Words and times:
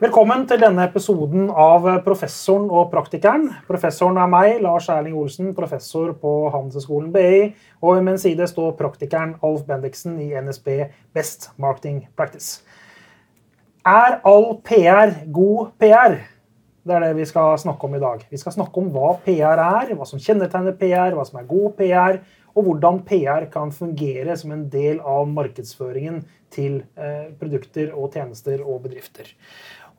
Velkommen 0.00 0.46
til 0.48 0.62
denne 0.62 0.86
episoden 0.88 1.50
av 1.52 1.84
Professoren 2.06 2.70
og 2.72 2.86
praktikeren. 2.88 3.50
Professoren 3.66 4.16
er 4.16 4.30
meg, 4.32 4.54
Lars 4.64 4.86
Erling 4.88 5.18
Olsen, 5.20 5.50
professor 5.52 6.14
på 6.22 6.30
Handelshøyskolen 6.54 7.10
BI. 7.12 7.50
Og 7.84 7.98
ved 7.98 8.06
min 8.06 8.16
side 8.22 8.46
står 8.48 8.78
praktikeren 8.78 9.34
Alf 9.44 9.66
Bendiksen 9.68 10.16
i 10.24 10.30
NSB 10.40 10.70
Best 11.12 11.50
Marketing 11.60 12.06
Practice. 12.16 12.62
Er 13.84 14.22
all 14.24 14.54
PR 14.64 15.12
god 15.28 15.74
PR? 15.76 16.16
Det 16.80 16.96
er 16.96 17.04
det 17.04 17.14
vi 17.20 17.28
skal 17.28 17.60
snakke 17.60 17.84
om 17.84 18.00
i 18.00 18.00
dag. 18.00 18.24
Vi 18.32 18.40
skal 18.40 18.56
snakke 18.56 18.80
om 18.80 18.88
hva 18.96 19.18
PR 19.20 19.60
er, 19.60 19.92
hva 19.92 20.08
som 20.08 20.22
kjennetegner 20.22 20.80
PR, 20.80 21.12
hva 21.12 21.28
som 21.28 21.42
er 21.42 21.50
god 21.52 21.76
PR, 21.76 22.22
og 22.56 22.66
hvordan 22.66 23.04
PR 23.04 23.50
kan 23.52 23.68
fungere 23.68 24.32
som 24.40 24.56
en 24.56 24.64
del 24.72 25.04
av 25.04 25.28
markedsføringen 25.28 26.22
til 26.50 26.80
eh, 26.98 27.30
produkter 27.38 27.92
og 27.94 28.14
tjenester 28.14 28.62
og 28.64 28.82
bedrifter. 28.86 29.28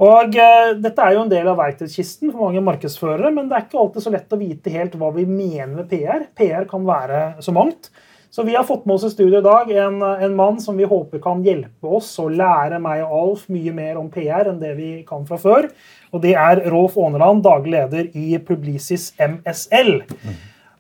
Og 0.02 0.38
eh, 0.40 0.76
Dette 0.82 1.04
er 1.04 1.18
jo 1.18 1.26
en 1.26 1.34
del 1.34 1.50
av 1.52 1.60
verktøykisten 1.60 2.32
for 2.32 2.48
mange 2.48 2.64
markedsførere, 2.66 3.34
men 3.36 3.50
det 3.50 3.58
er 3.58 3.68
ikke 3.68 3.82
alltid 3.82 4.06
så 4.06 4.14
lett 4.14 4.34
å 4.34 4.40
vite 4.40 4.74
helt 4.74 4.96
hva 4.98 5.12
vi 5.16 5.28
mener 5.28 5.76
med 5.82 5.92
PR. 5.92 6.30
PR 6.38 6.70
kan 6.70 6.88
være 6.88 7.44
så 7.44 7.54
mangt. 7.56 7.92
Så 8.32 8.46
vi 8.48 8.56
har 8.56 8.64
fått 8.64 8.86
med 8.86 8.96
oss 8.96 9.04
i 9.04 9.10
studio 9.12 9.42
i 9.42 9.44
dag 9.44 9.72
en, 9.76 9.98
en 10.02 10.36
mann 10.36 10.60
som 10.64 10.78
vi 10.80 10.88
håper 10.88 11.20
kan 11.20 11.42
hjelpe 11.44 11.90
oss 11.98 12.14
å 12.24 12.30
lære 12.32 12.78
meg 12.80 13.02
og 13.04 13.16
Alf 13.18 13.50
mye 13.52 13.74
mer 13.76 13.98
om 14.00 14.08
PR 14.14 14.48
enn 14.48 14.62
det 14.62 14.72
vi 14.78 14.92
kan 15.08 15.26
fra 15.28 15.36
før. 15.42 15.68
Og 16.16 16.24
det 16.24 16.32
er 16.40 16.62
Rolf 16.72 16.96
Åneland, 16.96 17.44
daglig 17.44 17.74
leder 17.76 18.08
i 18.16 18.40
Publicis 18.48 19.10
MSL. 19.20 19.98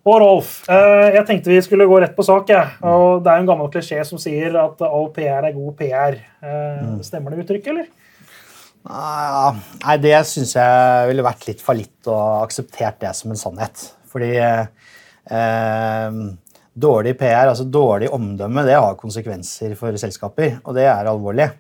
Og 0.07 0.15
Rolf, 0.23 0.53
uh, 0.71 1.11
jeg 1.11 1.25
tenkte 1.27 1.51
vi 1.51 1.59
skulle 1.65 1.89
gå 1.91 1.99
rett 1.99 2.15
på 2.15 2.23
sak. 2.23 2.55
Og 2.87 3.19
Det 3.23 3.33
er 3.33 3.43
en 3.43 3.51
gammel 3.51 3.67
klisjé 3.73 3.99
som 4.07 4.21
sier 4.21 4.55
at 4.63 4.79
all 4.87 5.11
PR 5.11 5.49
er 5.49 5.57
god 5.57 5.75
PR. 5.83 6.17
Uh, 6.39 7.03
stemmer 7.03 7.35
det 7.35 7.43
uttrykket, 7.43 7.75
eller? 7.75 7.91
Nei, 8.81 9.97
det 10.01 10.15
syns 10.25 10.55
jeg 10.57 11.09
ville 11.11 11.25
vært 11.25 11.45
litt 11.49 11.61
fallitt 11.61 12.09
å 12.09 12.17
akseptert 12.41 13.01
det 13.03 13.11
som 13.17 13.33
en 13.33 13.39
sannhet. 13.39 13.83
Fordi 14.11 14.31
eh, 14.41 16.17
dårlig 16.73 17.13
PR, 17.19 17.51
altså 17.51 17.67
dårlig 17.69 18.09
omdømme, 18.13 18.65
det 18.67 18.79
har 18.79 18.97
konsekvenser 18.99 19.77
for 19.79 19.95
selskaper, 20.01 20.57
og 20.65 20.75
det 20.79 20.87
er 20.89 21.09
alvorlig. 21.11 21.51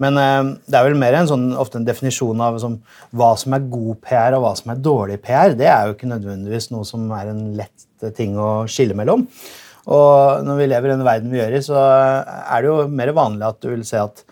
Men 0.00 0.16
eh, 0.20 0.52
det 0.70 0.78
er 0.78 0.86
vel 0.86 1.00
mer 1.00 1.18
en 1.18 1.30
sånn, 1.32 1.48
ofte 1.58 1.80
en 1.80 1.88
definisjon 1.88 2.44
av 2.46 2.60
som, 2.62 2.78
hva 3.18 3.32
som 3.40 3.58
er 3.58 3.66
god 3.72 3.98
PR 4.06 4.38
og 4.38 4.46
hva 4.46 4.54
som 4.62 4.72
er 4.72 4.84
dårlig 4.84 5.18
PR. 5.26 5.58
Det 5.58 5.68
er 5.68 5.88
jo 5.88 5.98
ikke 5.98 6.12
nødvendigvis 6.12 6.70
noe 6.74 6.86
som 6.88 7.10
er 7.18 7.34
en 7.34 7.48
lett 7.58 8.14
ting 8.16 8.38
å 8.40 8.62
skille 8.70 8.96
mellom. 8.96 9.26
Og 9.90 10.44
når 10.46 10.58
vi 10.60 10.70
lever 10.70 10.90
i 10.90 10.94
den 10.94 11.06
verden 11.06 11.32
vi 11.32 11.40
gjør 11.40 11.56
i, 11.56 11.64
så 11.66 11.80
er 11.82 12.62
det 12.62 12.68
jo 12.70 12.82
mer 12.94 13.10
vanlig 13.16 13.48
at 13.48 13.58
du 13.64 13.72
vil 13.72 13.84
se 13.88 13.98
at 13.98 14.22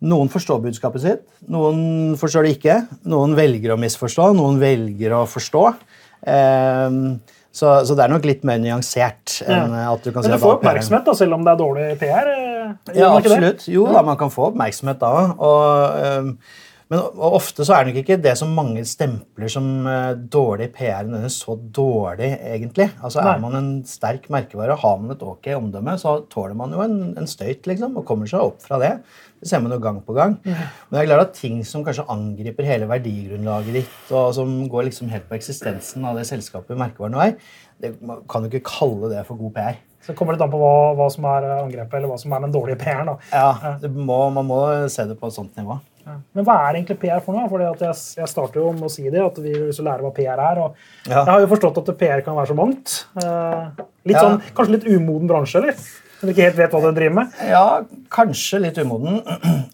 noen 0.00 0.30
forstår 0.32 0.62
budskapet 0.64 1.04
sitt, 1.04 1.26
noen 1.52 2.14
forstår 2.20 2.46
det 2.46 2.54
ikke. 2.56 2.78
Noen 3.10 3.34
velger 3.36 3.74
å 3.74 3.80
misforstå, 3.80 4.30
noen 4.38 4.60
velger 4.62 5.16
å 5.18 5.26
forstå. 5.28 5.66
Um, 6.20 7.20
så, 7.50 7.80
så, 7.82 7.96
det 7.98 8.04
er 8.04 8.12
nok 8.12 8.26
litt 8.28 8.46
mer 8.46 8.60
nyansert. 8.62 9.40
enn 9.42 9.74
at 9.74 10.04
du 10.04 10.12
kan 10.14 10.22
Men 10.22 10.36
du 10.36 10.42
får 10.42 10.58
oppmerksomhet 10.60 11.06
da, 11.08 11.14
selv 11.18 11.36
om 11.36 11.44
det 11.46 11.52
er 11.52 11.60
dårlig 11.60 11.86
PR? 12.00 12.32
Eh, 12.32 12.98
ja, 13.00 13.10
absolutt. 13.10 13.66
Jo, 13.70 13.88
da, 13.90 14.04
man 14.06 14.18
kan 14.20 14.30
få 14.32 14.50
oppmerksomhet 14.52 15.00
da. 15.02 15.14
Og, 15.34 16.04
um, 16.20 16.34
men 16.90 17.02
ofte 17.26 17.66
så 17.66 17.74
er 17.74 17.84
det 17.84 17.92
nok 17.92 18.00
ikke 18.04 18.18
det 18.22 18.32
som 18.38 18.54
mange 18.54 18.82
stempler 18.86 19.50
som 19.50 19.66
uh, 19.86 20.14
dårlig 20.14 20.70
PR 20.74 21.04
nødvendigvis 21.06 21.40
så 21.44 21.56
dårlig, 21.58 22.30
egentlig. 22.52 22.88
Altså 22.98 23.22
Er 23.22 23.42
man 23.42 23.58
en 23.58 23.72
sterk 23.86 24.30
merkevare, 24.30 24.78
har 24.78 24.96
man 25.02 25.14
et 25.14 25.26
ok 25.26 25.52
omdømme, 25.58 25.98
så 26.02 26.20
tåler 26.30 26.54
man 26.58 26.74
jo 26.74 26.82
en, 26.86 26.98
en 27.18 27.30
støyt 27.30 27.66
liksom, 27.70 27.98
og 27.98 28.06
kommer 28.06 28.30
seg 28.30 28.46
opp 28.46 28.62
fra 28.66 28.78
det. 28.82 28.94
Det 29.40 29.48
ser 29.48 29.62
man 29.64 29.72
jo 29.72 29.80
gang 29.80 30.00
på 30.04 30.14
gang. 30.16 30.34
Mm. 30.44 30.52
Men 30.52 30.96
det 30.96 31.02
er 31.02 31.06
klart 31.08 31.28
at 31.28 31.38
ting 31.38 31.60
som 31.64 31.84
kanskje 31.84 32.04
angriper 32.12 32.66
hele 32.68 32.88
verdigrunnlaget 32.90 33.78
ditt, 33.80 34.00
og 34.12 34.34
som 34.36 34.52
går 34.68 34.90
liksom 34.90 35.08
helt 35.12 35.28
på 35.30 35.38
eksistensen 35.38 36.04
av 36.04 36.18
det 36.20 36.26
selskapet 36.28 36.76
merkevaren 36.80 37.16
er, 37.24 37.38
det, 37.80 37.94
man 38.04 38.20
kan 38.28 38.44
jo 38.44 38.52
ikke 38.52 38.68
kalle 38.68 39.08
det 39.14 39.24
for 39.28 39.40
god 39.40 39.54
PR. 39.56 39.78
Så 40.04 40.14
kommer 40.16 40.36
det 40.36 40.44
an 40.44 40.52
på 40.52 40.60
hva, 40.60 40.74
hva, 40.96 41.06
som 41.12 41.26
er 41.28 41.46
angrepet, 41.58 41.96
eller 41.98 42.08
hva 42.08 42.18
som 42.20 42.32
er 42.32 42.44
den 42.44 42.52
dårlige 42.52 42.80
PR-en. 42.80 43.14
Ja, 43.32 43.78
må, 43.88 44.20
man 44.32 44.48
må 44.48 44.60
se 44.92 45.04
det 45.08 45.16
på 45.20 45.28
et 45.28 45.36
sånt 45.36 45.56
nivå. 45.60 45.76
Ja. 46.06 46.16
Men 46.36 46.46
hva 46.48 46.56
er 46.66 46.78
egentlig 46.78 46.96
PR 47.02 47.20
for 47.24 47.36
noe? 47.36 47.48
Fordi 47.50 47.66
jeg, 47.84 47.96
jeg, 48.16 48.28
starter 48.30 48.62
jo 48.62 48.70
med 48.76 48.88
å 48.88 48.92
si 48.92 49.04
det, 49.12 49.20
at 49.20 49.40
vi 49.40 49.52
vil 49.52 49.86
lære 49.86 50.04
hva 50.06 50.12
PR 50.16 50.40
er. 50.40 50.62
og 50.64 50.78
ja. 51.04 51.18
Jeg 51.18 51.30
har 51.32 51.44
jo 51.44 51.50
forstått 51.52 51.82
at 51.82 51.90
PR 52.00 52.24
kan 52.26 52.38
være 52.38 52.52
så 52.52 52.56
mangt. 52.56 52.94
Eh, 53.20 53.82
ja. 54.08 54.22
sånn, 54.22 54.40
Kanskje 54.56 54.78
litt 54.78 54.88
umoden 54.88 55.28
bransje, 55.30 55.60
eller? 55.60 55.84
Som 56.20 56.28
ikke 56.28 56.44
helt 56.44 56.58
vet 56.58 56.74
hva 56.74 56.80
den 56.84 56.96
driver 56.98 57.14
med? 57.16 57.36
Ja, 57.48 57.66
kanskje 58.12 58.58
litt 58.60 58.78
umoden. 58.82 59.22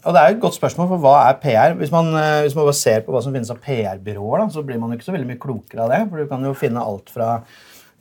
Og 0.07 0.13
det 0.15 0.21
er 0.21 0.29
jo 0.31 0.37
et 0.37 0.43
godt 0.45 0.55
spørsmål, 0.55 0.93
for 0.93 1.03
hva 1.03 1.15
er 1.27 1.41
PR? 1.43 1.75
Hvis 1.81 1.91
man, 1.91 2.13
eh, 2.15 2.43
hvis 2.45 2.55
man 2.55 2.69
bare 2.69 2.79
ser 2.79 3.01
på 3.03 3.15
hva 3.15 3.23
som 3.25 3.35
finnes 3.35 3.51
av 3.51 3.59
PR-byråer, 3.65 4.45
så 4.55 4.63
blir 4.63 4.79
man 4.79 4.93
jo 4.93 5.01
ikke 5.01 5.09
så 5.09 5.17
veldig 5.17 5.33
mye 5.33 5.43
klokere 5.43 5.83
av 5.83 5.91
det. 5.91 6.05
For 6.07 6.23
du 6.23 6.31
kan 6.31 6.47
jo 6.47 6.55
finne 6.55 6.85
alt 6.87 7.11
fra 7.11 7.41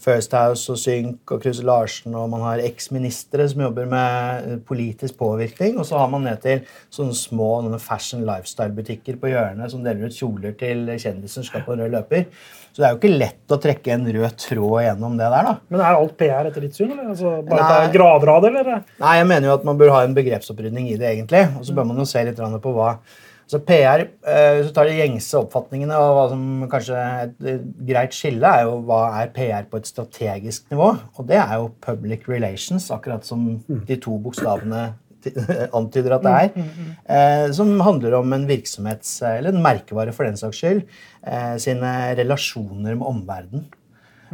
First 0.05 0.35
House 0.37 0.69
og 0.69 0.77
Sync 0.77 1.31
og 1.33 1.41
Kruse 1.41 1.65
Larsen, 1.65 2.13
og 2.13 2.27
man 2.29 2.43
har 2.45 2.61
eksministre 2.61 3.47
som 3.49 3.63
jobber 3.65 3.87
med 3.89 4.59
politisk 4.69 5.17
påvirkning. 5.17 5.79
Og 5.79 5.89
så 5.89 5.97
har 5.97 6.11
man 6.11 6.27
ned 6.27 6.43
til 6.43 6.61
sånne 6.93 7.17
små 7.17 7.49
fashion 7.81 8.21
lifestyle-butikker 8.27 9.17
på 9.21 9.33
hjørnet 9.33 9.73
som 9.73 9.81
deler 9.85 10.05
ut 10.05 10.19
kjoler 10.19 10.53
til 10.59 10.85
kjendiser 10.93 11.39
som 11.39 11.49
skal 11.49 11.65
på 11.65 11.79
rød 11.79 11.89
løper. 11.97 12.29
Så 12.75 12.81
det 12.81 12.87
er 12.87 12.95
jo 12.95 12.97
ikke 12.99 13.17
lett 13.21 13.53
å 13.55 13.57
trekke 13.63 13.91
en 13.93 14.07
rød 14.11 14.33
tråd 14.41 14.79
gjennom 14.83 15.13
det 15.15 15.29
der. 15.31 15.45
da. 15.47 15.53
Men 15.71 15.79
er 15.79 15.95
alt 15.95 16.17
PR 16.19 16.49
etter 16.49 16.65
ditt 16.65 16.75
syn? 16.75 16.89
eller? 16.91 17.13
Altså, 17.13 17.37
bare 17.47 17.61
Nei. 17.61 17.69
ta 17.71 17.93
grader 17.93 18.31
av 18.33 18.41
det, 18.43 18.49
eller? 18.51 18.81
Nei, 18.99 19.13
jeg 19.15 19.27
mener 19.29 19.47
jo 19.47 19.53
at 19.55 19.69
man 19.69 19.79
bør 19.79 19.93
ha 19.95 20.01
en 20.03 20.17
begrepsopprydning 20.17 20.89
i 20.91 20.97
det, 20.99 21.13
egentlig. 21.13 21.45
Og 21.55 21.63
så 21.63 21.77
bør 21.77 21.87
man 21.93 22.03
jo 22.03 22.07
se 22.09 22.25
litt 22.27 22.41
på 22.65 22.73
hva 22.75 22.97
så 23.45 23.59
PR, 23.61 24.07
eh, 24.25 24.57
Hvis 24.57 24.71
du 24.71 24.73
tar 24.73 24.89
de 24.89 24.97
gjengse 24.97 25.37
oppfatningene 25.37 25.95
og 26.01 26.15
hva 26.17 26.25
som 26.31 26.45
kanskje 26.69 27.01
et 27.37 27.65
greit 27.87 28.15
skille, 28.17 28.41
er 28.41 28.65
jo 28.65 28.79
hva 28.87 29.01
er 29.21 29.31
PR 29.35 29.67
på 29.69 29.77
et 29.77 29.87
strategisk 29.87 30.65
nivå. 30.73 30.91
Og 31.15 31.27
det 31.29 31.37
er 31.37 31.53
jo 31.61 31.69
public 31.79 32.25
relations, 32.27 32.89
akkurat 32.91 33.23
som 33.23 33.45
de 33.69 33.99
to 34.01 34.17
bokstavene 34.17 34.87
antyder 35.79 36.17
at 36.17 36.25
det 36.25 36.35
er. 36.35 36.51
Mm, 36.55 36.67
mm, 36.67 36.75
mm. 36.75 36.91
Eh, 37.17 37.47
som 37.57 37.73
handler 37.85 38.19
om 38.19 38.35
en 38.37 38.45
virksomhets, 38.49 39.17
eller 39.27 39.53
en 39.53 39.63
merkevare 39.63 40.13
for 40.15 40.27
den 40.27 40.37
saks 40.39 40.61
skyld, 40.61 40.85
eh, 41.25 41.55
sine 41.61 41.95
relasjoner 42.19 42.93
med 42.93 43.09
omverdenen 43.09 43.67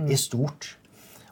i 0.10 0.18
stort. 0.20 0.76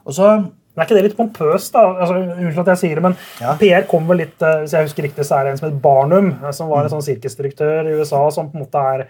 Og 0.04 0.16
så 0.16 0.32
men 0.70 0.84
er 0.84 0.86
ikke 0.86 0.96
det 1.00 1.08
litt 1.08 1.16
pompøst? 1.18 1.72
da? 1.74 1.80
Altså, 1.98 2.14
Unnskyld 2.14 2.60
at 2.62 2.68
jeg 2.70 2.80
sier 2.84 2.98
det, 3.00 3.02
men 3.02 3.16
ja. 3.42 3.56
PR 3.58 3.88
kom 3.90 4.04
vel 4.06 4.20
litt 4.22 4.38
Hvis 4.38 4.76
jeg 4.76 4.86
husker 4.86 5.02
riktig, 5.02 5.24
så 5.26 5.40
er 5.40 5.48
det 5.48 5.50
en 5.50 5.58
som 5.58 5.66
heter 5.66 5.80
Barnum, 5.82 6.28
som 6.54 6.70
var 6.70 6.86
en 6.86 6.92
sånn 6.92 7.02
sirkusdirektør 7.04 7.90
i 7.90 7.96
USA, 7.98 8.20
som 8.32 8.52
på 8.52 8.56
en 8.56 8.62
måte 8.62 8.84
er 8.92 9.02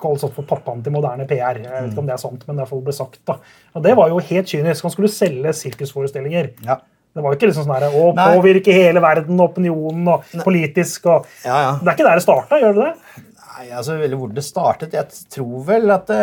kalles 0.00 0.24
opp 0.26 0.36
for 0.38 0.48
pappaen 0.48 0.82
til 0.84 0.94
moderne 0.94 1.26
PR. 1.28 1.60
Jeg 1.60 1.68
vet 1.68 1.90
ikke 1.92 2.02
om 2.02 2.08
det 2.08 2.16
er 2.16 2.22
sant, 2.22 2.46
men 2.48 2.60
det 2.60 2.68
ble 2.70 2.94
sagt. 2.96 3.20
da. 3.28 3.36
Og 3.76 3.84
Det 3.84 3.96
var 3.98 4.08
jo 4.12 4.22
helt 4.30 4.54
kynisk. 4.54 4.86
Han 4.86 4.94
skulle 4.94 5.12
selge 5.12 5.52
sirkusforestillinger. 5.60 6.52
Ja. 6.66 6.80
Det 7.10 7.24
var 7.24 7.32
jo 7.32 7.38
ikke 7.40 7.48
liksom 7.50 7.66
sånn 7.66 7.74
her, 7.74 7.88
å 7.90 8.12
påvirke 8.14 8.74
hele 8.74 9.02
verden, 9.02 9.40
opinionen 9.42 10.12
og 10.12 10.30
politisk. 10.44 11.08
og 11.10 11.26
ja, 11.42 11.56
ja. 11.66 11.72
Det 11.80 11.90
er 11.90 11.98
ikke 11.98 12.06
der 12.06 12.20
det 12.20 12.26
starta, 12.26 12.60
gjør 12.62 12.76
det 12.78 12.86
det? 12.86 13.26
Nei, 13.60 13.66
altså 13.76 13.96
Hvor 13.98 14.30
det 14.32 14.44
startet 14.46 14.94
Jeg 14.96 15.24
tror 15.34 15.64
vel 15.66 15.92
at 15.92 16.06
det, 16.08 16.20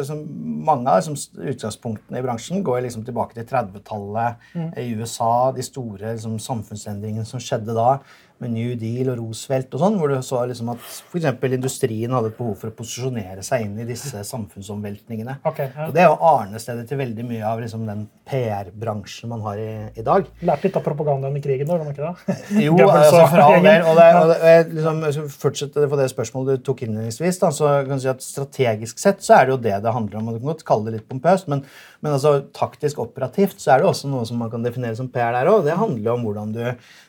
liksom, 0.00 0.22
mange 0.66 0.90
av 0.90 1.02
liksom, 1.02 1.18
utgangspunktene 1.52 2.18
i 2.18 2.24
bransjen 2.24 2.64
går 2.66 2.80
liksom 2.86 3.04
tilbake 3.06 3.36
til 3.36 3.46
30-tallet 3.46 4.48
mm. 4.54 4.70
i 4.80 4.88
USA. 4.98 5.52
De 5.54 5.62
store 5.62 6.16
liksom, 6.16 6.38
samfunnsendringene 6.42 7.28
som 7.28 7.42
skjedde 7.42 7.76
da 7.76 7.98
med 8.42 8.52
New 8.54 8.74
Deal 8.78 9.10
og 9.12 9.18
Roosevelt 9.20 9.72
og 9.74 9.82
sånn, 9.82 9.96
hvor 9.98 10.12
du 10.12 10.18
så 10.24 10.44
liksom 10.48 10.70
at 10.72 10.82
f.eks. 10.82 11.26
industrien 11.48 12.14
hadde 12.14 12.30
et 12.32 12.38
behov 12.38 12.54
for 12.60 12.70
å 12.70 12.76
posisjonere 12.78 13.42
seg 13.46 13.64
inn 13.66 13.80
i 13.82 13.86
disse 13.88 14.22
samfunnsomveltningene. 14.28 15.38
Okay, 15.48 15.70
ja. 15.74 15.88
Og 15.88 15.96
Det 15.96 16.04
er 16.04 16.08
jo 16.10 16.18
arnestedet 16.30 16.86
til 16.88 17.00
veldig 17.00 17.26
mye 17.28 17.44
av 17.48 17.62
liksom, 17.62 17.86
den 17.88 18.04
PR-bransjen 18.28 19.32
man 19.32 19.42
har 19.46 19.62
i, 19.62 19.70
i 19.98 20.06
dag. 20.06 20.28
Lært 20.46 20.66
litt 20.66 20.78
av 20.78 20.86
propagandaen 20.86 21.38
i 21.38 21.42
krigen, 21.44 21.70
da? 21.70 21.78
ikke 21.90 22.12
det? 22.12 22.38
jo, 22.66 22.76
altså, 22.86 23.24
for 23.24 23.44
all 23.44 23.58
del. 23.64 23.86
Og, 23.88 23.98
det, 23.98 24.08
og 24.20 24.32
det, 24.34 24.54
liksom, 24.76 25.28
fortsette 25.34 25.90
på 25.90 26.00
det 26.00 26.08
spørsmålet 26.14 26.60
du 26.60 26.66
tok 26.68 26.84
innledningsvis, 26.86 27.42
så 27.58 27.72
kan 27.88 27.98
du 27.98 28.04
si 28.04 28.12
at 28.12 28.24
strategisk 28.24 29.02
sett 29.02 29.24
så 29.24 29.40
er 29.40 29.48
det 29.48 29.56
jo 29.56 29.60
det 29.66 29.76
det 29.84 29.94
handler 29.94 30.20
om. 30.20 30.30
og 30.30 30.38
Du 30.38 30.44
kan 30.44 30.52
godt 30.52 30.66
kalle 30.68 30.90
det 30.90 31.00
litt 31.00 31.08
pompøst, 31.10 31.50
men, 31.50 31.64
men 32.04 32.14
altså, 32.14 32.36
taktisk 32.54 33.00
operativt 33.02 33.58
så 33.58 33.74
er 33.74 33.82
det 33.82 33.88
også 33.88 34.10
noe 34.10 34.26
som 34.28 34.38
man 34.38 34.50
kan 34.52 34.62
definere 34.62 34.94
som 34.94 35.08
PR 35.10 35.34
der 35.34 35.50
òg. 35.50 35.64
Det 35.66 35.74
handler 35.78 36.12
om 36.14 36.26
hvordan 36.28 36.52
du 36.54 36.62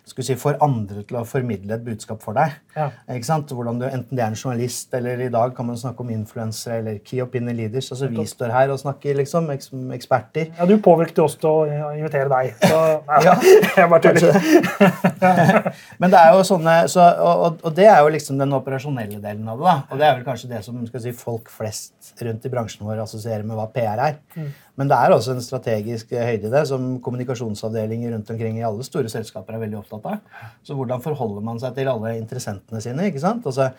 si, 0.09 0.35
får 0.39 0.57
andre 0.65 1.03
til 1.05 1.19
å 1.19 1.25
formidle 1.27 1.75
et 1.75 1.83
budskap 1.85 2.23
for 2.23 2.37
deg. 2.37 2.55
Ja. 2.73 2.87
Ikke 3.13 3.27
sant? 3.27 3.51
Hvordan 3.53 3.77
du, 3.81 3.85
Enten 3.89 4.17
det 4.17 4.23
er 4.23 4.31
en 4.31 4.37
journalist, 4.37 4.89
eller 4.97 5.21
i 5.21 5.29
dag 5.33 5.53
kan 5.57 5.67
man 5.67 5.77
snakke 5.77 6.01
om 6.01 6.09
influensere 6.13 6.79
eller 6.81 6.97
key 7.05 7.21
opinion 7.21 7.57
leaders. 7.57 7.91
altså 7.93 8.09
Vi 8.09 8.25
står 8.29 8.53
her 8.53 8.73
og 8.73 8.79
snakker 8.81 9.17
liksom, 9.19 9.49
eksperter. 9.53 10.49
Ja, 10.57 10.65
Du 10.69 10.77
påvirket 10.81 11.21
oss 11.23 11.37
til 11.37 11.49
å 11.49 11.91
invitere 11.93 12.29
deg. 12.31 12.57
Så, 12.63 12.79
ja, 13.27 13.35
jeg 13.77 13.91
bare 13.93 14.01
tuller. 14.07 15.69
Men 16.01 16.13
det 16.13 16.23
er 16.23 16.33
jo 16.33 16.45
sånne, 16.49 16.79
så, 16.89 17.05
og, 17.21 17.61
og, 17.61 17.69
det 17.77 17.89
er 17.91 18.01
jo 18.01 18.13
liksom 18.15 18.41
den 18.41 18.57
operasjonelle 18.57 19.21
delen 19.21 19.45
av 19.45 19.61
det. 19.61 19.69
da. 19.69 19.77
Og 19.89 20.01
det 20.01 20.09
er 20.09 20.17
vel 20.17 20.25
kanskje 20.27 20.51
det 20.55 20.63
som 20.65 20.81
skal 20.89 21.05
si, 21.05 21.13
folk 21.13 21.53
flest 21.53 22.15
rundt 22.25 22.45
i 22.45 22.51
bransjen 22.51 22.87
vår 22.87 23.03
assosierer 23.05 23.45
med 23.45 23.59
hva 23.59 23.69
PR 23.73 24.01
er. 24.09 24.19
Mm. 24.33 24.49
Men 24.79 24.87
det 24.87 24.95
er 24.95 25.11
også 25.11 25.33
en 25.35 25.43
strategisk 25.43 26.13
høyde 26.15 26.47
i 26.47 26.53
det, 26.53 26.61
som 26.69 26.93
kommunikasjonsavdelinger 27.03 28.13
rundt 28.15 28.29
omkring 28.31 28.61
i 28.61 28.63
alle 28.63 28.85
store 28.87 29.11
selskaper 29.11 29.57
er 29.57 29.65
veldig 29.65 29.81
opptatt 29.81 30.07
av. 30.07 30.45
Så 30.63 30.77
hvordan 30.77 31.03
forholder 31.03 31.43
man 31.43 31.59
seg 31.59 31.75
til 31.75 31.91
alle 31.91 32.15
interessentene 32.15 32.79
sine? 32.83 33.09
ikke 33.09 33.23
sant? 33.23 33.49
Altså, 33.49 33.73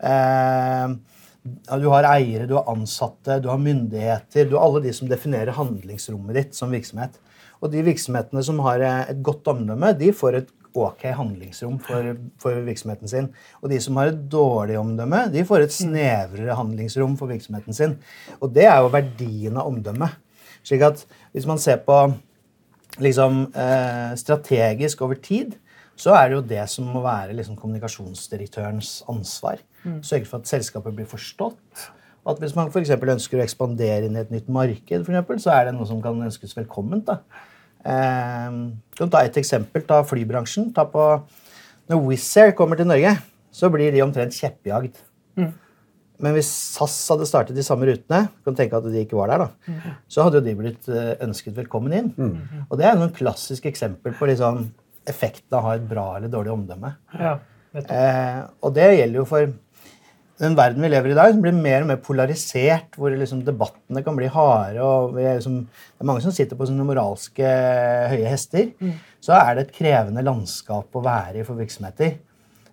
eh, 0.00 0.96
du 1.76 1.88
har 1.92 2.08
eiere, 2.08 2.48
du 2.48 2.56
har 2.56 2.72
ansatte, 2.72 3.36
du 3.44 3.50
har 3.52 3.60
myndigheter. 3.60 4.48
Du 4.48 4.56
har 4.56 4.64
alle 4.64 4.86
de 4.88 4.96
som 4.96 5.12
definerer 5.12 5.52
handlingsrommet 5.60 6.40
ditt 6.40 6.56
som 6.56 6.72
virksomhet. 6.72 7.20
Og 7.60 7.72
de 7.72 7.84
virksomhetene 7.84 8.42
som 8.44 8.64
har 8.64 8.80
eh, 8.80 9.02
et 9.12 9.22
godt 9.24 9.52
omdømme, 9.52 9.92
de 10.00 10.12
får 10.16 10.40
et 10.40 10.52
ok 10.76 11.06
handlingsrom 11.16 11.78
for, 11.80 12.14
for, 12.40 12.64
virksomheten 12.64 13.08
sin. 13.08 13.28
Og 13.62 13.72
de 13.72 13.78
som 13.80 13.96
har 14.00 14.10
et 14.10 14.26
dårlig 14.32 14.76
omdømme, 14.80 15.26
de 15.32 15.44
får 15.48 15.64
et 15.64 15.72
snevrere 15.72 16.56
handlingsrom 16.56 17.16
for 17.20 17.32
virksomheten 17.32 17.76
sin. 17.76 17.96
Og 18.40 18.52
det 18.56 18.68
er 18.68 18.80
jo 18.80 18.92
verdien 18.92 19.56
av 19.56 19.68
omdømme. 19.68 20.10
Slik 20.66 20.82
at 20.82 21.04
hvis 21.32 21.46
man 21.46 21.60
ser 21.62 21.78
på 21.86 21.98
liksom, 23.02 23.52
eh, 23.54 24.16
strategisk 24.18 25.02
over 25.02 25.14
tid, 25.14 25.54
så 25.96 26.12
er 26.14 26.28
det 26.28 26.36
jo 26.36 26.48
det 26.48 26.68
som 26.68 26.88
må 26.92 27.00
være 27.04 27.36
liksom, 27.36 27.56
kommunikasjonsdirektørens 27.56 29.04
ansvar. 29.08 29.62
Mm. 29.84 30.02
Sørge 30.02 30.28
for 30.28 30.42
at 30.42 30.50
selskapet 30.50 30.96
blir 30.96 31.08
forstått. 31.08 31.86
At 32.26 32.40
Hvis 32.42 32.56
man 32.56 32.72
for 32.72 32.80
ønsker 32.80 33.38
å 33.38 33.42
ekspandere 33.44 34.06
inn 34.06 34.16
i 34.16 34.20
et 34.20 34.30
nytt 34.30 34.48
marked, 34.48 35.04
for 35.04 35.12
eksempel, 35.12 35.38
så 35.38 35.52
er 35.54 35.64
det 35.66 35.74
noe 35.74 35.86
som 35.86 36.02
kan 36.02 36.20
ønskes 36.20 36.56
velkomment. 36.56 37.06
da. 37.06 37.18
Eh, 37.84 38.50
kan 38.98 39.10
ta 39.10 39.22
et 39.22 39.36
eksempel. 39.36 39.86
Ta 39.86 40.02
flybransjen. 40.02 40.74
Ta 40.74 40.84
på, 40.84 41.22
når 41.88 42.06
Wizz 42.08 42.36
Air 42.36 42.50
kommer 42.50 42.76
til 42.76 42.86
Norge, 42.86 43.16
så 43.52 43.70
blir 43.70 43.92
de 43.92 44.02
omtrent 44.02 44.34
kjeppjagd. 44.34 44.98
Men 46.22 46.36
hvis 46.36 46.48
SAS 46.76 46.94
hadde 47.12 47.28
startet 47.28 47.58
de 47.58 47.64
samme 47.66 47.88
rutene, 47.88 48.26
kan 48.46 48.56
tenke 48.56 48.78
at 48.78 48.86
de 48.88 49.02
ikke 49.02 49.18
var 49.18 49.32
der, 49.32 49.44
da, 49.44 49.74
mm. 49.74 49.98
så 50.12 50.26
hadde 50.26 50.40
jo 50.40 50.46
de 50.46 50.56
blitt 50.58 50.88
eh, 50.88 51.12
ønsket 51.26 51.56
velkommen 51.58 51.92
inn. 51.96 52.08
Mm. 52.16 52.64
Og 52.70 52.80
det 52.80 52.88
er 52.88 52.96
et 53.04 53.18
klassisk 53.18 53.68
eksempel 53.68 54.16
på 54.16 54.30
liksom, 54.30 54.64
effekten 55.06 55.52
av 55.52 55.60
å 55.60 55.68
ha 55.68 55.76
et 55.76 55.86
bra 55.86 56.08
eller 56.16 56.32
dårlig 56.32 56.54
omdømme. 56.54 56.94
Ja, 57.20 57.36
eh, 57.84 58.42
og 58.64 58.74
det 58.76 58.90
gjelder 58.96 59.20
jo 59.20 59.28
for 59.28 59.54
den 60.36 60.56
verden 60.56 60.84
vi 60.84 60.90
lever 60.92 61.08
i 61.08 61.14
i 61.14 61.16
dag, 61.16 61.32
som 61.32 61.40
blir 61.44 61.54
mer 61.56 61.82
og 61.82 61.88
mer 61.88 62.00
polarisert, 62.04 62.96
hvor 63.00 63.12
liksom 63.12 63.40
debattene 63.44 64.02
kan 64.04 64.16
bli 64.18 64.28
harde. 64.28 64.82
og 64.84 65.16
er 65.20 65.38
liksom, 65.38 65.62
Det 65.64 66.04
er 66.04 66.08
mange 66.10 66.24
som 66.24 66.32
sitter 66.32 66.56
på 66.56 66.68
sånne 66.68 66.84
moralske 66.84 67.52
høye 68.12 68.28
hester. 68.28 68.68
Mm. 68.80 68.98
Så 69.20 69.32
er 69.32 69.54
det 69.54 69.64
et 69.64 69.76
krevende 69.78 70.24
landskap 70.24 70.92
å 70.92 71.04
være 71.04 71.40
i 71.40 71.46
for 71.46 71.56
virksomheter. 71.56 72.18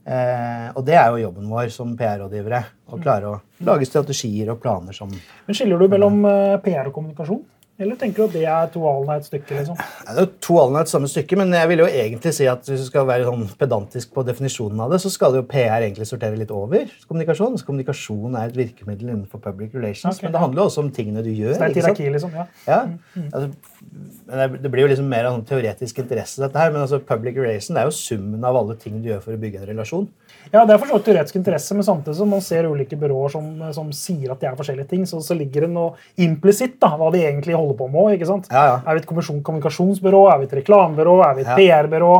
Eh, 0.04 0.68
og 0.76 0.84
det 0.84 0.98
er 1.00 1.14
jo 1.14 1.22
jobben 1.22 1.48
vår 1.52 1.70
som 1.72 1.94
PR-rådgivere. 2.00 2.62
Å 2.92 3.00
klare 3.00 3.30
å 3.30 3.38
lage 3.64 3.88
strategier 3.88 4.52
og 4.52 4.60
planer 4.64 4.96
som 4.96 5.12
Men 5.12 5.56
Skiller 5.56 5.80
du 5.80 5.88
mellom 5.92 6.24
eh, 6.28 6.58
PR 6.64 6.90
og 6.90 6.98
kommunikasjon? 6.98 7.44
Eller 7.82 7.98
tenker 7.98 8.22
du 8.22 8.28
at 8.28 8.34
det 8.36 8.44
er 8.46 8.68
to 8.70 8.84
alene 8.86 9.16
et 9.18 9.26
stykke? 9.26 9.56
liksom? 9.58 9.78
Det 10.06 10.22
er 10.22 10.28
to 10.46 10.58
alene 10.62 10.84
et 10.86 10.92
samme 10.92 11.08
stykke, 11.10 11.40
men 11.40 11.56
jeg 11.58 11.70
vil 11.72 11.82
jo 11.82 11.88
egentlig 11.90 12.34
si 12.38 12.46
at 12.50 12.68
hvis 12.70 12.84
du 12.84 12.86
skal 12.86 13.08
være 13.10 13.26
sånn 13.26 13.48
pedantisk 13.58 14.12
på 14.14 14.22
definisjonen 14.28 14.84
av 14.86 14.94
det, 14.94 15.00
så 15.02 15.10
skal 15.10 15.34
det 15.34 15.42
jo 15.42 15.48
PR 15.50 15.82
egentlig 15.82 16.06
sortere 16.06 16.38
litt 16.38 16.54
over 16.54 16.92
kommunikasjon. 17.10 17.58
Så 17.58 17.66
kommunikasjon 17.66 18.38
er 18.38 18.52
et 18.52 18.60
virkemiddel 18.60 19.10
innenfor 19.10 19.42
public 19.42 19.74
relations, 19.74 20.20
okay. 20.20 20.28
men 20.28 20.36
det 20.36 20.44
handler 20.44 20.62
jo 20.62 20.68
også 20.70 20.84
om 20.86 20.92
tingene 20.94 21.26
du 21.26 21.32
gjør. 21.32 21.56
Så 21.56 21.64
det 21.64 21.72
er 21.72 21.80
hierarki, 21.80 22.12
liksom? 22.14 22.38
Ja. 22.38 22.46
ja. 22.70 22.80
Mm. 23.18 23.28
Altså, 23.34 24.54
det 24.62 24.70
blir 24.72 24.86
jo 24.86 24.92
liksom 24.94 25.10
mer 25.10 25.32
av 25.32 25.40
sånn 25.40 25.48
teoretisk 25.50 26.04
interesse, 26.06 26.44
dette 26.46 26.62
her, 26.62 26.70
men 26.76 26.86
altså 26.86 27.02
public 27.02 27.42
relations 27.42 27.74
er 27.74 27.90
jo 27.90 27.98
summen 27.98 28.46
av 28.46 28.62
alle 28.62 28.78
ting 28.80 29.02
du 29.02 29.10
gjør 29.10 29.26
for 29.26 29.34
å 29.34 29.42
bygge 29.42 29.64
en 29.64 29.68
relasjon. 29.74 30.06
Ja, 30.54 30.62
det 30.62 30.76
er 30.76 30.80
for 30.80 30.92
så 30.92 31.00
vidt 31.00 31.08
teoretisk 31.10 31.42
interesse, 31.42 31.74
men 31.74 31.86
samtidig 31.90 32.20
som 32.22 32.30
man 32.30 32.46
ser 32.46 32.70
ulike 32.70 32.98
byråer 33.02 33.34
som, 33.34 33.50
som 33.74 33.90
sier 33.96 34.34
at 34.34 34.42
de 34.42 34.52
er 34.52 34.58
forskjellige 34.60 34.92
ting, 34.94 35.10
så, 35.10 35.18
så 35.26 35.34
ligger 35.38 35.66
det 35.66 35.74
noe 35.74 35.98
implisitt 36.22 36.78
hva 36.84 37.10
de 37.14 37.22
egentlig 37.24 37.56
holder 37.56 37.63
på 37.80 37.88
med. 37.92 38.18
ikke 38.18 38.28
sant? 38.30 38.50
Ja, 38.52 38.64
ja. 38.70 38.80
Er 38.84 38.98
vi 38.98 39.04
et 39.04 39.08
kommunikasjonsbyrå, 39.10 40.24
er 40.34 40.42
vi 40.42 40.50
et 40.50 40.58
reklamebyrå, 40.60 41.16
er 41.26 41.38
vi 41.38 41.46
et 41.46 41.54
PR-byrå? 41.56 42.16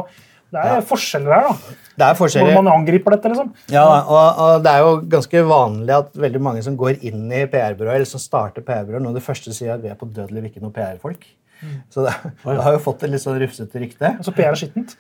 Det 0.54 0.62
er 0.62 0.76
ja. 0.78 0.82
forskjeller 0.86 1.34
her. 1.34 1.48
da. 1.50 1.78
Det 1.98 2.08
er 2.08 2.18
forskjeller. 2.18 2.54
Hvor 2.54 2.64
man 2.64 2.74
angriper 2.74 3.16
dette. 3.16 3.30
liksom. 3.34 3.52
Ja, 3.74 3.84
og, 3.86 4.42
og, 4.46 4.64
Det 4.64 4.72
er 4.72 4.84
jo 4.86 4.92
ganske 5.16 5.46
vanlig 5.50 5.96
at 5.98 6.12
veldig 6.26 6.42
mange 6.48 6.66
som 6.66 6.78
går 6.78 7.04
inn 7.06 7.26
i 7.28 7.46
PR-byrået, 7.50 8.00
eller 8.00 8.10
som 8.10 8.22
starter 8.22 8.66
PR-byrået, 8.66 9.08
av 9.10 9.18
det 9.18 9.26
første 9.26 9.54
sier 9.54 9.76
at 9.76 9.84
vi 9.84 9.92
er 9.92 9.98
på 10.00 10.10
dødelig 10.14 10.52
ikke 10.52 10.64
noe 10.64 10.74
PR-folk. 10.76 11.26
Så 11.94 12.06
det, 12.06 12.14
det, 12.44 12.62
har 12.66 12.76
jo 12.76 12.82
fått 12.84 13.04
et 13.06 13.14
litt 13.14 13.24
sånn 13.24 13.40
rufsete 13.42 13.82
rykte. 13.82 14.16
Altså 14.18 14.34
PR 14.36 14.52
er 14.54 14.60
skittent? 14.60 14.96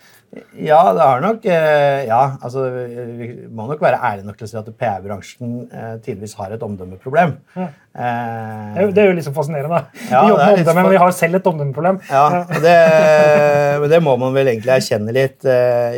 Ja, 0.57 0.80
det 0.98 1.06
har 1.06 1.19
nok 1.21 1.44
eh, 1.45 2.06
Ja, 2.07 2.21
altså 2.42 2.65
vi 2.74 3.27
må 3.54 3.68
nok 3.69 3.81
være 3.83 4.00
ærlige 4.01 4.25
nok 4.25 4.39
til 4.39 4.48
å 4.48 4.50
si 4.50 4.57
at 4.57 4.71
PR-bransjen 4.80 5.51
eh, 5.69 5.92
tidvis 6.06 6.33
har 6.39 6.56
et 6.56 6.65
omdømmeproblem. 6.65 7.36
Ja. 7.54 7.68
Eh, 7.94 8.80
det 8.95 9.04
er 9.04 9.12
jo 9.12 9.18
liksom 9.19 9.36
fascinerende. 9.38 9.83
Ja, 10.10 10.24
vi 10.24 10.33
jobber 10.33 10.48
med 10.48 10.63
omdømme, 10.63 10.86
men 10.88 10.94
vi 10.95 11.01
har 11.04 11.13
selv 11.13 11.38
et 11.38 11.50
omdømmeproblem. 11.51 12.01
Ja, 12.10 12.25
det, 12.65 12.75
det, 13.94 14.01
må 14.06 14.15
man 14.21 14.33
vel 14.33 14.50
egentlig 14.56 14.74
erkjenne 14.74 15.13
litt, 15.13 15.45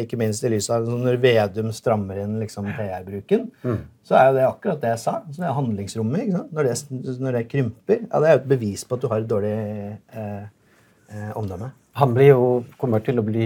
ikke 0.01 0.19
minst 0.19 0.43
i 0.43 0.51
lys 0.51 0.67
av 0.73 0.87
når 0.89 1.21
Vedum 1.23 1.71
strammer 1.75 2.25
inn 2.25 2.39
liksom, 2.43 2.67
PR-bruken. 2.75 3.47
Mm. 3.63 3.83
Så 4.05 4.13
er 4.19 4.27
jo 4.27 4.35
det 4.35 4.43
akkurat 4.45 4.81
det 4.83 4.91
jeg 4.91 5.01
sa. 5.01 5.15
Så 5.31 5.41
det 5.41 5.47
er 5.47 5.55
handlingsrommet. 5.57 6.35
Når 6.53 6.67
det, 6.67 6.75
når, 7.17 7.39
det, 7.39 7.47
krymper, 7.49 8.03
ja, 8.03 8.19
det 8.19 8.27
er 8.27 8.35
jo 8.35 8.41
et 8.43 8.51
bevis 8.51 8.83
på 8.85 8.99
at 8.99 9.01
du 9.01 9.07
har 9.09 9.23
et 9.23 9.31
dårlig 9.31 9.55
eh, 9.55 10.43
omdømme. 11.35 11.71
Han 11.95 12.15
blir 12.15 12.33
jo, 12.33 12.47
kommer 12.79 13.03
til 13.03 13.21
å 13.21 13.23
bli 13.23 13.45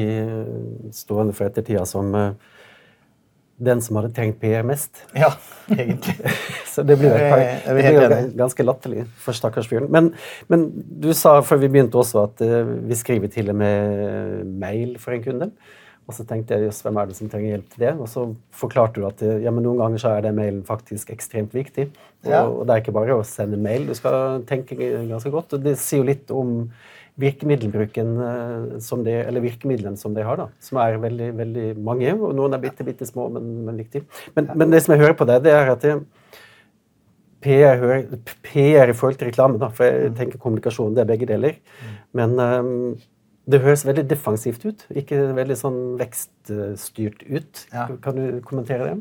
stående 0.96 1.36
for 1.38 1.50
ettertida 1.50 1.84
som 1.86 2.10
uh, 2.18 2.32
den 3.62 3.82
som 3.84 4.00
hadde 4.00 4.14
trengt 4.16 4.40
PR 4.42 4.66
mest. 4.66 5.04
Ja, 5.14 5.30
egentlig. 5.70 6.16
så 6.74 6.86
det 6.88 6.98
blir, 6.98 7.14
et, 7.14 7.68
det 7.68 7.76
blir 7.78 8.32
ganske 8.40 8.66
latterlig 8.66 9.04
for 9.22 9.38
stakkars 9.38 9.70
fyren. 9.70 9.92
Men, 9.94 10.14
men, 10.50 10.70
du 10.74 11.12
sa 11.18 11.36
før 11.46 11.62
vi 11.62 11.70
begynte 11.76 12.00
også 12.02 12.24
at 12.26 12.42
uh, 12.42 12.74
vi 12.90 12.98
skriver 12.98 13.30
til 13.34 13.54
og 13.54 13.60
med 13.62 14.50
mail 14.50 14.98
for 15.02 15.14
en 15.14 15.28
kunde. 15.28 15.52
Og 16.10 16.16
så 16.18 16.24
tenkte 16.26 16.58
jeg 16.58 16.74
hvem 16.74 16.98
er 16.98 17.10
det 17.10 17.16
som 17.20 17.30
trenger 17.30 17.52
hjelp 17.52 17.68
til 17.70 17.84
det? 17.84 17.92
Og 18.02 18.08
så 18.10 18.24
forklarte 18.58 18.98
du 18.98 19.04
at 19.06 19.20
ja, 19.44 19.52
men 19.54 19.62
noen 19.62 19.78
ganger 19.78 20.02
så 20.02 20.16
er 20.16 20.24
den 20.26 20.40
mailen 20.40 20.64
faktisk 20.66 21.12
ekstremt 21.14 21.54
viktig. 21.54 21.92
Og, 22.24 22.32
ja. 22.32 22.40
og 22.48 22.64
det 22.66 22.74
er 22.74 22.82
ikke 22.82 22.96
bare 22.96 23.20
å 23.20 23.28
sende 23.28 23.60
mail, 23.62 23.86
du 23.86 23.94
skal 23.94 24.42
tenke 24.50 24.74
ganske 24.80 25.30
godt. 25.30 25.54
Og 25.54 25.68
det 25.68 25.76
sier 25.78 26.02
jo 26.02 26.08
litt 26.10 26.34
om 26.34 26.64
virkemiddelbruken 27.20 28.14
eh, 28.26 28.80
som 28.84 29.04
de, 29.06 29.14
eller 29.24 29.44
virkemidlene 29.44 30.00
som 30.00 30.16
de 30.16 30.24
har, 30.26 30.40
da, 30.40 30.48
som 30.64 30.80
er 30.84 31.00
veldig, 31.02 31.30
veldig 31.40 31.68
mange. 31.84 32.14
og 32.16 32.34
Noen 32.38 32.56
er 32.56 32.64
bitte, 32.64 32.86
bitte 32.88 33.08
små, 33.10 33.28
men, 33.36 33.52
men 33.68 33.80
viktige. 33.82 34.08
Men, 34.38 34.52
men, 34.56 34.72
det 34.74 34.84
som 34.86 34.96
jeg 34.96 35.04
hører 35.04 35.18
på 35.20 35.28
deg, 35.30 35.44
det 35.46 35.56
er 35.56 35.74
at 35.74 35.86
det, 35.86 35.98
PR, 37.44 37.80
PR, 38.44 38.92
i 38.92 38.96
forhold 38.98 39.20
til 39.20 39.30
reklame, 39.30 39.60
da, 39.62 39.70
for 39.72 39.88
jeg 39.88 40.12
tenker 40.18 40.42
kommunikasjon, 40.44 40.96
det 40.96 41.06
er 41.06 41.12
begge 41.14 41.28
deler. 41.30 41.56
Men 42.18 42.36
um, 42.36 42.98
det 43.50 43.62
høres 43.64 43.86
veldig 43.88 44.04
defensivt 44.10 44.66
ut, 44.68 44.84
ikke 44.92 45.22
veldig 45.38 45.56
sånn 45.58 45.80
vekststyrt 46.02 47.24
ut. 47.30 47.64
Kan 48.04 48.20
du 48.20 48.42
kommentere 48.46 48.90
det? 48.90 48.98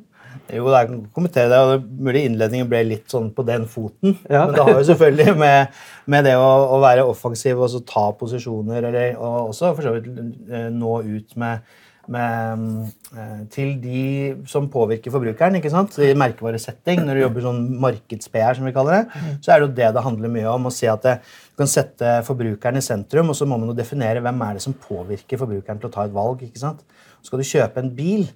Jo, 0.48 0.68
jeg 0.72 0.88
kan 0.88 1.00
kommentere 1.12 1.50
det. 1.52 1.58
og 1.58 1.72
det 1.74 2.04
Mulig 2.08 2.22
innledningen 2.28 2.68
ble 2.70 2.84
litt 2.86 3.10
sånn 3.12 3.28
på 3.36 3.44
den 3.48 3.66
foten. 3.68 4.16
Ja. 4.30 4.46
Men 4.46 4.54
det 4.56 4.64
har 4.64 4.78
jo 4.78 4.86
selvfølgelig 4.90 5.34
med, 5.42 5.82
med 6.14 6.24
det 6.28 6.38
å, 6.40 6.46
å, 6.76 6.78
være 6.84 7.04
offensiv 7.08 7.60
og 7.60 7.68
så 7.72 7.82
ta 7.88 8.06
posisjoner, 8.16 8.88
eller, 8.88 9.18
og 9.18 9.52
også 9.52 9.74
for 9.74 9.88
så 9.88 9.98
vidt 9.98 10.08
eh, 10.48 10.70
nå 10.72 10.94
ut 11.04 11.36
med, 11.40 11.68
med, 12.14 12.64
eh, 13.12 13.42
til 13.52 13.74
de 13.82 14.06
som 14.48 14.70
påvirker 14.72 15.12
forbrukeren. 15.12 15.60
ikke 15.60 15.74
sant? 15.74 16.00
I 16.00 16.14
merkevaresetting, 16.16 17.04
når 17.04 17.18
du 17.18 17.24
jobber 17.26 17.46
sånn 17.50 17.62
markeds-PR, 17.84 18.56
som 18.56 18.68
vi 18.68 18.74
kaller 18.76 19.02
det, 19.02 19.22
så 19.44 19.52
er 19.52 19.60
det 19.60 19.68
jo 19.68 19.76
det 19.82 19.92
det 19.98 20.06
handler 20.08 20.34
mye 20.38 20.48
om. 20.54 20.70
Å 20.70 20.74
si 20.74 20.88
at 20.88 21.04
det, 21.04 21.18
du 21.52 21.60
kan 21.60 21.72
sette 21.76 22.18
forbrukeren 22.28 22.80
i 22.80 22.84
sentrum, 22.84 23.34
og 23.34 23.36
så 23.36 23.48
må 23.48 23.60
man 23.60 23.74
jo 23.74 23.76
definere 23.76 24.24
hvem 24.24 24.44
er 24.48 24.56
det 24.56 24.64
som 24.64 24.76
påvirker 24.88 25.44
forbrukeren 25.44 25.80
til 25.82 25.92
å 25.92 25.96
ta 25.98 26.08
et 26.08 26.16
valg. 26.16 26.48
ikke 26.48 26.64
sant? 26.64 26.84
Skal 27.26 27.42
du 27.42 27.50
kjøpe 27.50 27.84
en 27.84 27.92
bil, 27.92 28.30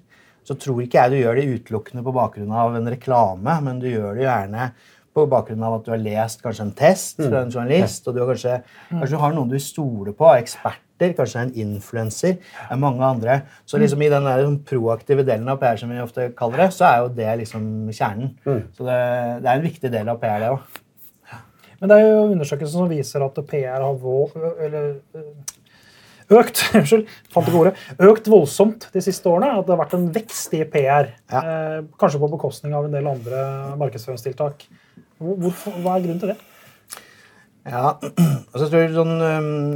så 0.47 0.57
tror 0.59 0.81
ikke 0.83 0.99
jeg 0.99 1.13
du 1.13 1.21
gjør 1.21 1.39
det 1.39 1.59
utelukkende 1.59 2.03
på 2.05 2.15
bakgrunn 2.15 2.51
av 2.55 2.75
en 2.77 2.91
reklame, 2.91 3.55
men 3.65 3.79
du 3.81 3.87
gjør 3.91 4.19
det 4.19 4.27
gjerne 4.27 4.71
på 5.13 5.25
bakgrunn 5.29 5.63
av 5.65 5.77
at 5.77 5.85
du 5.85 5.91
har 5.93 6.01
lest 6.01 6.41
kanskje 6.43 6.65
en 6.67 6.73
test 6.77 7.19
fra 7.21 7.43
en 7.43 7.51
mm. 7.51 7.53
journalist, 7.53 8.07
og 8.07 8.15
du 8.15 8.23
har 8.23 8.31
kanskje, 8.33 8.57
kanskje 8.89 9.21
har 9.21 9.35
noen 9.35 9.51
du 9.51 9.59
stoler 9.61 10.15
på, 10.17 10.29
eksperter, 10.33 11.13
kanskje 11.17 11.43
en 11.43 11.53
influenser, 11.65 12.39
mange 12.81 13.05
andre. 13.05 13.41
Så 13.69 13.81
liksom 13.81 14.01
i 14.01 14.09
den 14.09 14.25
der, 14.25 14.41
liksom, 14.41 14.61
proaktive 14.69 15.25
delen 15.27 15.51
av 15.53 15.59
PR, 15.61 15.77
som 15.79 15.93
vi 15.93 16.01
ofte 16.01 16.31
kaller 16.37 16.65
det, 16.65 16.69
så 16.73 16.87
er 16.89 17.03
jo 17.03 17.11
det 17.19 17.35
liksom 17.43 17.67
kjernen. 17.91 18.33
Mm. 18.47 18.63
Så 18.73 18.87
det, 18.87 19.01
det, 19.43 19.51
er 19.51 19.53
en 19.53 19.67
viktig 19.67 19.93
del 19.93 20.09
av 20.13 20.21
PR, 20.23 20.39
det 20.41 20.55
òg. 20.55 20.81
Men 21.83 21.91
det 21.91 21.95
er 21.99 22.05
jo 22.07 22.27
undersøkelser 22.31 22.79
som 22.79 22.91
viser 22.91 23.25
at 23.25 23.39
PR 23.49 23.83
har 23.83 23.97
vår, 23.99 24.37
eller, 24.65 24.93
økt 26.31 26.63
unnskyld, 26.79 27.03
fant 27.33 27.49
ikke 27.49 27.61
ordet, 27.65 27.75
økt 28.11 28.29
voldsomt 28.31 28.87
de 28.93 29.03
siste 29.03 29.29
årene. 29.29 29.51
At 29.57 29.67
det 29.67 29.75
har 29.75 29.83
vært 29.83 29.97
en 29.97 30.07
vekst 30.15 30.55
i 30.57 30.63
PR. 30.69 31.11
Ja. 31.33 31.43
Eh, 31.43 31.77
kanskje 31.99 32.23
på 32.23 32.31
bekostning 32.35 32.75
av 32.77 32.87
en 32.87 32.95
del 32.95 33.09
andre 33.09 33.43
markedsføringstiltak. 33.81 34.67
Hvorfor, 35.23 35.79
hva 35.83 35.97
er 35.97 36.07
grunnen 36.07 36.23
til 36.23 36.33
det? 36.33 36.39
Ja, 37.63 37.93
altså 38.51 38.65
jeg 38.65 38.71
tror 38.73 38.95
sånn, 38.97 39.13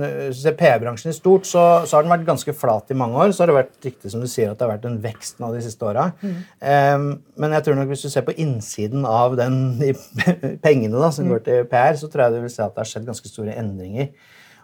Hvis 0.02 0.42
du 0.42 0.44
ser 0.44 0.56
PR-bransjen 0.60 1.14
i 1.14 1.16
stort, 1.16 1.48
så, 1.48 1.62
så, 1.88 1.96
har 1.96 2.04
den 2.04 2.12
vært 2.12 2.26
ganske 2.28 2.56
flat 2.58 2.92
i 2.92 2.98
mange 3.00 3.16
år. 3.22 3.32
Så 3.32 3.44
har 3.44 3.52
det 3.52 3.58
vært 3.62 3.88
riktig 3.88 4.12
som 4.12 4.24
du 4.24 4.28
sier 4.32 4.52
at 4.52 4.60
det 4.60 4.68
har 4.68 4.74
vært 4.74 4.88
en 4.90 5.00
vekst 5.04 5.40
nå 5.40 5.54
de 5.56 5.62
siste 5.64 5.88
åra. 5.88 6.10
Mm. 6.20 6.42
Um, 6.60 7.06
men 7.40 7.56
jeg 7.56 7.68
tror 7.68 7.80
nok 7.80 7.94
hvis 7.94 8.04
du 8.04 8.12
ser 8.12 8.26
på 8.28 8.36
innsiden 8.44 9.08
av 9.08 9.38
den 9.40 9.78
de 9.80 9.94
pengene 10.66 11.00
da, 11.00 11.14
som 11.16 11.28
mm. 11.28 11.32
går 11.32 11.46
til 11.48 11.70
PR, 11.72 11.96
så 12.00 12.12
tror 12.12 12.26
jeg 12.26 12.36
du 12.36 12.42
vil 12.44 12.56
se 12.58 12.66
at 12.66 12.76
det 12.76 12.84
har 12.84 12.92
skjedd 12.92 13.08
ganske 13.08 13.32
store 13.32 13.56
endringer. 13.56 14.12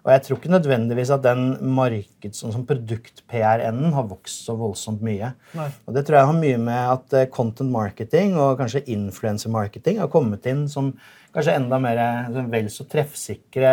Og 0.03 0.11
jeg 0.11 0.23
tror 0.25 0.39
ikke 0.39 0.51
nødvendigvis 0.51 1.11
at 1.15 1.23
den 1.23 1.43
markeds- 1.75 2.41
sånn 2.43 2.51
som 2.51 2.65
produkt-PR-enden 2.67 3.93
har 3.95 4.07
vokst 4.09 4.43
så 4.43 4.55
voldsomt 4.59 5.03
mye. 5.05 5.31
Nei. 5.55 5.69
Og 5.87 5.95
det 5.95 6.03
tror 6.05 6.19
jeg 6.19 6.29
har 6.31 6.39
mye 6.41 6.59
med 6.59 6.91
at 6.97 7.15
eh, 7.15 7.29
content 7.31 7.71
marketing 7.71 8.35
og 8.35 8.57
kanskje 8.59 8.83
influencer 8.91 9.53
marketing 9.53 10.01
har 10.03 10.11
kommet 10.11 10.45
inn 10.51 10.67
som 10.67 10.91
kanskje 11.33 11.55
enda 11.57 11.79
mer 11.81 11.99
sånn 12.33 12.49
vel 12.51 12.67
så 12.69 12.85
treffsikre 12.89 13.71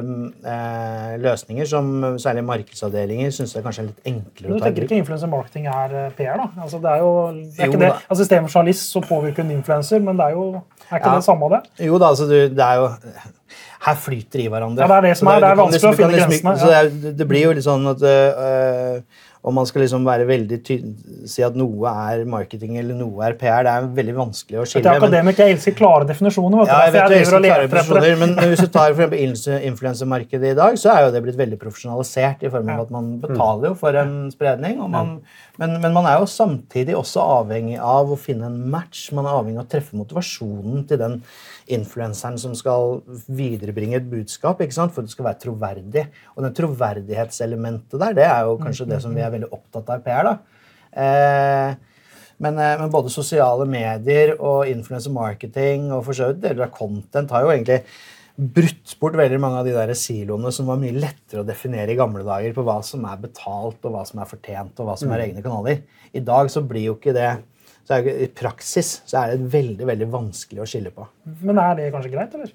um, 0.00 0.30
eh, 0.48 1.10
løsninger 1.20 1.68
som 1.68 1.90
særlig 2.22 2.44
markedsavdelinger 2.48 3.34
syns 3.36 3.52
er 3.56 3.66
kanskje 3.66 3.84
er 3.84 3.90
litt 3.90 4.08
enklere 4.08 4.48
å 4.48 4.56
ta 4.56 4.56
i 4.56 4.56
bruk. 4.56 4.62
Du 4.62 4.64
tenker 4.64 4.86
ikke 4.86 5.00
influencer 5.02 5.32
marketing 5.32 5.68
er 5.72 5.96
eh, 6.06 6.08
PR, 6.16 6.40
da? 6.40 6.48
Altså, 6.64 6.80
det 6.80 6.94
er 6.94 7.04
jo 7.04 7.12
det 7.34 7.66
er 7.66 7.74
jo. 7.74 7.92
Altså, 8.06 8.24
Istedenfor 8.24 8.56
journalist 8.56 8.96
så 8.96 9.04
påvirker 9.04 9.44
en 9.44 9.52
influenser, 9.58 10.00
men 10.04 10.20
det 10.20 10.30
er 10.30 10.38
jo 10.38 10.46
er 10.88 11.00
ikke 11.00 11.12
ja. 11.12 11.18
det 11.20 11.26
samme 11.28 11.48
av 11.48 11.54
det? 11.56 11.62
Jo 11.86 12.00
da, 12.00 12.12
altså 12.12 12.28
du, 12.28 12.36
det 12.52 12.64
er 12.68 12.80
jo 12.80 12.88
her 13.82 13.98
flyter 13.98 14.38
de 14.38 14.46
i 14.46 14.50
hverandre. 14.52 14.84
Ja, 14.84 14.88
Det 14.88 14.96
er 14.96 15.06
det 15.08 15.18
som 15.18 15.28
er, 15.28 15.42
det 15.42 15.50
er 15.50 15.58
vanskelig 15.58 15.78
liksom, 15.80 15.92
å 15.92 15.98
finne 15.98 16.16
liksom, 16.16 16.32
grensene. 16.32 16.72
Ja. 16.72 16.82
Det, 16.88 17.12
det, 17.18 17.28
blir 17.28 17.44
jo 17.48 17.54
litt 17.58 17.66
sånn 17.66 17.88
at 17.90 18.04
uh, 18.06 19.22
om 19.42 19.56
man 19.58 19.66
skal 19.66 19.82
liksom 19.82 20.04
være 20.06 20.26
veldig 20.28 20.58
si 21.26 21.42
at 21.42 21.56
noe 21.58 21.90
er 21.90 22.20
marketing 22.30 22.76
eller 22.78 22.94
noe 22.94 23.24
er 23.26 23.34
PR, 23.40 23.64
det 23.66 23.72
er 23.72 23.88
veldig 23.96 24.14
vanskelig 24.14 24.60
å 24.62 24.66
skille. 24.70 24.92
Akademikere 25.00 25.50
elsker 25.56 25.74
klare 25.74 26.06
definisjoner. 26.06 26.62
Ja, 26.70 26.76
jeg 26.86 26.94
vet 26.94 27.16
jeg 27.16 27.24
elsker 27.24 27.42
klare 27.48 27.66
definisjoner, 27.66 28.20
men 28.20 28.52
hvis 28.52 28.62
du 28.62 28.70
tar 28.70 28.94
for 28.98 29.16
influensemarkedet 29.18 30.52
i 30.52 30.58
dag, 30.58 30.78
så 30.78 30.92
er 30.94 31.06
jo 31.06 31.14
det 31.16 31.24
blitt 31.26 31.40
veldig 31.40 31.58
profesjonalisert 31.58 32.46
i 32.46 32.52
form 32.54 32.70
av 32.70 32.84
at 32.84 32.92
man 32.94 33.08
betaler 33.24 33.72
jo 33.72 33.78
for 33.82 33.98
en 33.98 34.14
spredning. 34.30 34.78
Man, 34.92 35.16
men, 35.58 35.74
men, 35.82 35.90
man 35.90 36.06
er 36.06 36.22
jo 36.22 36.30
samtidig 36.30 36.94
også 36.98 37.26
avhengig 37.40 37.80
av 37.82 38.14
å 38.14 38.20
finne 38.20 38.46
en 38.46 38.60
match. 38.70 39.08
Man 39.16 39.26
er 39.26 39.40
avhengig 39.40 39.58
av 39.58 39.66
å 39.66 39.72
treffe 39.74 39.98
motivasjonen 39.98 40.86
til 40.86 41.02
den 41.02 41.18
influenseren 41.72 42.38
som 42.40 42.54
skal 42.58 43.00
viderebringe 43.30 43.98
et 44.00 44.08
budskap 44.10 44.60
ikke 44.62 44.74
sant? 44.74 44.94
for 44.94 45.06
det 45.06 45.12
skal 45.12 45.28
være 45.28 45.42
troverdig. 45.44 46.06
Og 46.36 46.46
det 46.46 46.54
troverdighetselementet 46.58 47.98
der, 48.00 48.16
det 48.18 48.26
er 48.28 48.48
jo 48.48 48.58
kanskje 48.62 48.88
det 48.90 49.02
som 49.04 49.14
vi 49.14 49.22
er 49.24 49.31
veldig 49.34 49.50
opptatt 49.52 49.90
av 49.92 50.04
PR. 50.04 50.28
da. 50.28 50.36
Eh, 50.92 51.74
men, 52.42 52.58
eh, 52.58 52.78
men, 52.78 52.90
både 52.90 53.12
sosiale 53.12 53.66
medier 53.70 54.34
og 54.38 54.66
influencer 54.70 55.14
marketing 55.14 55.92
og 55.92 56.04
for 56.08 56.18
så 56.18 56.32
vidt 56.32 56.42
deler 56.42 56.66
av 56.66 56.74
content 56.74 57.30
har 57.30 57.44
jo 57.44 57.52
egentlig 57.54 57.82
brutt 58.36 58.96
bort 58.98 59.16
veldig 59.16 59.38
mange 59.40 59.60
av 59.60 59.68
de 59.68 59.74
der 59.76 59.92
siloene 59.98 60.50
som 60.52 60.66
var 60.66 60.80
mye 60.80 60.96
lettere 60.96 61.42
å 61.42 61.46
definere 61.46 61.92
i 61.92 61.98
gamle 61.98 62.24
dager 62.26 62.54
på 62.56 62.64
hva 62.66 62.78
som 62.84 63.04
er 63.04 63.20
betalt, 63.20 63.80
og 63.84 63.92
hva 63.92 64.04
som 64.08 64.22
er 64.22 64.30
fortjent, 64.30 64.78
og 64.80 64.88
hva 64.88 64.96
som 64.98 65.12
er 65.12 65.20
mm. 65.20 65.24
egne 65.26 65.44
kanaler. 65.44 65.82
I 66.16 66.22
dag 66.24 66.48
så 66.52 66.64
blir 66.64 66.88
jo 66.88 66.96
ikke 66.96 67.14
det 67.16 67.30
så 67.82 67.98
er, 67.98 68.08
I 68.24 68.28
praksis 68.30 68.92
så 69.10 69.18
er 69.22 69.34
det 69.34 69.50
veldig 69.52 69.86
veldig 69.88 70.08
vanskelig 70.12 70.62
å 70.62 70.68
skille 70.70 70.92
på. 70.94 71.06
Men 71.42 71.58
er 71.58 71.74
det 71.78 71.90
kanskje 71.94 72.12
greit, 72.14 72.34
eller? 72.38 72.52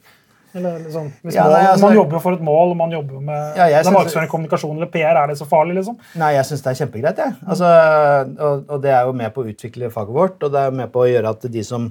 Eller 0.57 0.79
liksom, 0.85 1.11
hvis 1.23 1.37
ja, 1.37 1.45
nei, 1.51 1.61
altså, 1.69 1.85
man 1.85 1.95
jobber 1.97 2.23
for 2.23 2.37
et 2.37 2.43
mål, 2.43 2.73
og 2.73 2.79
man 2.79 2.95
jobber 2.95 3.21
med 3.29 3.59
ja, 3.59 3.83
markedsføring, 3.93 4.31
kommunikasjon 4.31 4.75
eller 4.75 4.89
PR, 4.93 5.21
er 5.21 5.31
det 5.31 5.37
så 5.39 5.47
farlig? 5.49 5.77
liksom? 5.79 5.99
Nei, 6.19 6.33
jeg 6.37 6.49
syns 6.49 6.65
det 6.65 6.73
er 6.73 6.81
kjempegreit. 6.81 7.21
Ja. 7.23 7.29
Altså, 7.47 7.69
og, 8.37 8.65
og, 8.65 8.81
det 8.83 8.91
er 8.95 9.07
jo 9.07 9.15
med 9.21 9.33
på 9.35 9.45
å 9.45 9.53
utvikle 9.53 9.93
faget 9.93 10.17
vårt, 10.17 10.43
og 10.43 10.53
det 10.53 10.65
er 10.67 10.77
med 10.81 10.91
på 10.93 11.05
å 11.05 11.09
gjøre 11.09 11.33
at 11.37 11.49
de 11.53 11.65
som 11.67 11.89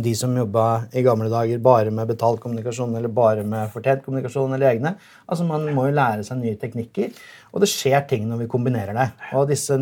de 0.00 0.14
som 0.16 0.32
jobba 0.32 0.86
i 0.96 1.02
gamle 1.04 1.28
dager 1.28 1.60
bare 1.62 1.90
med 1.92 2.08
betalt 2.08 2.40
kommunikasjon 2.40 2.94
eller 2.96 3.12
bare 3.12 3.42
med 3.44 3.68
fortjent 3.72 4.00
kommunikasjon 4.06 4.56
eller 4.56 4.70
egne. 4.70 4.94
Altså 5.28 5.44
Man 5.44 5.66
må 5.76 5.84
jo 5.90 5.96
lære 5.98 6.24
seg 6.24 6.40
nye 6.40 6.56
teknikker, 6.60 7.12
og 7.52 7.60
det 7.62 7.68
skjer 7.68 8.06
ting 8.08 8.24
når 8.30 8.44
vi 8.44 8.50
kombinerer 8.50 8.96
det. 8.96 9.10
Og 9.36 9.44
disse 9.50 9.76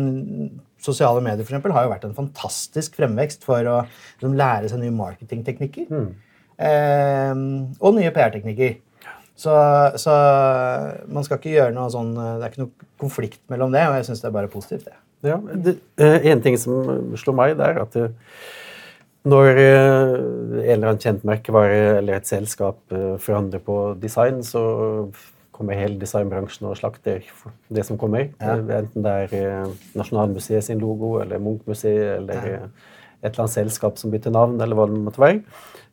sosiale 0.83 1.23
medier 1.23 1.45
for 1.45 1.53
eksempel, 1.53 1.73
har 1.75 1.87
jo 1.87 1.93
vært 1.93 2.05
en 2.07 2.17
fantastisk 2.17 2.99
fremvekst 2.99 3.47
for 3.47 3.63
å 3.63 3.79
liksom, 3.85 4.35
lære 4.39 4.71
seg 4.71 4.83
nye 4.83 4.95
marketingteknikker. 4.97 5.87
Mm. 5.87 6.09
Eh, 6.57 7.31
og 7.79 7.95
nye 7.97 8.11
PR-teknikker. 8.15 8.79
Så, 9.33 9.53
så, 9.97 10.13
man 11.09 11.25
skal 11.25 11.39
ikke 11.39 11.55
gjøre 11.55 11.73
noe 11.73 11.87
sånn 11.89 12.11
Det 12.13 12.45
er 12.45 12.51
ikke 12.51 12.61
noe 12.61 12.89
konflikt 13.01 13.39
mellom 13.49 13.71
det, 13.73 13.81
og 13.89 13.95
jeg 13.97 14.05
syns 14.05 14.21
det 14.21 14.27
er 14.29 14.35
bare 14.35 14.51
positivt. 14.51 14.85
det. 14.85 14.99
Ja, 15.25 15.39
det, 15.41 15.77
eh, 15.97 16.29
En 16.31 16.43
ting 16.43 16.59
som 16.61 17.15
slår 17.17 17.37
meg, 17.39 17.55
det 17.57 17.71
er 17.71 17.81
at 17.81 17.97
det, 17.97 18.11
eh, 18.11 18.51
når 19.23 19.49
eh, 19.55 20.13
en 20.13 20.73
eller 20.75 20.89
annen 20.91 21.01
kjent 21.01 21.23
merkevare 21.25 21.97
eller 21.97 22.19
et 22.19 22.27
selskap 22.27 22.81
forandrer 23.23 23.61
på 23.63 23.77
design, 24.01 24.41
så 24.43 24.61
kommer 25.53 25.77
hele 25.77 25.99
designbransjen 26.01 26.67
og 26.69 26.77
slakter 26.79 27.21
det 27.73 27.85
som 27.87 27.99
kommer. 28.01 28.31
Ja. 28.41 28.57
Enten 28.57 29.05
det 29.05 29.13
er 29.25 29.35
eh, 29.37 29.85
Nasjonalmuseet 29.97 30.65
sin 30.65 30.81
logo 30.81 31.15
eller 31.21 31.41
Munch-museet 31.43 32.17
eller 32.17 32.49
ja. 32.49 32.57
Eh, 32.63 32.89
et 33.23 33.29
eller 33.29 33.45
annet 33.45 33.55
selskap 33.55 33.99
som 34.01 34.11
bytter 34.11 34.33
navn, 34.35 34.57
eller 34.59 34.75
hva 34.75 34.89
det 34.89 34.99
måtte 34.99 35.21
være. 35.21 35.37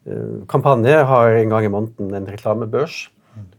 Eh, 0.08 0.42
kampanje 0.50 0.96
har 1.12 1.36
en 1.36 1.54
gang 1.54 1.66
i 1.66 1.72
måneden 1.72 2.14
en 2.16 2.28
reklamebørs. 2.30 3.08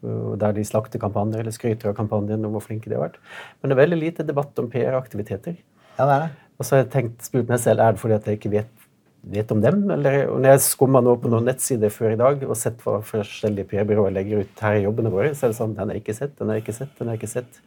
Der 0.02 0.54
de 0.54 0.64
slakter 0.68 1.00
kampanjer 1.00 1.42
eller 1.42 1.54
skryter 1.56 1.90
av 1.90 1.96
kampanjen 1.98 2.44
og 2.46 2.58
hvor 2.58 2.66
flinke 2.66 2.90
de 2.90 2.98
har 2.98 3.06
vært. 3.08 3.20
Men 3.62 3.72
det 3.72 3.76
er 3.78 3.82
veldig 3.82 4.00
lite 4.02 4.26
debatt 4.28 4.60
om 4.60 4.70
PR-aktiviteter. 4.70 5.56
Ja, 5.98 6.06
det 6.06 6.14
er 6.14 6.24
det. 6.26 6.32
Og 6.60 6.66
så 6.66 6.76
har 6.76 6.84
jeg 6.84 6.92
tenkt, 6.94 7.24
spurt 7.26 7.50
meg 7.50 7.62
selv 7.64 7.82
er 7.82 7.96
det 7.96 8.02
fordi 8.02 8.18
at 8.18 8.28
jeg 8.28 8.38
ikke 8.38 8.52
vet 8.58 8.82
vet 9.22 9.52
om 9.54 9.62
dem. 9.62 9.84
Eller, 9.94 10.24
og 10.32 10.40
når 10.42 10.56
jeg 10.56 10.64
skumma 10.66 11.02
nå 11.04 11.16
på 11.22 11.30
noen 11.32 11.48
nettsider 11.50 11.94
før 11.94 12.16
i 12.16 12.20
dag 12.20 12.46
og 12.48 12.56
sett 12.58 12.82
hva 12.86 13.00
forskjellige 13.06 13.70
PR-byråer 13.72 14.16
legger 14.16 14.46
ut 14.46 14.64
her 14.66 14.80
i 14.80 14.86
jobbene 14.86 15.14
våre, 15.14 15.34
så 15.38 15.46
er 15.46 15.54
det 15.54 15.60
sånn 15.60 15.76
Den 15.78 15.94
er 15.94 16.00
ikke 16.02 16.18
sett, 16.18 16.34
den 16.40 16.54
er 16.54 16.62
ikke 16.62 16.78
sett, 16.78 16.94
den 16.98 17.12
er 17.12 17.20
ikke 17.20 17.32
sett. 17.32 17.62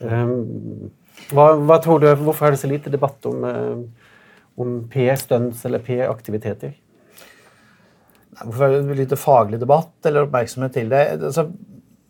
Um, 0.00 0.90
hva, 1.32 1.50
hva, 1.56 1.78
tror 1.82 2.02
du, 2.02 2.10
Hvorfor 2.20 2.48
er 2.48 2.54
det 2.54 2.60
så 2.60 2.70
lite 2.70 2.92
debatt 2.92 3.24
om, 3.28 3.44
um, 3.44 3.86
om 4.60 4.76
PR-stunts 4.92 5.64
eller 5.68 5.82
PR-aktiviteter? 5.84 6.76
Hvorfor 8.44 8.64
er 8.68 8.86
det 8.86 8.98
lite 8.98 9.18
faglig 9.18 9.60
debatt 9.60 10.08
eller 10.08 10.26
oppmerksomhet 10.26 10.74
til 10.76 10.90
det? 10.92 11.02
Altså, 11.16 11.48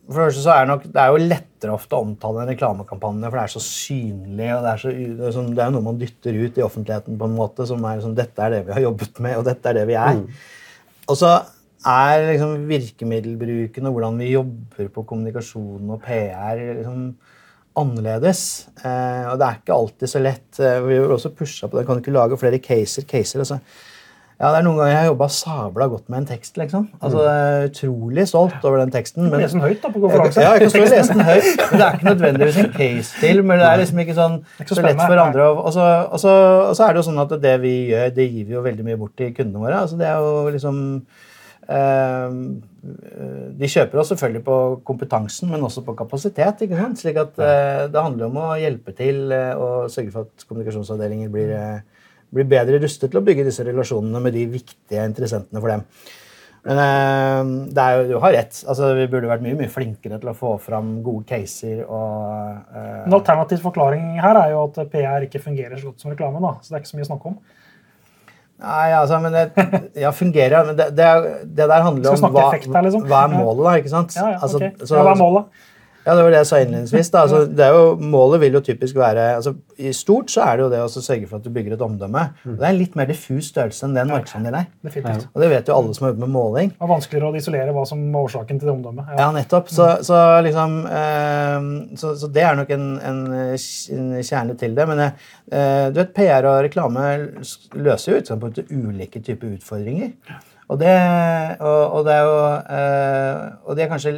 for 0.09 0.25
det, 0.25 0.41
så 0.41 0.55
er 0.55 0.69
nok, 0.69 0.87
det 0.89 1.03
er 1.03 1.13
jo 1.13 1.21
lettere 1.21 1.75
ofte 1.75 1.97
å 1.97 2.05
omtale 2.07 2.41
en 2.43 2.49
reklamekampanje, 2.49 3.29
for 3.29 3.37
det 3.37 3.43
er 3.45 3.53
så 3.53 3.63
synlig. 3.65 4.49
og 4.55 4.65
Det 4.65 4.71
er, 4.71 4.83
så, 4.83 4.93
det 4.95 5.27
er, 5.27 5.35
sånn, 5.37 5.51
det 5.57 5.65
er 5.65 5.75
noe 5.75 5.85
man 5.85 6.01
dytter 6.01 6.39
ut 6.39 6.61
i 6.61 6.65
offentligheten 6.65 7.19
på 7.21 7.29
en 7.29 7.37
måte 7.37 7.67
som 7.69 7.85
er 7.89 8.01
sånn 8.05 8.17
Dette 8.17 8.45
er 8.45 8.57
det 8.57 8.63
vi 8.69 8.77
har 8.77 8.87
jobbet 8.87 9.21
med, 9.25 9.37
og 9.41 9.47
dette 9.49 9.69
er 9.69 9.81
det 9.81 9.87
vi 9.91 9.99
er. 10.01 10.21
Mm. 10.21 11.03
Og 11.09 11.19
så 11.21 11.33
er 11.89 12.25
liksom 12.33 12.55
virkemiddelbruken 12.69 13.89
og 13.89 13.95
hvordan 13.97 14.23
vi 14.23 14.33
jobber 14.33 14.89
på 14.95 15.05
kommunikasjon 15.13 15.93
og 15.95 16.01
PR 16.05 16.59
liksom 16.81 17.03
annerledes. 17.79 18.43
Eh, 18.83 19.29
og 19.29 19.37
det 19.39 19.47
er 19.47 19.61
ikke 19.61 19.77
alltid 19.77 20.11
så 20.11 20.23
lett. 20.23 20.49
Eh, 20.59 20.81
vi 20.89 20.99
har 20.99 21.15
også 21.15 21.35
pusha 21.37 21.69
på 21.69 21.79
det. 21.79 21.85
Kan 21.87 21.99
du 21.99 22.03
ikke 22.03 22.17
lage 22.17 22.41
flere 22.41 22.61
caser? 22.63 23.07
caser 23.09 23.45
altså 23.45 23.61
ja, 24.39 24.53
det 24.55 24.59
er 24.61 24.67
noen 24.69 24.77
ganger 24.79 24.93
jeg 24.93 24.99
har 25.01 25.09
jobba 25.09 25.27
sabla 25.35 25.87
godt 25.91 26.05
med 26.13 26.21
en 26.21 26.27
tekst. 26.29 26.59
liksom. 26.61 26.85
Altså, 27.03 27.23
jeg 27.27 27.47
er 27.55 27.65
Utrolig 27.69 28.27
stolt 28.31 28.67
over 28.69 28.79
den 28.79 28.93
teksten. 28.95 29.25
Men, 29.27 29.41
lese 29.43 29.57
den 29.57 29.65
høyt 29.65 29.81
da, 29.83 29.91
på 29.91 30.03
konferanse. 30.05 30.45
Ja, 30.45 30.53
jeg 30.55 30.63
kan 30.63 30.71
stå 30.71 30.83
og 30.85 30.93
lese 30.93 31.17
den 31.17 31.25
høyt, 31.27 31.49
men 31.59 31.81
Det 31.81 31.87
er 31.87 31.97
ikke 31.97 32.09
nødvendigvis 32.09 32.61
en 32.63 32.71
case 32.77 33.19
til. 33.19 33.43
men 33.43 33.59
Det 33.59 33.67
er 33.67 33.83
liksom 33.83 34.03
ikke 34.05 34.17
sånn 34.21 34.37
ikke 34.61 34.69
så, 34.71 34.79
så, 34.79 34.85
lett 34.87 35.03
for 35.03 35.23
andre. 35.25 35.49
Og 35.49 35.73
så, 35.75 35.89
og, 36.05 36.23
så, 36.23 36.37
og 36.69 36.79
så, 36.79 36.87
er 36.87 36.95
det 36.95 37.03
jo 37.03 37.09
sånn 37.09 37.25
at 37.25 37.35
det 37.49 37.57
vi 37.65 37.75
gjør, 37.91 38.15
det 38.15 38.29
gir 38.29 38.47
vi 38.47 38.57
jo 38.61 38.63
veldig 38.69 38.87
mye 38.87 39.01
bort 39.03 39.17
til 39.19 39.35
kundene 39.35 39.65
våre. 39.65 39.83
Altså, 39.83 39.99
det 39.99 40.07
er 40.07 40.23
jo 40.23 40.55
liksom 40.55 40.81
eh, 41.75 42.39
De 43.59 43.75
kjøper 43.75 44.05
oss 44.05 44.15
selvfølgelig 44.15 44.47
på 44.47 44.63
kompetansen, 44.87 45.51
men 45.51 45.67
også 45.67 45.83
på 45.83 45.99
kapasitet. 45.99 46.63
ikke 46.63 46.79
sant? 46.79 47.03
Slik 47.03 47.19
at 47.27 47.43
eh, 47.43 47.89
Det 47.91 48.07
handler 48.07 48.31
om 48.31 48.39
å 48.47 48.55
hjelpe 48.63 48.95
til 49.03 49.35
eh, 49.35 49.51
og 49.59 49.91
sørge 49.91 50.15
for 50.15 50.31
at 50.31 50.47
kommunikasjonsavdelinger 50.47 51.35
blir 51.35 51.57
eh, 51.59 51.87
blir 52.35 52.49
bedre 52.49 52.81
rustet 52.83 53.11
til 53.11 53.21
å 53.21 53.25
bygge 53.25 53.47
disse 53.49 53.67
relasjonene 53.67 54.23
med 54.23 54.35
de 54.37 54.47
viktige 54.53 55.05
interessentene 55.09 55.63
for 55.63 55.73
dem. 55.73 55.85
Men 56.69 56.81
eh, 56.83 57.53
det 57.73 57.85
jo, 57.95 58.01
du 58.11 58.17
har 58.23 58.35
rett. 58.35 58.59
Altså, 58.69 58.91
vi 58.99 59.07
burde 59.11 59.31
vært 59.31 59.45
mye 59.45 59.57
mye 59.57 59.71
flinkere 59.73 60.19
til 60.21 60.33
å 60.33 60.37
få 60.37 60.57
fram 60.61 60.99
gode 61.07 61.25
caser. 61.31 61.85
Og, 61.87 62.59
eh... 62.75 63.07
En 63.07 63.17
alternativ 63.17 63.63
forklaring 63.65 64.19
her 64.21 64.41
er 64.43 64.53
jo 64.53 64.67
at 64.67 64.83
PR 64.93 65.25
ikke 65.29 65.43
fungerer 65.45 65.79
så 65.79 65.93
godt 65.93 66.05
som 66.05 66.13
reklame. 66.13 66.43
da, 66.45 66.57
så 66.61 66.73
det 66.73 66.79
er 66.79 66.85
ikke 66.85 66.93
så 66.93 66.99
mye 66.99 67.07
å 67.07 67.11
snakke 67.13 67.33
om. 67.33 67.39
Nei, 68.59 68.87
altså, 68.91 69.21
men 69.23 69.37
det, 69.37 69.45
ja, 70.03 70.11
fungerer, 70.11 70.67
men 70.67 70.79
det, 70.79 70.89
det, 70.99 71.09
det 71.47 71.69
der 71.71 71.85
handler 71.85 72.17
om 72.17 72.33
hva, 72.35 72.49
her, 72.51 72.87
liksom. 72.89 73.05
hva, 73.07 73.21
er 73.23 73.35
målet, 73.37 73.63
da. 73.63 73.75
ikke 73.79 73.93
sant? 73.93 74.17
Ja, 74.19 74.33
ja, 74.35 74.41
okay. 74.43 74.73
altså, 74.73 74.89
så, 74.91 74.97
ja, 74.99 75.05
hva 75.07 75.13
er 75.15 75.21
målet? 75.21 75.68
Ja, 76.09 76.15
det 76.17 76.23
var 76.25 76.33
det 76.33 76.39
jeg 76.41 76.49
sa 76.49 76.59
innledningsvis. 76.65 77.11
da. 77.13 77.23
Altså, 77.27 77.43
det 77.53 77.65
er 77.67 77.75
jo, 77.77 77.89
målet 78.01 78.41
vil 78.41 78.55
jo 78.57 78.63
typisk 78.65 78.97
være 78.97 79.27
altså, 79.37 79.53
I 79.77 79.93
stort 79.93 80.33
så 80.33 80.47
er 80.47 80.57
det 80.57 80.65
jo 80.65 80.69
det 80.73 80.81
å 80.81 80.89
sørge 80.89 81.29
for 81.29 81.37
at 81.37 81.45
du 81.45 81.53
bygger 81.53 81.75
et 81.77 81.85
omdømme. 81.85 82.23
Mm. 82.45 82.55
Og 82.55 82.57
det 82.57 82.65
er 82.65 82.73
en 82.73 82.81
litt 82.81 82.97
mer 82.97 83.11
diffus 83.11 83.51
størrelse 83.53 83.85
enn 83.85 83.99
den 83.99 84.09
markedsandelen 84.09 84.63
er. 84.63 84.71
Definitivt. 84.89 85.29
Og 85.35 85.45
det 85.45 85.51
vet 85.53 85.69
jo 85.69 85.77
alle 85.77 85.93
som 85.99 86.07
har 86.07 86.15
jobbet 86.15 86.25
med 86.25 86.33
måling. 86.33 86.73
Det 86.73 86.89
er 86.89 86.93
vanskeligere 86.95 87.29
å 87.29 87.43
isolere 87.43 87.77
hva 87.77 87.85
som 87.91 88.03
er 88.09 88.21
årsaken 88.23 88.63
til 88.63 88.71
det 88.71 88.75
omdømmet. 88.75 89.13
Ja, 89.13 89.21
ja 89.21 89.29
nettopp. 89.37 89.69
Så, 89.75 89.91
mm. 89.93 90.09
så 90.09 90.25
liksom 90.49 90.77
eh, 91.03 91.71
så, 92.01 92.17
så, 92.23 92.33
det 92.33 92.47
er 92.49 92.61
nok 92.63 92.73
en, 92.79 92.91
en, 93.13 93.23
en, 93.37 94.13
kjerne 94.25 94.57
til 94.65 94.77
det. 94.81 94.89
Men 94.89 95.05
eh, 95.05 95.89
du 95.93 96.01
vet, 96.01 96.15
PR 96.17 96.49
og 96.49 96.63
reklame 96.65 97.09
løser 97.77 98.15
jo 98.15 98.23
utgangspunktet 98.23 98.73
ulike 98.73 99.21
typer 99.21 99.59
utfordringer. 99.59 100.15
Og 100.69 100.77
det, 100.81 100.95
og, 101.65 101.81
og 101.97 102.03
det 102.05 102.13
er 102.15 102.27
jo 102.29 102.41
eh, 102.77 103.45
Og 103.65 103.77
det 103.77 103.85
er 103.85 103.89
kanskje, 103.93 104.13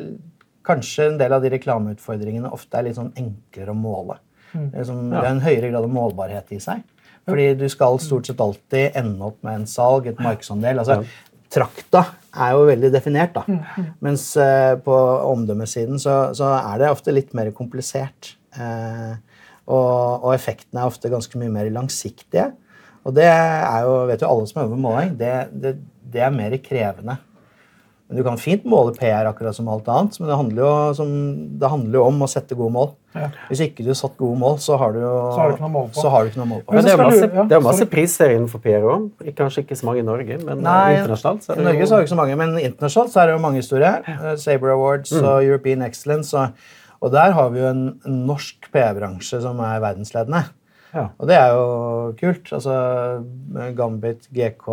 kanskje 0.67 1.11
en 1.11 1.19
del 1.21 1.33
av 1.33 1.45
de 1.45 1.53
reklameutfordringene 1.55 2.51
ofte 2.55 2.79
er 2.79 2.89
litt 2.89 2.99
sånn 2.99 3.13
enklere 3.19 3.75
å 3.75 3.79
måle. 3.79 4.19
Det, 4.53 4.83
er 4.83 4.89
sånn, 4.89 5.09
det 5.13 5.21
er 5.23 5.31
en 5.31 5.45
høyere 5.45 5.71
grad 5.71 5.87
av 5.87 5.93
målbarhet 5.95 6.55
i 6.57 6.61
seg. 6.63 6.83
Fordi 7.29 7.47
du 7.61 7.67
skal 7.71 8.01
stort 8.03 8.27
sett 8.27 8.41
alltid 8.43 8.97
ende 8.99 9.29
opp 9.29 9.39
med 9.47 9.61
en 9.61 9.69
salg, 9.71 10.09
et 10.11 10.23
markedsandel. 10.23 10.81
altså 10.83 11.03
Trakta 11.51 12.05
er 12.31 12.55
jo 12.55 12.67
veldig 12.69 12.93
definert, 12.95 13.35
da. 13.35 13.43
Mens 14.05 14.29
eh, 14.39 14.77
på 14.83 14.97
omdømmesiden 15.33 15.99
så, 16.03 16.31
så 16.37 16.53
er 16.61 16.83
det 16.83 16.91
ofte 16.93 17.15
litt 17.15 17.35
mer 17.37 17.51
komplisert. 17.57 18.35
Eh, 18.55 19.15
og, 19.71 20.25
og 20.25 20.31
effektene 20.35 20.83
er 20.83 20.91
ofte 20.91 21.11
ganske 21.13 21.39
mye 21.41 21.53
mer 21.55 21.71
langsiktige. 21.75 22.51
Og 23.07 23.17
det 23.17 23.27
er 23.27 23.87
jo, 23.87 23.97
vet 24.11 24.23
jo 24.23 24.31
alle 24.31 24.47
som 24.51 24.63
øver 24.63 24.77
med 24.77 24.85
måling, 24.85 25.13
det, 25.19 25.35
det, 25.51 25.75
det 26.13 26.23
er 26.27 26.35
mer 26.35 26.57
krevende. 26.63 27.17
Men 28.11 28.19
Du 28.19 28.25
kan 28.27 28.37
fint 28.43 28.65
måle 28.67 28.91
PR 28.99 29.29
akkurat 29.31 29.55
som 29.55 29.69
alt 29.71 29.87
annet, 29.87 30.17
men 30.19 30.27
det 30.29 30.37
handler 30.37 30.63
jo, 30.65 30.71
som, 30.99 31.11
det 31.61 31.69
handler 31.71 31.95
jo 32.01 32.05
om 32.09 32.25
å 32.27 32.29
sette 32.29 32.57
gode 32.59 32.73
mål. 32.75 32.89
Ja. 33.15 33.29
Hvis 33.49 33.61
ikke 33.63 33.85
du 33.87 33.91
har 33.93 33.99
satt 34.01 34.17
gode 34.19 34.37
mål, 34.39 34.57
så 34.59 34.77
har 34.81 34.93
du 34.93 34.99
jo 34.99 35.13
Så 35.31 35.39
har 35.39 35.49
du 35.49 35.55
ikke 35.55 35.63
noe 35.63 35.71
mål 35.77 35.87
på. 35.95 36.03
noe 36.41 36.49
mål 36.51 36.65
på. 36.67 36.75
Men 36.75 36.85
det 36.89 36.93
er 36.93 36.99
masse, 37.05 37.29
det 37.51 37.57
er 37.57 37.65
masse 37.69 37.87
priser 37.87 38.35
innenfor 38.35 38.59
PR 38.67 38.83
òg. 38.83 39.07
Kanskje 39.39 39.63
ikke 39.63 39.79
så 39.79 39.87
mange 39.87 40.03
i 40.03 40.07
Norge, 40.11 40.41
men 40.45 40.63
Nei, 40.67 40.97
internasjonalt. 40.99 41.47
så 41.47 41.55
er 41.55 41.63
I 41.63 41.69
Norge 41.71 41.87
så 41.87 41.95
har 41.95 42.03
vi 42.03 42.09
ikke 42.09 42.15
så 42.17 42.21
mange, 42.25 42.37
men 42.43 42.59
internasjonalt 42.59 43.15
så 43.15 43.23
er 43.23 43.27
det 43.31 43.35
jo 43.39 43.43
mange 43.47 43.63
historier. 43.63 44.03
Eh, 44.11 44.37
Saber 44.37 44.75
Awards 44.75 45.13
Mm. 45.15 45.25
og 45.25 45.45
European 45.45 45.83
Excellence. 45.83 46.35
Og, 46.37 46.49
og 47.03 47.13
der 47.13 47.31
har 47.33 47.49
vi 47.51 47.61
jo 47.61 47.67
en, 47.71 48.01
en 48.07 48.27
norsk 48.27 48.71
PR-bransje 48.75 49.41
som 49.41 49.59
er 49.61 49.79
verdensledende. 49.81 50.45
Ja. 50.95 51.07
Og 51.19 51.29
det 51.31 51.37
er 51.39 51.55
jo 51.55 51.65
kult. 52.19 52.53
Altså 52.57 52.75
Gambit, 53.79 54.29
GK, 54.35 54.69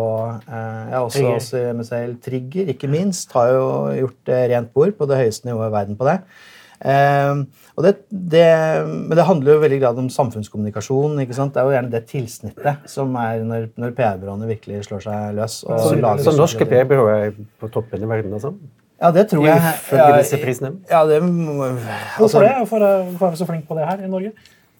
eh, 0.48 0.84
ja, 0.92 1.00
også, 1.00 1.24
også 1.36 1.64
MSL, 1.78 2.16
Trigger, 2.24 2.72
ikke 2.74 2.90
minst, 2.90 3.32
har 3.36 3.52
jo 3.54 3.66
gjort 4.02 4.32
eh, 4.34 4.46
rent 4.54 4.72
bord 4.74 4.96
på 4.98 5.08
det 5.10 5.20
høyeste 5.20 5.48
nivået 5.48 5.70
i 5.70 5.76
verden 5.76 5.98
på 5.98 6.08
det. 6.08 6.18
Eh, 6.78 7.44
og 7.78 7.86
det, 7.86 7.94
det, 8.10 8.48
men 8.86 9.14
det 9.18 9.26
handler 9.26 9.54
jo 9.54 9.62
veldig 9.62 9.78
grad 9.82 10.02
om 10.02 10.10
samfunnskommunikasjon. 10.10 11.20
ikke 11.22 11.38
sant? 11.38 11.54
Det 11.54 11.62
er 11.62 11.70
jo 11.70 11.76
gjerne 11.76 11.94
det 11.94 12.02
tilsnittet 12.10 12.90
som 12.90 13.14
er 13.22 13.46
når, 13.46 13.70
når 13.78 13.94
PR-byråene 13.98 14.50
virkelig 14.50 14.84
slår 14.88 15.06
seg 15.06 15.38
løs. 15.38 15.62
og 15.66 15.80
Så, 15.86 15.94
lager 16.02 16.26
så 16.26 16.36
norske 16.38 16.66
PR-byråer 16.66 17.30
er 17.30 17.40
på 17.62 17.70
toppen 17.74 18.02
i 18.02 18.10
verden, 18.10 18.34
altså? 18.34 18.54
Ja, 18.98 19.12
det 19.14 19.28
tror 19.30 19.44
jeg. 19.46 19.62
Ifølge 19.78 20.14
disse 20.18 20.38
prisene? 20.42 20.72
Ja, 20.90 21.04
det, 21.06 21.20
Hvorfor 21.22 22.22
altså, 22.22 22.40
det? 22.42 22.54
Hvorfor 22.56 22.82
er, 22.82 23.02
hvorfor 23.04 23.26
er 23.26 23.30
vi 23.30 23.36
så 23.36 23.46
flinke 23.46 23.68
på 23.68 23.78
det 23.78 23.86
her 23.86 24.02
i 24.02 24.10
Norge? 24.10 24.32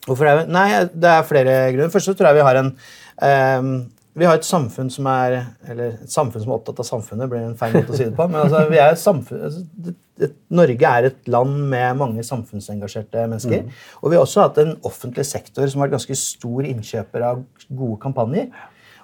Hvorfor 0.06 0.28
er 0.28 0.40
vi? 0.40 0.48
Nei, 0.54 0.66
det 0.92 1.12
er 1.12 1.28
flere 1.28 1.60
grunner. 1.74 1.92
Først 1.92 2.10
så 2.10 2.16
tror 2.16 2.30
jeg 2.30 2.38
vi 2.38 2.48
har 2.48 2.60
en 2.62 2.74
um, 2.74 3.72
vi 4.18 4.26
har 4.26 4.38
et 4.38 4.46
samfunn 4.46 4.88
som 4.90 5.06
er 5.10 5.36
eller 5.70 5.94
et 5.94 6.10
samfunn 6.10 6.42
som 6.42 6.50
er 6.50 6.56
opptatt 6.56 6.80
av 6.82 6.86
samfunnet. 6.88 7.30
blir 7.30 7.44
en 7.44 7.58
feil 7.58 7.76
måte 7.76 7.94
å 7.94 7.98
si 7.98 8.08
det 8.08 8.16
på, 8.16 8.26
men 8.30 8.40
altså, 8.40 8.64
vi 8.70 8.80
er 8.82 8.94
et 8.94 9.02
samfunn, 9.02 9.44
altså, 9.46 9.92
det, 10.18 10.30
Norge 10.50 10.94
er 10.98 11.06
et 11.06 11.30
land 11.30 11.60
med 11.70 12.00
mange 12.00 12.24
samfunnsengasjerte 12.26 13.28
mennesker. 13.30 13.68
Og 14.02 14.10
vi 14.10 14.18
har 14.18 14.24
også 14.24 14.48
hatt 14.48 14.58
en 14.58 14.74
offentlig 14.88 15.26
sektor 15.28 15.68
som 15.68 15.78
har 15.78 15.86
vært 15.86 16.00
ganske 16.00 16.18
stor 16.18 16.66
innkjøper 16.66 17.26
av 17.28 17.44
gode 17.68 18.00
kampanjer. 18.02 18.50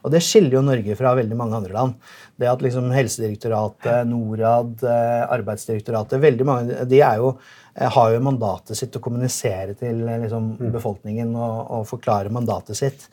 Og 0.05 0.13
det 0.13 0.21
skiller 0.21 0.59
jo 0.59 0.65
Norge 0.67 0.97
fra 0.99 1.15
veldig 1.17 1.37
mange 1.39 1.57
andre 1.57 1.77
land. 1.77 1.95
Det 2.37 2.51
at 2.51 2.65
liksom 2.65 2.91
Helsedirektoratet, 2.93 4.09
Norad, 4.11 4.83
eh, 4.85 5.23
Arbeidsdirektoratet 5.33 6.21
veldig 6.21 6.49
mange, 6.49 6.85
De 6.91 7.01
er 7.01 7.23
jo, 7.23 7.37
har 7.75 8.13
jo 8.15 8.21
mandatet 8.23 8.79
sitt 8.79 8.95
å 8.95 9.03
kommunisere 9.03 9.75
til 9.79 10.05
eh, 10.07 10.21
liksom, 10.23 10.53
befolkningen 10.75 11.33
og, 11.35 11.57
og 11.79 11.89
forklare 11.89 12.33
mandatet 12.35 12.79
sitt. 12.79 13.09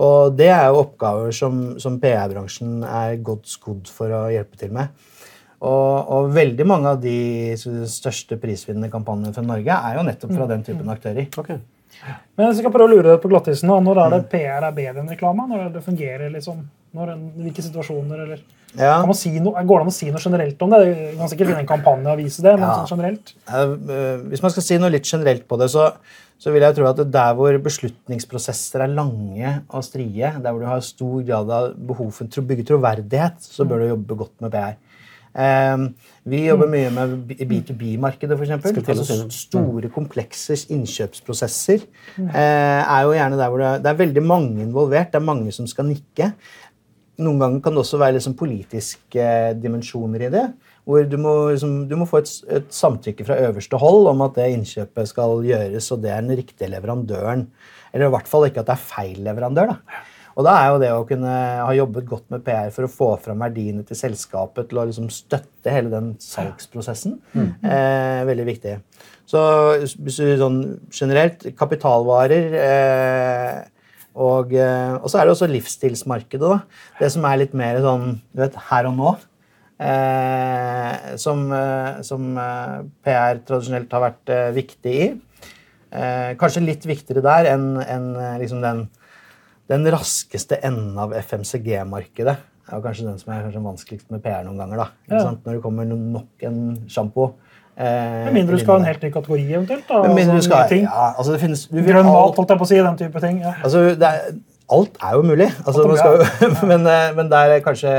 Og 0.00 0.36
det 0.36 0.48
er 0.52 0.68
jo 0.70 0.82
oppgaver 0.82 1.32
som, 1.36 1.76
som 1.80 1.98
PR-bransjen 2.00 2.82
er 2.84 3.20
godt 3.24 3.48
skodd 3.48 3.92
for 3.92 4.12
å 4.12 4.26
hjelpe 4.32 4.60
til 4.60 4.72
med. 4.76 4.92
Og, 5.56 6.10
og 6.12 6.34
veldig 6.36 6.66
mange 6.68 6.90
av 6.92 7.00
de 7.00 7.56
største 7.56 8.36
prisvinnende 8.40 8.92
kampanjene 8.92 9.32
fra 9.32 9.44
Norge 9.44 9.78
er 9.88 9.96
jo 9.96 10.04
nettopp 10.04 10.34
fra 10.36 10.48
den 10.50 10.64
typen 10.66 10.92
aktører. 10.92 11.30
Okay. 11.32 11.62
Men 12.36 12.50
jeg 12.50 12.58
skal 12.58 12.72
prøve 12.74 12.90
å 12.90 12.92
lure 12.92 13.08
deg 13.08 13.22
på 13.22 13.30
glattisen. 13.32 13.72
Når 13.72 14.02
er 14.02 14.12
det 14.18 14.24
PR 14.32 14.66
er 14.68 14.76
bedre 14.76 15.00
enn 15.00 15.12
reklame? 15.12 15.46
Når 15.48 15.70
det 15.78 15.84
fungerer 15.86 16.32
liksom? 16.34 16.60
Når, 16.96 17.16
hvilke 17.36 17.64
situasjoner, 17.64 18.22
eller? 18.26 18.44
Ja. 18.76 18.98
Kan 19.00 19.08
man 19.08 19.16
si 19.16 19.32
noe, 19.40 19.62
går 19.64 19.80
det 19.80 19.86
an 19.86 19.90
å 19.92 19.94
si 19.94 20.10
noe 20.12 20.20
generelt 20.20 20.62
om 20.64 20.72
det? 20.72 20.80
Du 20.84 21.18
kan 21.20 21.30
sikkert 21.32 21.50
finne 21.52 21.62
en 21.64 21.68
kampanje 21.70 22.12
og 22.12 22.20
vise 22.20 22.44
det, 22.44 22.54
men 22.58 22.66
Ja. 22.66 22.74
sånn 22.84 22.96
generelt? 22.96 23.34
Eh, 23.48 24.24
Hvis 24.30 24.42
man 24.44 24.52
skal 24.52 24.62
si 24.66 24.78
noe 24.78 24.92
litt 24.92 25.08
generelt 25.08 25.46
på 25.48 25.58
det, 25.60 25.70
så, 25.72 25.92
så 26.38 26.52
vil 26.52 26.64
jeg 26.66 26.76
tro 26.76 26.88
at 26.88 27.00
der 27.12 27.34
hvor 27.38 27.56
beslutningsprosesser 27.68 28.84
er 28.84 28.92
lange 28.92 29.62
og 29.70 29.84
strie, 29.84 30.32
der 30.42 30.50
hvor 30.50 30.60
du 30.60 30.66
har 30.66 30.80
stor 30.84 31.22
grad 31.22 31.50
av 31.50 31.70
behov 31.76 32.12
for 32.12 32.26
å 32.26 32.46
bygge 32.48 32.66
troverdighet, 32.72 33.40
så 33.40 33.64
bør 33.68 33.84
du 33.84 33.88
jobbe 33.94 34.20
godt 34.24 34.36
med 34.44 34.52
PR. 34.52 34.76
Um, 35.36 35.90
vi 36.24 36.46
jobber 36.46 36.68
mye 36.72 36.88
med 36.96 37.10
B2B-markedet, 37.28 38.38
f.eks. 38.40 38.72
Å 38.72 38.92
Altså 38.94 39.16
store, 39.36 39.90
komplekse 39.92 40.56
innkjøpsprosesser 40.72 41.84
Uh, 42.16 42.32
er 42.32 43.02
jo 43.04 43.12
gjerne 43.12 43.36
der 43.36 43.50
hvor 43.52 43.60
det 43.60 43.66
er, 43.68 43.80
det 43.84 43.90
er 43.90 43.98
veldig 43.98 44.22
mange 44.24 44.62
involvert. 44.64 45.10
Det 45.12 45.18
er 45.20 45.26
mange 45.26 45.52
som 45.52 45.66
skal 45.68 45.84
nikke. 45.90 46.30
Noen 47.22 47.38
ganger 47.40 47.62
kan 47.64 47.76
det 47.76 47.80
også 47.80 48.00
være 48.00 48.18
liksom 48.18 48.34
politiske 48.36 49.28
dimensjoner 49.62 50.26
i 50.26 50.32
det. 50.32 50.46
Hvor 50.86 51.06
du 51.08 51.16
må, 51.18 51.34
liksom, 51.50 51.78
du 51.90 51.96
må 51.98 52.06
få 52.06 52.20
et, 52.22 52.32
et 52.58 52.66
samtykke 52.74 53.24
fra 53.26 53.38
øverste 53.48 53.80
hold 53.80 54.10
om 54.12 54.20
at 54.26 54.36
det 54.38 54.50
innkjøpet 54.54 55.10
skal 55.10 55.40
gjøres, 55.46 55.88
og 55.94 56.04
det 56.04 56.12
er 56.12 56.20
den 56.22 56.36
riktige 56.38 56.70
leverandøren. 56.70 57.46
Eller 57.92 58.10
i 58.10 58.14
hvert 58.14 58.28
fall 58.30 58.46
ikke 58.46 58.62
at 58.62 58.68
det 58.68 58.76
er 58.76 58.84
feil 58.92 59.24
leverandør. 59.24 59.72
da. 59.72 60.04
Og 60.36 60.44
da 60.44 60.52
er 60.60 60.66
jo 60.68 60.80
det 60.82 60.88
å 60.92 61.04
kunne 61.08 61.32
ha 61.64 61.68
jobbet 61.72 62.08
godt 62.08 62.26
med 62.32 62.42
PR 62.44 62.68
for 62.74 62.84
å 62.84 62.92
få 62.92 63.08
fram 63.24 63.40
verdiene 63.40 63.84
til 63.88 63.96
selskapet, 63.96 64.68
til 64.68 64.82
å 64.82 64.84
liksom 64.90 65.08
støtte 65.12 65.72
hele 65.72 65.88
den 65.88 66.10
salgsprosessen, 66.20 67.16
eh, 67.64 68.20
veldig 68.28 68.44
viktig. 68.50 68.74
Så 69.26 69.40
sånn 69.88 70.60
generelt 70.92 71.48
Kapitalvarer 71.56 72.58
eh, 72.60 73.56
og, 74.16 74.52
eh, 74.56 74.96
og 74.96 75.10
så 75.12 75.20
er 75.20 75.26
det 75.26 75.34
også 75.34 75.48
livsstilsmarkedet. 75.50 76.40
da. 76.40 76.60
Det 76.98 77.10
som 77.12 77.24
er 77.28 77.42
litt 77.42 77.54
mer 77.56 77.80
sånn 77.84 78.18
du 78.32 78.40
vet, 78.40 78.56
her 78.70 78.88
og 78.88 78.96
nå. 78.96 79.14
Eh, 79.76 81.16
som 81.20 81.42
eh, 81.52 82.00
som 82.06 82.30
eh, 82.40 82.76
PR 83.04 83.42
tradisjonelt 83.44 83.92
har 83.92 84.06
vært 84.06 84.32
eh, 84.32 84.50
viktig 84.56 84.94
i. 85.04 85.08
Eh, 85.92 86.30
kanskje 86.40 86.64
litt 86.64 86.86
viktigere 86.88 87.22
der 87.24 87.50
enn 87.52 87.76
enn, 87.84 88.08
liksom 88.40 88.64
den, 88.64 88.86
den 89.68 89.84
raskeste 89.92 90.58
enden 90.64 90.96
av 90.98 91.12
FMCG-markedet. 91.20 92.36
Det 92.66 92.74
er 92.74 92.82
kanskje 92.82 93.06
den 93.06 93.20
som 93.20 93.34
er 93.36 93.52
vanskeligst 93.52 94.08
med 94.10 94.24
PR 94.24 94.42
noen 94.46 94.58
ganger. 94.64 94.80
da. 94.80 94.88
Ja. 95.12 95.20
sant? 95.28 95.44
Når 95.44 95.58
det 95.58 95.62
kommer 95.62 95.86
nok 95.86 96.48
en 96.48 96.62
sjampo. 96.90 97.34
Eh, 97.76 98.24
Med 98.24 98.32
mindre 98.32 98.56
du 98.56 98.62
skal 98.62 98.78
ha 98.78 98.80
en 98.80 98.88
helt 98.88 99.02
ny 99.04 99.10
kategori, 99.12 99.46
eventuelt. 99.52 99.88
da. 99.88 100.02
Med 100.02 100.14
mindre 100.16 100.36
du 100.36 100.40
altså, 100.40 100.48
skal, 100.48 100.62
nye 100.62 100.68
ting. 100.68 100.84
ja, 100.88 101.08
altså 101.18 101.32
det 101.32 101.40
finnes, 101.40 101.66
du 101.68 101.80
Grønn 101.84 102.06
mat, 102.08 102.36
holdt 102.38 102.52
jeg 102.54 102.60
på 102.62 102.64
å 102.64 102.70
si. 102.70 102.78
Den 102.86 103.00
type 103.02 103.20
ting. 103.20 103.40
Ja. 103.44 103.52
Altså, 103.62 103.82
er, 103.96 104.30
alt 104.76 104.96
er 105.02 105.18
jo 105.18 105.26
mulig. 105.26 105.48
Altså, 105.66 105.84
man 105.86 105.98
skal 106.00 106.16
jo, 106.16 106.48
men, 106.72 106.86
eh, 106.90 107.10
men 107.18 107.28
der 107.30 107.56
er 107.56 107.60
kanskje, 107.64 107.92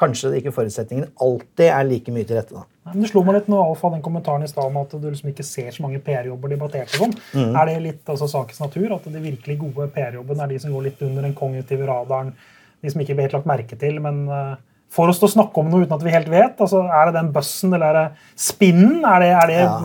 kanskje 0.00 0.36
ikke 0.38 0.54
forutsetningen 0.54 1.10
alltid 1.26 1.66
er 1.66 1.88
like 1.88 2.14
mye 2.14 2.28
til 2.28 2.38
rette. 2.38 2.54
Da. 2.54 2.64
Men 2.92 3.02
Det 3.02 3.10
slo 3.10 3.24
meg 3.26 3.38
litt 3.40 3.50
nå, 3.50 3.58
Alf 3.64 3.82
hadde 3.82 3.98
den 3.98 4.04
kommentaren 4.04 4.44
i 4.44 4.50
stad 4.50 4.68
om 4.68 4.76
at 4.80 4.92
du 4.92 5.08
liksom 5.08 5.32
ikke 5.32 5.46
ser 5.46 5.70
så 5.74 5.82
mange 5.82 5.98
PR-jobber 6.04 6.52
debattert. 6.54 6.92
og 6.94 7.06
sånn. 7.06 7.16
Mm. 7.32 7.56
Er 7.56 7.70
det 7.70 7.78
litt 7.88 8.12
altså, 8.14 8.28
sakens 8.30 8.60
natur 8.62 8.94
at 8.96 9.08
de 9.10 9.24
virkelig 9.24 9.58
gode 9.64 9.88
PR-jobbene 9.96 10.46
er 10.46 10.54
de 10.54 10.60
som 10.62 10.74
går 10.74 10.86
litt 10.90 11.02
under 11.02 11.26
den 11.26 11.34
kognitive 11.34 11.88
radaren? 11.90 12.34
De 12.84 12.92
som 12.92 13.00
ikke 13.00 13.16
blir 13.16 13.26
helt 13.26 13.38
lagt 13.38 13.48
merke 13.48 13.78
til, 13.80 13.98
men 14.04 14.26
uh, 14.28 14.54
får 14.92 15.10
oss 15.10 15.20
til 15.22 15.28
å 15.28 15.34
snakke 15.34 15.60
om 15.60 15.70
noe 15.72 15.84
uten 15.84 15.96
at 15.96 16.04
vi 16.06 16.14
helt 16.14 16.30
vet? 16.30 16.56
altså 16.60 16.84
Er 16.86 17.10
det 17.10 17.18
den 17.18 17.32
bussen 17.34 17.74
eller 17.74 17.90
er 17.90 17.98
det 17.98 18.32
spinnen? 18.36 19.04
Er 19.04 19.24
det, 19.24 19.30
er 19.34 19.52
det 19.52 19.60
Ja. 19.64 19.76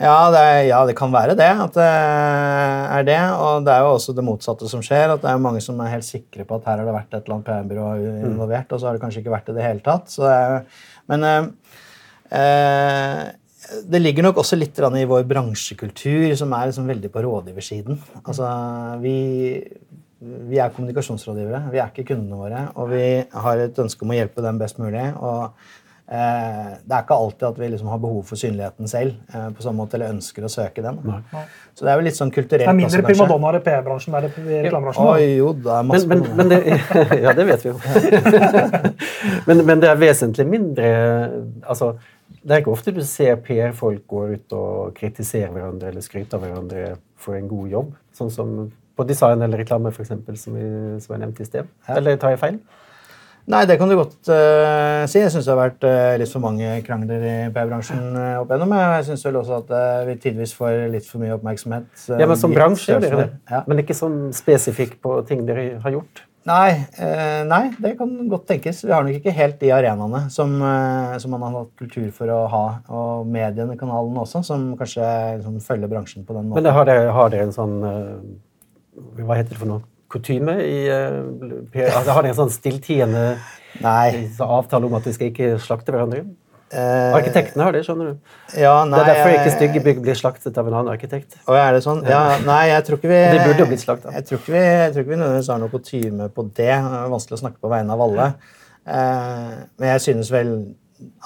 Ja 0.00 0.30
det, 0.32 0.44
ja, 0.70 0.78
det 0.88 0.94
kan 0.96 1.10
være 1.12 1.34
det. 1.36 1.48
At 1.60 1.74
det 1.76 1.86
er 1.86 3.02
det. 3.04 3.18
Og 3.36 3.66
det 3.66 3.72
er 3.74 3.82
jo 3.84 3.90
også 3.98 4.14
det 4.16 4.24
motsatte 4.24 4.68
som 4.70 4.80
skjer. 4.84 5.12
At 5.12 5.24
det 5.24 5.28
er 5.28 5.42
mange 5.42 5.60
som 5.64 5.80
er 5.84 5.92
helt 5.92 6.06
sikre 6.06 6.46
på 6.48 6.56
at 6.56 6.70
her 6.70 6.80
har 6.80 6.88
det 6.88 6.94
vært 6.96 7.12
et 7.12 7.26
eller 7.26 7.36
annet 7.36 7.50
PR-byrå 7.50 7.88
involvert, 8.30 8.72
og 8.72 8.80
så 8.80 8.88
har 8.88 8.96
det 8.96 9.02
kanskje 9.04 9.20
ikke 9.20 9.34
vært 9.34 9.50
det 9.50 9.58
i 9.58 9.58
det 9.58 9.66
hele 9.66 9.84
tatt. 9.84 10.08
Det 10.14 10.32
er, 10.32 10.56
men 11.10 11.28
eh, 11.28 13.20
det 13.92 14.00
ligger 14.00 14.24
nok 14.24 14.40
også 14.40 14.56
litt 14.56 14.78
i 14.80 15.04
vår 15.10 15.26
bransjekultur, 15.28 16.32
som 16.38 16.56
er 16.56 16.70
liksom 16.70 16.88
veldig 16.88 17.12
på 17.12 17.24
rådgiversiden. 17.26 18.00
Altså, 18.24 18.48
vi, 19.04 19.14
vi 20.20 20.58
er 20.60 20.72
kommunikasjonsrådgivere, 20.76 21.66
vi 21.72 21.80
er 21.80 21.92
ikke 21.92 22.10
kundene 22.12 22.36
våre. 22.36 22.64
Og 22.76 22.90
vi 22.92 23.04
har 23.44 23.60
et 23.62 23.78
ønske 23.80 24.04
om 24.04 24.10
å 24.12 24.16
hjelpe 24.18 24.42
dem 24.44 24.58
best 24.60 24.76
mulig. 24.80 25.06
og 25.16 25.54
eh, 26.12 26.74
Det 26.84 26.92
er 26.92 27.04
ikke 27.06 27.16
alltid 27.16 27.46
at 27.48 27.60
vi 27.62 27.68
liksom 27.72 27.88
har 27.88 28.02
behov 28.02 28.26
for 28.28 28.40
synligheten 28.40 28.90
selv, 28.90 29.14
eh, 29.32 29.46
på 29.56 29.64
samme 29.64 29.80
måte, 29.80 29.96
eller 29.96 30.12
ønsker 30.12 30.44
å 30.44 30.50
søke 30.52 30.84
den. 30.84 30.98
Så 31.72 31.86
det 31.86 31.92
er 31.92 31.96
jo 31.96 32.04
litt 32.04 32.18
sånn 32.18 32.32
kulturelt 32.34 32.66
Det 32.66 32.68
er 32.68 32.76
mindre 32.76 33.00
primadonna 33.06 33.22
primadonnaer 33.30 33.56
i 33.56 33.64
PR-bransjen 33.68 34.18
enn 34.18 34.26
det 34.26 34.58
i 34.58 34.60
reklamebransjen. 34.66 35.08
Oi, 35.14 35.30
jo, 35.38 35.54
det 35.56 35.72
er 35.78 35.88
masse 35.88 36.10
Men, 36.10 36.24
men, 36.26 36.36
men 36.36 36.52
det, 36.52 36.60
ja, 37.24 37.34
det 37.38 37.46
vet 37.48 37.64
vi 37.64 37.72
jo. 37.72 37.78
men, 39.48 39.64
men 39.70 39.80
det 39.80 39.88
er 39.88 40.02
vesentlig 40.02 40.46
mindre 40.50 40.90
altså, 41.64 41.94
Det 42.42 42.52
er 42.52 42.60
ikke 42.60 42.74
ofte 42.74 42.92
du 42.92 43.00
ser 43.08 43.40
PR-folk 43.46 44.04
gå 44.10 44.26
ut 44.34 44.58
og 44.58 44.92
kritisere 45.00 45.48
hverandre 45.54 45.94
eller 45.94 46.04
skryte 46.04 46.36
av 46.36 46.44
hverandre 46.44 46.92
for 47.20 47.40
en 47.40 47.48
god 47.48 47.72
jobb. 47.72 47.96
Sånn 48.16 48.30
som 48.32 48.54
på 48.96 49.06
design 49.08 49.42
eller 49.42 49.62
reklame, 49.62 49.92
for 49.94 50.04
eksempel, 50.04 50.36
som, 50.38 50.56
vi, 50.58 50.66
som 51.04 51.14
jeg 51.14 51.24
nevnte 51.24 51.44
i 51.44 51.48
sted. 51.48 51.74
Eller 51.96 52.20
tar 52.20 52.34
jeg 52.34 52.42
feil? 52.42 52.60
Nei, 53.50 53.64
det 53.66 53.78
kan 53.80 53.90
du 53.90 53.96
godt 53.98 54.28
uh, 54.30 55.06
si. 55.10 55.18
Jeg 55.18 55.32
syns 55.32 55.46
det 55.46 55.52
har 55.54 55.58
vært 55.58 55.84
uh, 55.86 56.14
litt 56.20 56.30
for 56.30 56.44
mange 56.44 56.70
krangler 56.86 57.24
i 57.24 57.34
PR-bransjen 57.54 58.02
uh, 58.14 58.40
opp 58.42 58.50
igjennom. 58.52 58.74
Jeg 58.76 59.06
syns 59.08 59.26
vel 59.26 59.38
også 59.40 59.60
at 59.62 59.76
vi 60.08 60.16
tidvis 60.22 60.54
får 60.56 60.86
litt 60.92 61.06
for 61.08 61.22
mye 61.22 61.34
oppmerksomhet. 61.38 61.88
ja, 62.12 62.26
Men 62.26 62.38
som 62.40 62.54
bransje 62.54 62.92
gjør 62.92 63.06
dere 63.06 63.22
det. 63.22 63.30
Ja. 63.50 63.62
Men 63.70 63.82
ikke 63.82 63.96
sånn 63.96 64.18
spesifikt 64.36 65.00
på 65.02 65.20
ting 65.28 65.46
dere 65.48 65.72
har 65.82 65.96
gjort? 65.96 66.26
Nei, 66.48 66.72
nei, 67.44 67.66
det 67.84 67.90
kan 67.98 68.14
godt 68.30 68.46
tenkes. 68.48 68.78
Vi 68.86 68.92
har 68.94 69.04
nok 69.04 69.18
ikke 69.18 69.34
helt 69.36 69.58
de 69.60 69.74
arenaene 69.76 70.22
som, 70.32 70.54
som 71.20 71.34
man 71.34 71.42
har 71.44 71.52
hatt 71.58 71.74
kultur 71.78 72.06
for 72.16 72.32
å 72.32 72.38
ha. 72.48 72.62
Og 72.96 73.28
mediene, 73.28 73.76
kanalene 73.78 74.22
også, 74.22 74.40
som 74.46 74.70
kanskje 74.80 75.04
liksom, 75.36 75.58
følger 75.66 75.92
bransjen 75.92 76.24
på 76.24 76.38
den 76.38 76.48
måten. 76.48 76.64
Men 76.64 76.78
har 76.78 76.88
dere, 76.88 77.12
har 77.12 77.34
dere 77.34 77.44
en 77.50 77.54
sånn 77.54 77.76
Hva 79.20 79.38
heter 79.38 79.54
det 79.54 79.62
for 79.62 79.70
noe? 79.70 79.86
kutyme 80.10 80.58
i 80.64 80.76
uh, 80.90 81.94
altså, 81.94 82.12
Har 82.12 82.24
dere 82.24 82.34
en 82.34 82.38
sånn 82.44 82.54
stilltiende 82.54 83.24
avtale 83.80 84.88
om 84.88 84.96
at 84.98 85.06
vi 85.06 85.16
skal 85.16 85.30
ikke 85.30 85.50
slakte 85.62 85.94
hverandre? 85.94 86.24
Uh, 86.70 87.16
Arkitektene 87.18 87.64
har 87.66 87.74
det, 87.74 87.82
skjønner 87.86 88.12
du. 88.12 88.34
Ja, 88.54 88.76
nei, 88.86 88.94
det 88.94 89.00
er 89.00 89.08
derfor 89.08 89.32
ikke 89.34 89.54
stygge 89.56 89.80
bygg 89.82 90.02
blir 90.04 90.18
slaktet 90.18 90.58
av 90.60 90.68
en 90.70 90.76
annen 90.78 90.92
arkitekt. 90.92 91.34
Og 91.50 91.58
er 91.58 91.74
det 91.74 91.80
sånn? 91.82 92.04
Ja, 92.06 92.36
nei, 92.46 92.60
jeg 92.70 92.84
tror 92.86 93.00
ikke 93.00 93.10
vi 93.10 93.18
De 93.26 93.40
burde 93.42 93.64
jo 93.64 93.70
blitt 93.72 93.82
slakta. 93.82 94.12
Jeg 94.14 94.28
tror 94.28 94.38
ikke 94.38 94.54
vi, 94.54 94.62
jeg 94.62 94.92
tror 94.92 95.02
ikke 95.02 95.14
vi 95.14 95.18
nødvendigvis 95.18 95.50
har 95.50 95.62
noe 95.62 95.72
kutyme 95.72 96.28
på 96.36 96.46
det. 96.46 96.54
Det 96.60 96.68
er 96.76 97.10
vanskelig 97.10 97.40
å 97.40 97.42
snakke 97.42 97.58
på 97.62 97.72
vegne 97.72 97.96
av 97.96 98.04
alle. 98.06 98.28
Uh, 98.86 99.58
men 99.82 99.92
jeg 99.96 100.04
synes 100.06 100.30
vel 100.30 100.54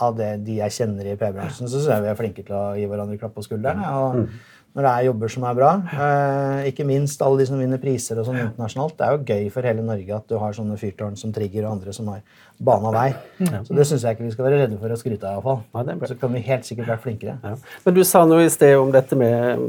av 0.06 0.16
det 0.16 0.30
de 0.46 0.56
jeg 0.62 0.76
kjenner 0.78 1.12
i 1.12 1.16
P-bransjen, 1.18 1.68
så 1.68 1.76
synes 1.76 1.92
jeg 1.92 2.06
vi 2.06 2.12
er 2.12 2.18
flinke 2.18 2.44
til 2.46 2.56
å 2.56 2.64
gi 2.78 2.88
hverandre 2.88 3.20
klapp 3.20 3.37
på 3.37 3.44
skulderen. 3.44 3.84
Og, 3.84 4.20
mm 4.24 4.54
når 4.74 4.82
det 4.82 4.92
er 4.92 5.06
jobber 5.06 5.30
som 5.30 5.44
er 5.46 5.54
bra. 5.54 5.70
Eh, 5.94 6.68
ikke 6.72 6.87
minst 6.87 7.20
alle 7.22 7.38
de 7.38 7.46
som 7.46 7.60
vinner 7.62 7.78
priser 7.78 8.18
og 8.18 8.26
sånn 8.26 8.40
internasjonalt. 8.42 8.96
Det 8.98 9.06
er 9.06 9.12
jo 9.14 9.26
gøy 9.28 9.50
for 9.54 9.68
hele 9.68 9.84
Norge 9.87 10.16
at 10.16 10.26
du 10.30 10.34
har 10.42 10.56
sånne 10.56 10.78
fyrtårn 10.80 11.14
som 11.18 11.34
Trigger 11.34 11.68
og 11.68 11.76
andre 11.76 11.94
som 11.94 12.08
har 12.10 12.24
bana 12.58 12.90
vei. 12.94 13.08
Ja. 13.38 13.60
Så 13.66 13.76
det 13.78 13.87
syns 13.87 14.02
jeg 14.02 14.16
ikke 14.16 14.26
vi 14.26 14.32
skal 14.34 14.48
være 14.48 14.64
redde 14.64 14.78
for 14.80 14.90
å 14.90 14.98
skryte 14.98 15.30
av. 15.30 15.38
i 15.38 15.44
hvert 15.46 16.00
fall. 16.00 16.08
Så 16.10 16.18
kan 16.18 16.34
vi 16.34 16.42
helt 16.48 16.66
sikkert 16.66 16.90
være 16.90 17.04
flinkere. 17.06 17.37
Ja. 17.44 17.54
Men 17.87 17.98
du 17.98 18.02
sa 18.08 18.24
noe 18.26 18.48
i 18.48 18.50
sted 18.50 18.74
om 18.80 18.90
dette 18.94 19.18
med 19.18 19.62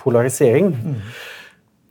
polarisering. 0.00 0.72
Mm. 0.72 0.96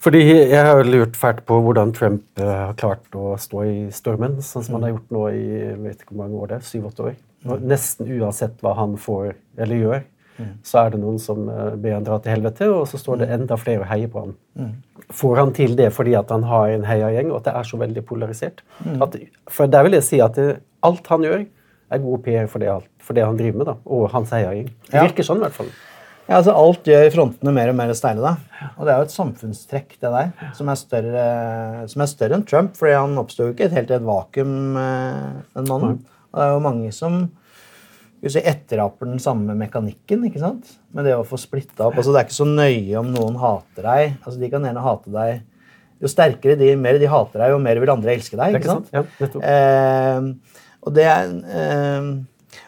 Fordi 0.07 0.23
Jeg 0.25 0.65
har 0.65 0.83
lurt 0.85 1.17
fælt 1.17 1.45
på 1.45 1.61
hvordan 1.61 1.93
Trump 1.93 2.41
eh, 2.41 2.45
har 2.47 2.75
klart 2.79 3.13
å 3.17 3.35
stå 3.37 3.63
i 3.69 3.79
stormen, 3.93 4.41
sånn 4.41 4.65
som 4.65 4.77
han 4.77 4.87
har 4.87 4.95
gjort 4.95 5.13
nå 5.13 5.23
i 5.29 5.47
vet 5.85 6.01
ikke 6.01 6.15
hvor 6.15 6.23
mange 6.25 6.41
år 6.41 6.53
det, 6.55 6.61
syv-åtte 6.65 7.09
år. 7.11 7.17
Nesten 7.61 8.09
uansett 8.17 8.61
hva 8.65 8.73
han 8.77 8.95
får 9.01 9.35
eller 9.61 9.81
gjør, 9.81 10.05
så 10.65 10.84
er 10.84 10.93
det 10.93 11.02
noen 11.02 11.17
som 11.21 11.47
eh, 11.50 11.73
ber 11.82 11.97
han 11.97 12.06
dra 12.06 12.19
til 12.21 12.36
helvete, 12.36 12.69
og 12.73 12.86
så 12.89 13.00
står 13.02 13.23
det 13.23 13.30
enda 13.38 13.58
flere 13.60 13.84
og 13.84 13.89
heier 13.91 14.12
på 14.13 14.26
han. 14.26 14.36
Mm. 14.60 14.71
Får 15.17 15.41
han 15.41 15.54
til 15.58 15.76
det 15.80 15.89
fordi 15.95 16.15
at 16.19 16.32
han 16.34 16.45
har 16.47 16.73
en 16.73 16.88
heiagjeng, 16.88 17.32
og 17.32 17.41
at 17.41 17.50
det 17.50 17.56
er 17.60 17.69
så 17.71 17.82
veldig 17.82 18.06
polarisert? 18.08 18.63
Mm. 18.86 19.02
At, 19.06 19.19
for 19.52 19.71
der 19.71 19.88
vil 19.88 19.97
jeg 19.97 20.08
si 20.08 20.21
at 20.23 20.38
det, 20.38 20.50
alt 20.88 21.12
han 21.13 21.26
gjør, 21.26 21.45
er 21.88 22.04
god 22.04 22.23
PR 22.26 22.50
for 22.52 22.63
det, 22.63 22.73
for 23.04 23.15
det 23.15 23.23
han 23.23 23.38
driver 23.39 23.62
med, 23.62 23.69
da, 23.69 23.78
og 23.86 24.10
hans 24.12 24.34
heiagjeng. 24.36 24.73
Det 24.89 25.06
virker 25.10 25.28
sånn, 25.28 25.39
i 25.39 25.47
hvert 25.47 25.56
fall. 25.56 25.71
Ja, 26.28 26.41
altså 26.41 26.52
Alt 26.60 26.88
gjør 26.89 27.06
frontene 27.13 27.54
mer 27.56 27.69
og 27.71 27.78
mer 27.80 27.93
steile. 27.95 28.19
da. 28.19 28.67
Og 28.76 28.84
det 28.84 28.91
er 28.91 28.97
jo 29.00 29.08
et 29.08 29.13
samfunnstrekk 29.15 29.93
det 29.95 30.10
der, 30.12 30.32
som 30.58 30.67
er 30.67 30.80
større, 30.80 31.28
som 31.88 32.04
er 32.04 32.10
større 32.12 32.36
enn 32.36 32.43
Trump. 32.47 32.76
fordi 32.76 32.97
han 32.97 33.15
oppsto 33.21 33.47
ikke 33.54 33.69
helt 33.71 33.93
i 33.93 33.95
et 33.95 34.08
vakuum, 34.08 34.76
eh, 34.76 35.38
den 35.56 35.69
mannen. 35.71 36.02
Og 36.34 36.39
det 36.39 36.47
er 36.47 36.52
jo 36.52 36.65
mange 36.67 36.91
som 36.91 37.21
si, 38.33 38.41
etteraper 38.41 39.09
den 39.09 39.21
samme 39.23 39.55
mekanikken. 39.57 40.25
ikke 40.29 40.41
sant? 40.41 40.73
Med 40.95 41.07
det 41.07 41.15
å 41.17 41.25
få 41.27 41.39
splitta 41.41 41.87
opp. 41.87 41.97
Altså, 41.97 42.13
det 42.13 42.21
er 42.21 42.27
ikke 42.27 42.37
så 42.37 42.49
nøye 42.49 42.97
om 42.99 43.11
noen 43.13 43.37
hater 43.41 43.87
deg. 43.87 44.17
Altså, 44.23 44.39
De 44.41 44.49
kan 44.53 44.67
gjerne 44.67 44.83
hate 44.85 45.13
deg 45.13 45.45
Jo 45.97 46.09
sterkere 46.11 46.57
de, 46.59 46.71
mer 46.77 46.99
de 47.01 47.07
hater 47.09 47.41
deg, 47.41 47.51
jo 47.55 47.61
mer 47.61 47.79
vil 47.81 47.89
andre 47.89 48.13
elske 48.13 48.37
deg. 48.37 48.59
ikke 48.59 48.69
sant? 48.69 48.91
Ja, 48.93 49.01
eh, 49.49 50.27
og, 50.83 50.91
det 50.93 51.07
er, 51.09 51.31
eh, 51.57 52.11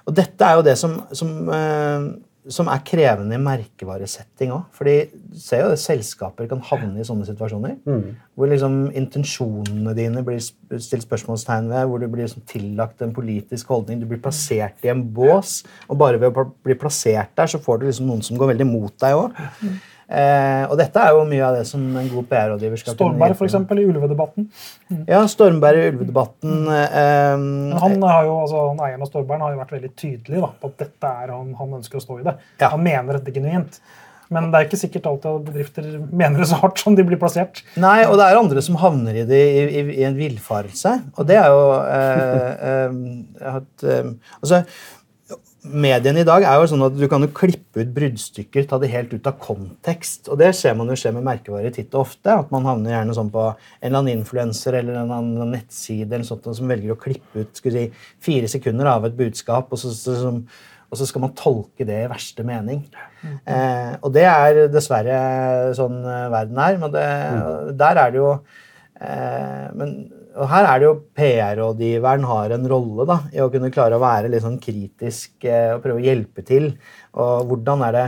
og 0.10 0.15
dette 0.17 0.48
er 0.48 0.58
jo 0.58 0.65
det 0.65 0.74
som, 0.82 0.95
som 1.13 1.36
eh, 1.54 2.08
som 2.50 2.70
er 2.72 2.82
krevende 2.86 3.38
i 3.38 3.42
merkevaresetting 3.42 4.54
òg. 4.56 4.66
Fordi 4.76 4.96
du 5.14 5.38
ser 5.40 5.64
jo 5.64 5.74
at 5.76 5.82
selskaper 5.82 6.50
kan 6.50 6.62
havne 6.66 7.00
i 7.00 7.06
sånne 7.08 7.28
situasjoner. 7.28 7.76
Mm. 7.86 8.16
Hvor 8.36 8.50
liksom 8.52 8.80
intensjonene 8.98 9.94
dine 9.98 10.24
blir 10.26 10.42
stilt 10.42 11.06
spørsmålstegn 11.06 11.70
ved, 11.72 11.86
hvor 11.90 12.02
du 12.02 12.08
blir 12.08 12.26
liksom 12.26 12.46
tillagt 12.50 13.04
en 13.06 13.14
politisk 13.16 13.70
holdning. 13.74 14.02
Du 14.02 14.10
blir 14.10 14.22
plassert 14.24 14.82
i 14.86 14.92
en 14.94 15.06
bås, 15.14 15.60
og 15.88 16.02
bare 16.02 16.22
ved 16.22 16.34
å 16.34 16.50
bli 16.66 16.78
plassert 16.80 17.36
der, 17.38 17.52
så 17.52 17.62
får 17.62 17.80
du 17.80 17.88
liksom 17.90 18.10
noen 18.10 18.26
som 18.26 18.40
går 18.40 18.54
veldig 18.56 18.70
mot 18.70 18.96
deg 19.04 19.20
òg. 19.20 19.40
Eh, 20.10 20.63
og 20.65 20.74
dette 20.80 21.02
er 21.06 21.13
jo 21.13 21.22
mye 21.30 21.45
av 21.45 21.60
det 21.60 21.67
som 21.69 21.84
en 22.02 22.10
god 22.10 22.26
PR-rådgiver 22.32 22.82
skal 22.82 22.95
Stormberg, 22.95 23.36
for 23.38 23.45
eksempel, 23.45 23.82
i 23.82 23.86
ulvedebatten. 23.91 24.50
Mm. 24.89 25.04
Ja, 25.06 25.22
Stormberg 25.30 25.84
i 25.84 25.88
ulvedebatten. 25.91 26.60
Eh, 26.74 27.45
han 27.86 28.06
har 28.10 28.26
jo, 28.26 28.36
altså, 28.48 28.65
Eieren 28.74 29.06
av 29.06 29.12
Stormberg 29.12 29.45
har 29.45 29.54
jo 29.54 29.62
vært 29.62 29.78
veldig 29.78 29.93
tydelig 29.93 30.41
da, 30.41 30.52
på 30.62 30.74
at 30.74 30.86
dette 30.86 31.15
er 31.24 31.34
han, 31.36 31.54
han 31.60 31.80
ønsker 31.82 32.02
å 32.02 32.06
stå 32.08 32.22
i 32.22 32.26
det. 32.26 32.38
Ja. 32.58 32.72
Han 32.74 32.86
mener 32.86 33.19
dette 33.19 33.36
genuint. 33.36 33.82
Men 34.34 34.52
det 34.52 34.60
er 34.60 34.67
ikke 34.67 34.78
sikkert 34.78 35.08
alltid 35.10 35.30
at 35.32 35.45
bedrifter 35.48 35.86
mener 36.06 36.43
det 36.43 36.50
så 36.52 36.60
hardt 36.62 36.82
som 36.82 36.93
de 36.98 37.06
blir 37.06 37.17
plassert. 37.22 37.63
Nei, 37.82 38.04
og 38.06 38.19
det 38.19 38.28
er 38.28 38.38
andre 38.38 38.62
som 38.62 38.78
havner 38.78 39.24
i 39.24 39.26
det 39.30 39.39
i, 39.41 39.63
i, 39.65 39.84
i 40.02 40.06
en 40.06 40.17
villfarelse. 40.17 40.91
Og 41.17 41.30
det 41.30 41.39
er 41.41 41.50
jo 41.50 41.63
eh, 41.82 42.60
eh, 42.69 43.56
at, 43.56 43.72
eh, 43.89 44.12
altså, 44.38 44.62
mediene 45.63 46.22
i 46.24 46.28
dag 46.28 46.45
er 46.48 46.56
jo 46.62 46.69
sånn 46.72 46.86
at 46.86 46.95
du 46.95 47.04
kan 47.12 47.24
jo 47.24 47.30
klippe 47.36 47.84
ut 47.84 47.91
bruddstykker, 47.95 48.63
ta 48.69 48.80
det 48.80 48.91
helt 48.93 49.12
ut 49.12 49.28
av 49.28 49.36
kontekst. 49.41 50.30
Og 50.32 50.39
det 50.39 50.54
ser 50.58 50.78
man 50.80 50.88
jo 50.91 50.98
skje 51.00 51.12
med 51.15 51.26
merkevarer 51.28 51.74
titt 51.76 51.93
og 51.95 52.06
ofte. 52.06 52.32
At 52.32 52.54
man 52.54 52.67
havner 52.67 52.93
gjerne 52.95 53.15
sånn 53.17 53.32
på 53.34 53.45
en 53.50 53.58
eller 53.82 54.00
annen 54.00 54.22
influenser 54.22 54.80
eller 54.80 55.02
en 55.02 55.13
annen 55.17 55.54
nettside 55.56 56.08
eller 56.08 56.28
sånt, 56.28 56.48
som 56.56 56.72
velger 56.72 56.95
å 56.95 57.00
klippe 57.00 57.43
ut 57.43 57.60
si, 57.60 57.88
fire 58.24 58.52
sekunder 58.52 58.91
av 58.91 59.10
et 59.10 59.17
budskap, 59.19 59.74
og 59.76 59.82
så, 59.82 59.91
så, 59.95 60.32
og 60.89 61.02
så, 61.02 61.10
skal 61.10 61.26
man 61.26 61.36
tolke 61.38 61.88
det 61.88 62.06
i 62.06 62.12
verste 62.12 62.45
mening. 62.48 62.86
Mm. 63.19 63.36
Eh, 63.43 63.91
og 64.00 64.15
det 64.15 64.26
er 64.30 64.62
dessverre 64.72 65.19
sånn 65.78 66.00
eh, 66.06 66.30
verden 66.32 66.63
er. 66.69 66.80
Men 66.86 66.95
det, 66.95 67.10
mm. 67.36 67.76
der 67.84 68.04
er 68.06 68.15
det 68.15 68.24
jo 68.24 68.32
eh, 68.38 69.67
men 69.76 70.00
her 70.47 70.67
er 70.69 70.80
det 70.80 70.88
jo 70.88 70.95
PR-rådgiveren 71.17 72.25
har 72.30 72.56
en 72.56 72.67
rolle 72.71 73.06
da, 73.10 73.19
i 73.34 73.41
å 73.43 73.49
kunne 73.52 73.71
klare 73.73 73.97
å 73.97 74.04
være 74.04 74.32
litt 74.32 74.45
sånn 74.45 74.60
kritisk 74.63 75.43
eh, 75.43 75.73
og 75.75 75.84
prøve 75.84 75.99
å 75.99 76.06
hjelpe 76.06 76.45
til. 76.47 76.71
Og 77.19 77.49
hvordan 77.52 77.86
er 77.89 77.97
det 77.97 78.08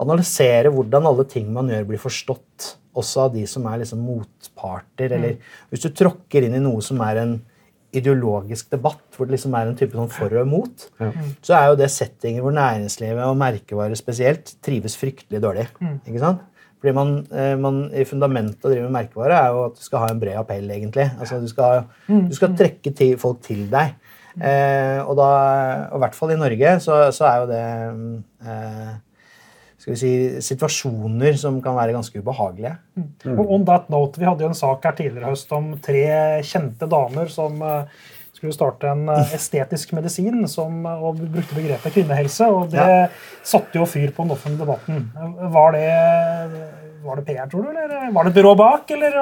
Analysere 0.00 0.70
hvordan 0.72 1.04
alle 1.10 1.26
ting 1.28 1.50
man 1.52 1.68
gjør, 1.68 1.82
blir 1.90 2.00
forstått. 2.00 2.70
Også 2.96 3.26
av 3.26 3.34
de 3.34 3.42
som 3.46 3.66
er 3.68 3.82
liksom 3.82 4.00
motparter. 4.02 5.12
Mm. 5.12 5.16
Eller 5.18 5.58
hvis 5.70 5.84
du 5.84 5.90
tråkker 5.92 6.46
inn 6.46 6.56
i 6.56 6.62
noe 6.64 6.80
som 6.84 7.02
er 7.04 7.20
en 7.20 7.34
ideologisk 7.94 8.70
debatt, 8.72 9.02
hvor 9.14 9.26
det 9.26 9.34
liksom 9.34 9.54
er 9.58 9.68
en 9.68 9.76
type 9.78 9.98
sånn 9.98 10.10
for 10.14 10.32
og 10.32 10.46
imot, 10.46 10.86
ja. 11.02 11.10
så 11.44 11.56
er 11.58 11.64
jo 11.68 11.78
det 11.80 11.90
settinger 11.92 12.44
hvor 12.44 12.54
næringslivet 12.54 13.22
og 13.26 13.38
merkevarer 13.38 13.98
spesielt 13.98 14.54
trives 14.64 14.96
fryktelig 14.98 15.42
dårlig. 15.42 15.66
Mm. 15.82 15.96
ikke 16.06 16.22
sant? 16.22 16.46
Fordi 16.80 16.94
man, 16.96 17.10
eh, 17.28 17.56
man, 17.60 17.82
I 17.92 18.06
fundamentet 18.08 18.64
å 18.64 18.72
drive 18.72 18.86
med 18.88 18.96
merkevare 18.96 19.36
er 19.36 19.52
jo 19.52 19.66
at 19.68 19.76
du 19.76 19.84
skal 19.84 20.04
ha 20.04 20.08
en 20.12 20.22
bred 20.22 20.38
appell. 20.40 20.70
egentlig. 20.70 21.10
Altså 21.20 21.40
Du 21.42 21.48
skal, 21.50 21.84
mm. 22.08 22.24
du 22.30 22.38
skal 22.38 22.56
trekke 22.56 22.94
til, 22.96 23.18
folk 23.20 23.42
til 23.44 23.66
deg. 23.72 23.94
Eh, 24.40 24.98
og 25.04 25.16
da, 25.18 25.30
og 25.90 25.98
i 25.98 26.02
hvert 26.04 26.16
fall 26.16 26.32
i 26.32 26.40
Norge, 26.40 26.74
så, 26.80 27.02
så 27.12 27.26
er 27.28 27.40
jo 27.42 27.48
det 27.50 27.64
eh, 28.46 28.92
skal 29.80 29.94
vi 29.94 29.98
si, 29.98 30.12
situasjoner 30.44 31.36
som 31.40 31.58
kan 31.64 31.76
være 31.78 31.94
ganske 31.96 32.20
ubehagelige. 32.20 32.74
Mm. 33.00 33.36
Og 33.36 33.52
on 33.56 33.66
that 33.68 33.88
note, 33.92 34.20
Vi 34.20 34.28
hadde 34.28 34.44
jo 34.44 34.50
en 34.52 34.58
sak 34.58 34.84
her 34.84 34.96
tidligere 34.96 35.32
høst 35.32 35.52
om 35.56 35.72
tre 35.80 36.04
kjente 36.44 36.88
damer 36.90 37.32
som 37.32 37.56
uh, 37.64 37.88
skulle 38.40 38.56
starte 38.56 38.88
en 38.88 39.08
eh, 39.12 39.32
estetisk 39.36 39.92
medisin 39.96 40.46
som, 40.48 40.78
eh, 40.88 41.02
og 41.04 41.18
brukte 41.20 41.56
begrepet 41.56 41.92
kvinnehelse. 41.92 42.48
og 42.48 42.70
Det 42.72 42.80
ja. 42.80 43.08
satte 43.44 43.76
jo 43.76 43.88
fyr 43.88 44.14
på 44.16 44.24
den 44.24 44.32
offentlige 44.36 44.64
debatten. 44.64 45.10
Var 45.56 45.74
det, 45.76 45.88
var 47.04 47.20
det 47.20 47.24
PR, 47.28 47.50
tror 47.50 47.66
du? 47.66 47.72
Eller 47.74 48.14
var 48.14 48.24
det 48.24 48.32
et 48.32 48.38
byrå 48.38 48.54
bak? 48.56 48.94
eller 48.96 49.18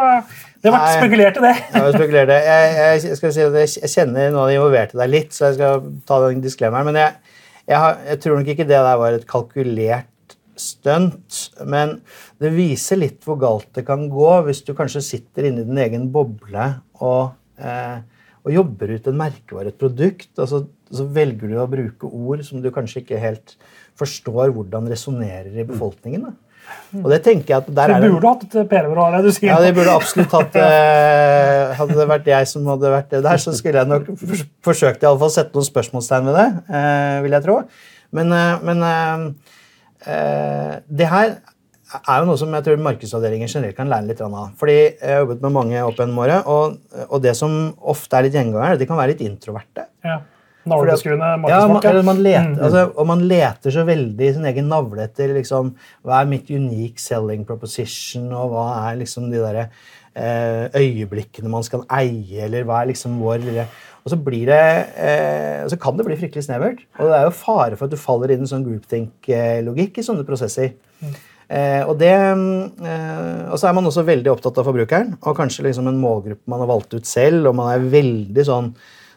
Det 0.62 0.74
var 0.74 0.86
spekulert 1.00 1.40
i 1.40 1.46
det. 1.48 1.54
Ja, 1.74 1.88
spekulerte. 1.96 2.36
Jeg, 2.46 3.00
jeg, 3.08 3.16
skal 3.18 3.34
si 3.34 3.48
at 3.48 3.58
jeg 3.64 3.90
kjenner 3.90 4.30
noen 4.30 4.44
av 4.44 4.52
de 4.52 4.60
involverte 4.60 5.00
deg 5.00 5.10
litt, 5.10 5.34
så 5.34 5.48
jeg 5.48 5.58
skal 5.58 5.90
ta 6.06 6.20
den 6.28 6.44
disklemmeren. 6.44 6.92
Men 6.92 7.00
jeg, 7.02 7.34
jeg, 7.64 7.80
har, 7.82 7.98
jeg 8.12 8.22
tror 8.22 8.38
nok 8.38 8.52
ikke 8.54 8.68
det 8.68 8.78
der 8.78 9.02
var 9.02 9.18
et 9.18 9.26
kalkulert 9.30 10.36
stunt. 10.58 11.40
Men 11.66 11.98
det 12.38 12.52
viser 12.54 13.02
litt 13.02 13.26
hvor 13.26 13.38
galt 13.40 13.72
det 13.74 13.86
kan 13.88 14.06
gå 14.12 14.30
hvis 14.46 14.62
du 14.66 14.74
kanskje 14.78 15.02
sitter 15.04 15.50
inni 15.50 15.66
din 15.66 15.82
egen 15.82 16.06
boble 16.14 16.70
og 17.02 17.34
eh, 17.58 17.98
og 18.48 18.54
jobber 18.54 18.94
ut 18.96 19.08
en 19.10 19.18
merkevare, 19.20 19.72
et 19.72 19.80
produkt, 19.80 20.30
og 20.40 20.48
så, 20.48 20.62
så, 20.88 21.04
velger 21.12 21.52
du 21.52 21.58
å 21.60 21.68
bruke 21.70 22.08
ord 22.08 22.42
som 22.46 22.62
du 22.64 22.70
kanskje 22.72 23.02
ikke 23.02 23.20
helt 23.20 23.56
forstår 23.98 24.54
hvordan 24.56 24.88
resonnerer 24.88 25.52
i 25.52 25.66
befolkningen. 25.68 26.28
Da. 26.28 26.48
Og 27.02 27.08
det 27.12 27.18
tenker 27.24 27.52
jeg 27.52 27.62
at 27.62 27.68
der 27.76 27.92
Så 27.92 27.98
du 28.00 28.14
burde 28.14 28.30
hatt 28.32 28.44
et 28.46 28.70
PR-byrå? 28.70 29.04
du 29.24 29.30
sier? 29.32 29.50
Ja, 29.50 29.58
det 29.64 29.74
burde 29.76 29.94
absolutt 29.96 30.34
hatt 30.36 30.56
eh, 30.60 31.74
Hadde 31.78 31.96
det 31.96 32.08
vært 32.10 32.28
jeg 32.28 32.48
som 32.50 32.66
hadde 32.68 32.92
vært 32.92 33.12
det 33.12 33.22
der, 33.24 33.40
så 33.40 33.54
skulle 33.56 33.82
jeg 33.82 33.88
nok 33.88 34.10
forsøkt 34.64 35.04
i 35.04 35.08
alle 35.08 35.20
fall 35.20 35.32
å 35.32 35.36
sette 35.36 35.56
noen 35.56 35.68
spørsmålstegn 35.68 36.28
ved 36.28 36.38
det. 36.40 36.48
Eh, 36.80 37.14
vil 37.24 37.36
jeg 37.36 37.46
tro. 37.46 37.60
Men, 38.16 38.32
eh, 38.32 38.64
men 38.64 38.78
det 40.88 41.08
her 41.10 41.38
er 41.96 42.20
jo 42.20 42.28
noe 42.28 42.40
som 42.40 42.52
jeg 42.52 42.66
tror 42.66 42.80
markedsavdelingen 42.84 43.50
generelt 43.50 43.76
kan 43.76 43.90
lære 43.90 44.10
litt 44.10 44.24
av. 44.24 44.34
Fordi 44.60 44.78
Jeg 44.78 45.12
har 45.12 45.22
jobbet 45.22 45.44
med 45.44 45.54
mange 45.54 45.84
opp 45.84 46.00
gjennom 46.00 46.18
året, 46.24 46.48
og, 46.48 46.80
og, 47.08 47.20
det 47.24 47.36
som 47.38 47.54
ofte 47.80 48.18
er 48.18 48.26
litt 48.26 48.36
gjenganger, 48.36 48.76
de 48.80 48.88
kan 48.88 49.00
være 49.00 49.14
litt 49.14 49.24
introverte. 49.24 49.88
Ja. 50.04 50.20
Navlebeskuende 50.68 51.28
ja, 51.48 51.62
man, 51.70 51.80
man 52.04 52.18
leter, 52.20 52.48
mm. 52.50 52.56
altså, 52.66 52.82
og 52.92 53.06
man 53.08 53.22
leter 53.30 53.72
så 53.72 53.86
veldig 53.88 54.26
i 54.26 54.32
sin 54.36 54.48
egen 54.50 54.66
navle 54.68 55.06
etter 55.06 55.30
liksom, 55.32 55.70
hva 56.04 56.18
er 56.18 56.28
mitt 56.28 56.50
unique 56.52 57.00
selling 57.00 57.46
proposition, 57.48 58.26
og 58.36 58.52
hva 58.52 58.66
er 58.90 58.98
liksom 59.00 59.30
de 59.32 59.40
der, 59.40 59.70
eh, 60.12 60.66
øyeblikkene 60.76 61.48
man 61.48 61.64
skal 61.64 61.86
eie, 61.88 62.42
eller 62.44 62.68
hva 62.68 62.82
er 62.82 62.92
liksom 62.92 63.16
vår 63.22 63.40
lille 63.46 63.68
og 64.08 64.12
så, 64.14 64.16
blir 64.24 64.48
det, 64.48 64.60
eh, 64.96 65.66
så 65.68 65.76
kan 65.76 65.98
det 65.98 66.06
bli 66.06 66.16
fryktelig 66.16 66.46
snevert. 66.46 66.78
Og 66.96 67.10
det 67.10 67.16
er 67.18 67.26
jo 67.26 67.32
fare 67.36 67.76
for 67.76 67.84
at 67.84 67.92
du 67.92 68.00
faller 68.00 68.32
inn 68.32 68.46
i 68.46 68.48
sånn 68.48 68.64
groupthink-logikk 68.64 69.98
i 70.00 70.04
sånne 70.06 70.24
prosesser. 70.24 70.70
Mm. 71.02 71.16
Eh, 71.48 71.80
og, 71.88 71.94
det, 71.96 72.12
eh, 72.12 73.42
og 73.48 73.56
så 73.56 73.70
er 73.70 73.76
man 73.76 73.88
også 73.88 74.04
veldig 74.04 74.30
opptatt 74.34 74.58
av 74.60 74.68
forbrukeren, 74.68 75.14
og 75.22 75.36
kanskje 75.36 75.64
liksom 75.64 75.88
en 75.88 76.00
målgruppe 76.00 76.50
man 76.50 76.60
har 76.60 76.68
valgt 76.68 76.92
ut 76.94 77.08
selv. 77.08 77.46
og 77.48 77.56
man 77.56 77.72
er 77.72 77.88
veldig 77.88 78.44
sånn 78.44 78.72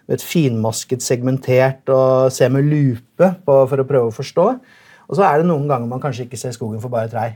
vet, 0.07 0.23
finmasket, 0.23 1.03
segmentert 1.03 1.91
og 1.91 2.31
ser 2.31 2.53
med 2.53 2.69
lupe 2.69 3.33
på, 3.45 3.57
for 3.67 3.83
å 3.83 3.87
prøve 3.87 4.11
å 4.11 4.15
forstå. 4.15 4.47
Og 5.11 5.19
så 5.19 5.27
er 5.27 5.41
det 5.41 5.49
noen 5.49 5.67
ganger 5.67 5.91
man 5.91 6.03
kanskje 6.03 6.27
ikke 6.27 6.39
ser 6.39 6.55
skogen 6.55 6.79
for 6.83 6.93
bare 6.93 7.11
trær. 7.11 7.35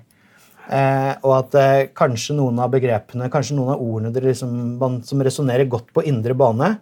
Eh, 0.66 1.12
og 1.28 1.34
at 1.38 1.58
eh, 1.60 1.88
kanskje 1.94 2.38
noen 2.40 2.58
av 2.64 2.72
begrepene, 2.74 3.30
kanskje 3.34 3.58
noen 3.58 3.76
av 3.76 3.84
ordene 3.84 4.24
liksom, 4.24 5.02
som 5.06 5.26
resonnerer 5.28 5.68
godt 5.70 5.92
på 5.94 6.06
indre 6.10 6.34
bane, 6.38 6.78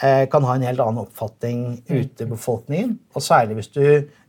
kan 0.00 0.44
ha 0.48 0.54
en 0.56 0.64
helt 0.66 0.80
annen 0.80 1.02
oppfatning 1.04 1.58
ute 1.86 2.24
i 2.24 2.26
befolkningen. 2.26 2.94
Og 3.14 3.22
særlig 3.22 3.58
hvis 3.58 3.68
du 3.74 3.82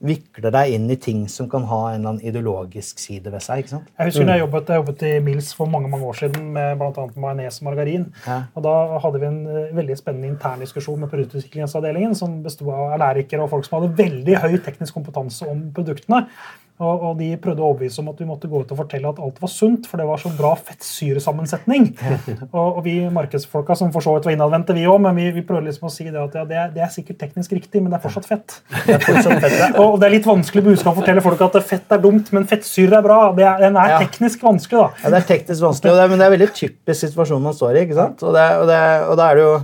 vikler 0.04 0.52
deg 0.52 0.74
inn 0.76 0.90
i 0.92 0.98
ting 1.00 1.24
som 1.32 1.48
kan 1.52 1.64
ha 1.70 1.80
en 1.90 2.02
eller 2.02 2.12
annen 2.12 2.26
ideologisk 2.28 3.00
side 3.00 3.32
ved 3.32 3.44
seg. 3.44 3.64
ikke 3.64 3.72
sant? 3.72 3.92
Jeg 3.96 4.10
husker 4.10 4.26
mm. 4.26 4.32
jeg 4.34 4.44
jobbet, 4.44 4.72
jeg 4.74 4.82
jobbet 4.82 5.06
i 5.08 5.14
Mills 5.24 5.52
for 5.56 5.72
mange 5.72 5.92
mange 5.92 6.10
år 6.10 6.20
siden 6.20 6.50
med 6.58 6.82
bl.a. 6.82 7.06
majones 7.24 7.62
og 7.62 7.68
margarin. 7.70 8.10
Ja. 8.28 8.40
og 8.54 8.66
Da 8.68 8.76
hadde 9.06 9.22
vi 9.22 9.30
en 9.30 9.40
eh, 9.48 9.72
veldig 9.78 9.98
spennende 10.00 10.34
intern 10.34 10.64
diskusjon 10.64 11.00
med 11.00 11.12
produktutviklingsavdelingen 11.14 12.18
som 12.20 12.42
besto 12.44 12.68
av 12.74 12.98
allergikere 12.98 13.46
og 13.46 13.54
folk 13.54 13.68
som 13.68 13.80
hadde 13.80 13.96
veldig 14.04 14.42
høy 14.44 14.58
teknisk 14.66 15.00
kompetanse 15.00 15.48
om 15.48 15.70
produktene. 15.76 16.26
Og, 16.82 17.04
og, 17.06 17.12
de 17.20 17.28
prøvde 17.38 17.62
å 17.62 17.68
overbevise 17.70 18.02
om 18.02 18.08
at 18.10 18.18
vi 18.18 18.26
måtte 18.26 18.50
gå 18.50 18.64
ut 18.64 18.72
og 18.74 18.80
fortelle 18.80 19.10
at 19.12 19.20
alt 19.22 19.36
var 19.44 19.52
sunt, 19.52 19.86
for 19.86 20.02
det 20.02 20.08
var 20.10 20.18
så 20.18 20.32
bra 20.34 20.56
fettsyresammensetning. 20.58 21.92
og, 22.56 22.80
og 22.80 22.80
vi 22.88 22.96
markedsfolka 23.14 23.78
som 23.78 23.92
for 23.94 24.02
så 24.02 24.16
vidt 24.16 24.26
var 24.26 24.34
innadvendte, 24.34 24.74
vi 24.74 24.88
òg, 24.90 24.98
men 25.06 25.14
vi, 25.20 25.28
vi 25.36 25.46
prøvde 25.46 25.70
liksom 25.70 25.92
å 25.92 25.94
si 25.94 26.08
det 26.08 26.18
at 26.18 26.40
ja, 26.40 26.48
det, 26.50 26.58
er, 26.58 26.74
det, 26.74 26.82
er, 26.82 26.90
sikkert 26.96 27.22
teknisk 27.22 27.54
riktig, 27.54 27.84
men 27.84 27.94
det 27.94 28.00
er 28.00 28.06
fortsatt 28.08 28.30
fett. 28.30 28.58
Det 28.88 28.98
er 28.98 29.06
fortsatt 29.06 29.40
fett 29.46 29.56
ja. 29.56 29.70
og 29.80 29.96
det 30.02 30.08
er 30.10 30.14
litt 30.18 30.28
vanskelig 30.28 30.64
budskap 30.66 30.98
å 30.98 31.00
fortelle 31.00 31.22
folk 31.24 31.40
at 31.46 31.56
fett 31.70 31.94
er 31.94 32.02
dumt, 32.04 32.34
men 32.36 32.50
fettsyre 32.50 32.98
er 33.00 33.06
bra. 33.06 33.20
Det 33.38 33.46
er, 33.46 33.62
den 33.64 33.78
er 33.80 33.94
ja. 33.94 34.02
teknisk 34.04 34.44
vanskelig, 34.44 34.82
da. 34.82 35.06
Ja, 35.06 35.14
det 35.14 35.22
er 35.22 35.30
teknisk 35.30 35.64
vanskelig, 35.64 35.94
det 35.94 36.04
er, 36.04 36.12
men 36.12 36.22
det 36.22 36.28
er 36.28 36.36
veldig 36.36 36.52
typisk 36.58 37.06
situasjon 37.06 37.46
man 37.46 37.56
står 37.56 37.78
i. 37.78 37.86
ikke 37.86 38.00
sant? 38.02 38.26
Og, 38.26 38.36
og 38.36 39.18
da 39.20 39.30
er 39.30 39.40
det 39.40 39.46
jo 39.46 39.56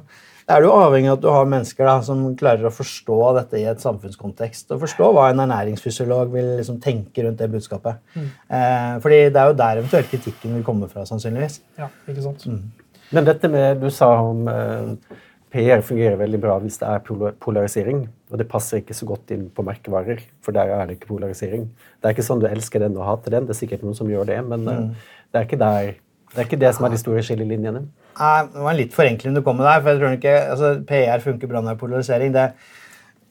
er 0.49 0.63
du 0.63 0.69
avhengig 0.73 1.11
av 1.11 1.17
at 1.19 1.23
du 1.23 1.29
har 1.31 1.47
mennesker 1.49 1.87
da, 1.87 1.95
som 2.05 2.25
klarer 2.39 2.67
å 2.67 2.73
forstå 2.73 3.19
dette 3.37 3.59
i 3.61 3.67
et 3.69 3.83
samfunnskontekst. 3.83 4.71
Og 4.73 4.83
forstå 4.83 5.09
hva 5.15 5.29
en 5.29 5.43
ernæringsfysiolog 5.45 6.33
vil 6.33 6.51
liksom 6.59 6.81
tenke 6.83 7.25
rundt 7.25 7.41
det 7.41 7.51
budskapet. 7.53 8.01
Mm. 8.15 8.27
Eh, 8.57 8.91
fordi 9.05 9.21
det 9.29 9.41
er 9.41 9.51
jo 9.51 9.57
der 9.61 9.81
eventuelt 9.83 10.11
kritikken 10.11 10.57
vil 10.57 10.67
komme 10.67 10.89
fra, 10.91 11.05
sannsynligvis. 11.09 11.61
Ja, 11.79 11.91
ikke 12.09 12.25
sant? 12.25 12.45
Mm. 12.49 12.89
Men 13.15 13.25
dette 13.29 13.49
med 13.49 13.81
du 13.81 13.89
sa 13.93 14.09
om 14.21 14.49
eh, 14.51 15.17
PR 15.53 15.81
fungerer 15.85 16.17
veldig 16.19 16.39
bra 16.41 16.57
hvis 16.61 16.77
det 16.81 16.89
er 16.89 17.31
polarisering. 17.41 18.03
Og 18.29 18.41
det 18.41 18.49
passer 18.49 18.83
ikke 18.83 18.97
så 18.97 19.07
godt 19.09 19.31
inn 19.33 19.47
på 19.53 19.65
merkevarer, 19.65 20.21
for 20.45 20.55
der 20.55 20.69
er 20.75 20.85
det 20.85 20.99
ikke 20.99 21.15
polarisering. 21.15 21.65
Det 21.97 22.09
er 22.09 22.13
ikke 22.13 22.25
sånn 22.27 22.43
du 22.43 22.49
elsker 22.49 22.83
den 22.83 22.97
og 22.99 23.07
hater 23.07 23.33
den. 23.33 23.47
Det 23.47 23.55
er 23.55 23.61
sikkert 23.63 23.85
noen 23.85 23.97
som 23.97 24.09
gjør 24.11 24.29
det, 24.29 24.37
men 24.45 24.67
eh, 24.69 24.83
mm. 24.85 25.15
det, 25.29 25.39
er 25.39 25.47
ikke 25.47 25.61
der, 25.63 25.89
det 26.33 26.41
er 26.41 26.45
ikke 26.45 26.61
det 26.61 26.73
som 26.77 26.85
er 26.85 26.93
de 26.93 26.99
store 27.01 27.23
skillelinjene. 27.25 27.81
Nei, 28.19 28.35
det 28.51 28.61
var 28.61 28.73
en 28.73 28.79
litt 28.79 28.93
forenkling 28.95 29.37
du 29.37 29.41
kom 29.45 29.57
med 29.57 29.65
der. 29.65 29.81
for 29.81 29.91
jeg 29.91 30.01
tror 30.01 30.17
ikke, 30.17 30.35
altså, 30.53 30.73
PR 30.89 31.23
funker 31.23 31.49
bra 31.49 31.61
med 31.65 31.79
polarisering. 31.79 32.33
det 32.35 32.51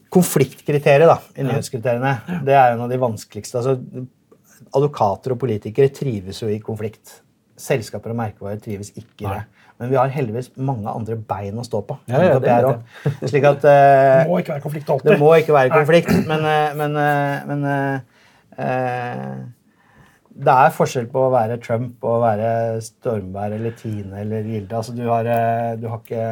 Konfliktkriteriet 0.08 1.04
da, 1.04 1.18
i 1.36 1.44
nyhetskriteriene 1.44 2.40
det 2.46 2.54
er 2.56 2.72
en 2.72 2.86
av 2.86 2.88
de 2.90 2.98
vanskeligste. 3.00 3.60
altså 3.60 4.06
Advokater 4.74 5.34
og 5.34 5.40
politikere 5.42 5.92
trives 5.94 6.42
jo 6.42 6.48
i 6.48 6.58
konflikt. 6.64 7.20
Selskaper 7.58 8.14
og 8.14 8.18
merkevarer 8.18 8.60
trives 8.62 8.90
ikke 8.96 9.26
i 9.26 9.28
det. 9.28 9.44
Men 9.78 9.92
vi 9.92 9.98
har 9.98 10.10
heldigvis 10.10 10.50
mange 10.56 10.90
andre 10.90 11.14
bein 11.28 11.58
å 11.60 11.64
stå 11.66 11.84
på. 11.86 11.98
Ja, 12.10 12.22
ja, 12.24 12.38
det, 12.42 12.56
det. 12.64 13.12
Slik 13.30 13.44
at, 13.46 13.62
uh, 13.62 14.24
det 14.24 14.30
må 14.30 14.40
ikke 14.42 14.56
være 14.56 14.64
konflikt 14.64 14.90
alltid. 14.90 15.12
Det 15.12 15.18
må 15.20 15.28
ikke 15.38 15.54
være 15.54 15.70
konflikt, 15.76 16.10
men, 16.26 16.42
uh, 16.42 16.74
men, 16.80 16.98
uh, 16.98 17.36
men 17.52 17.60
det 20.38 20.54
er 20.54 20.74
forskjell 20.74 21.08
på 21.10 21.24
å 21.26 21.32
være 21.34 21.58
Trump 21.62 22.04
og 22.06 22.12
å 22.14 22.22
være 22.22 22.50
Stormberg 22.84 23.56
eller 23.56 23.74
Tine 23.78 24.20
eller 24.22 24.46
Gilde. 24.46 24.74
Altså, 24.78 24.94
du 24.94 25.04
har, 25.08 25.26
eh, 25.26 25.76
du 25.80 25.88
har 25.90 25.98
ikke 25.98 26.26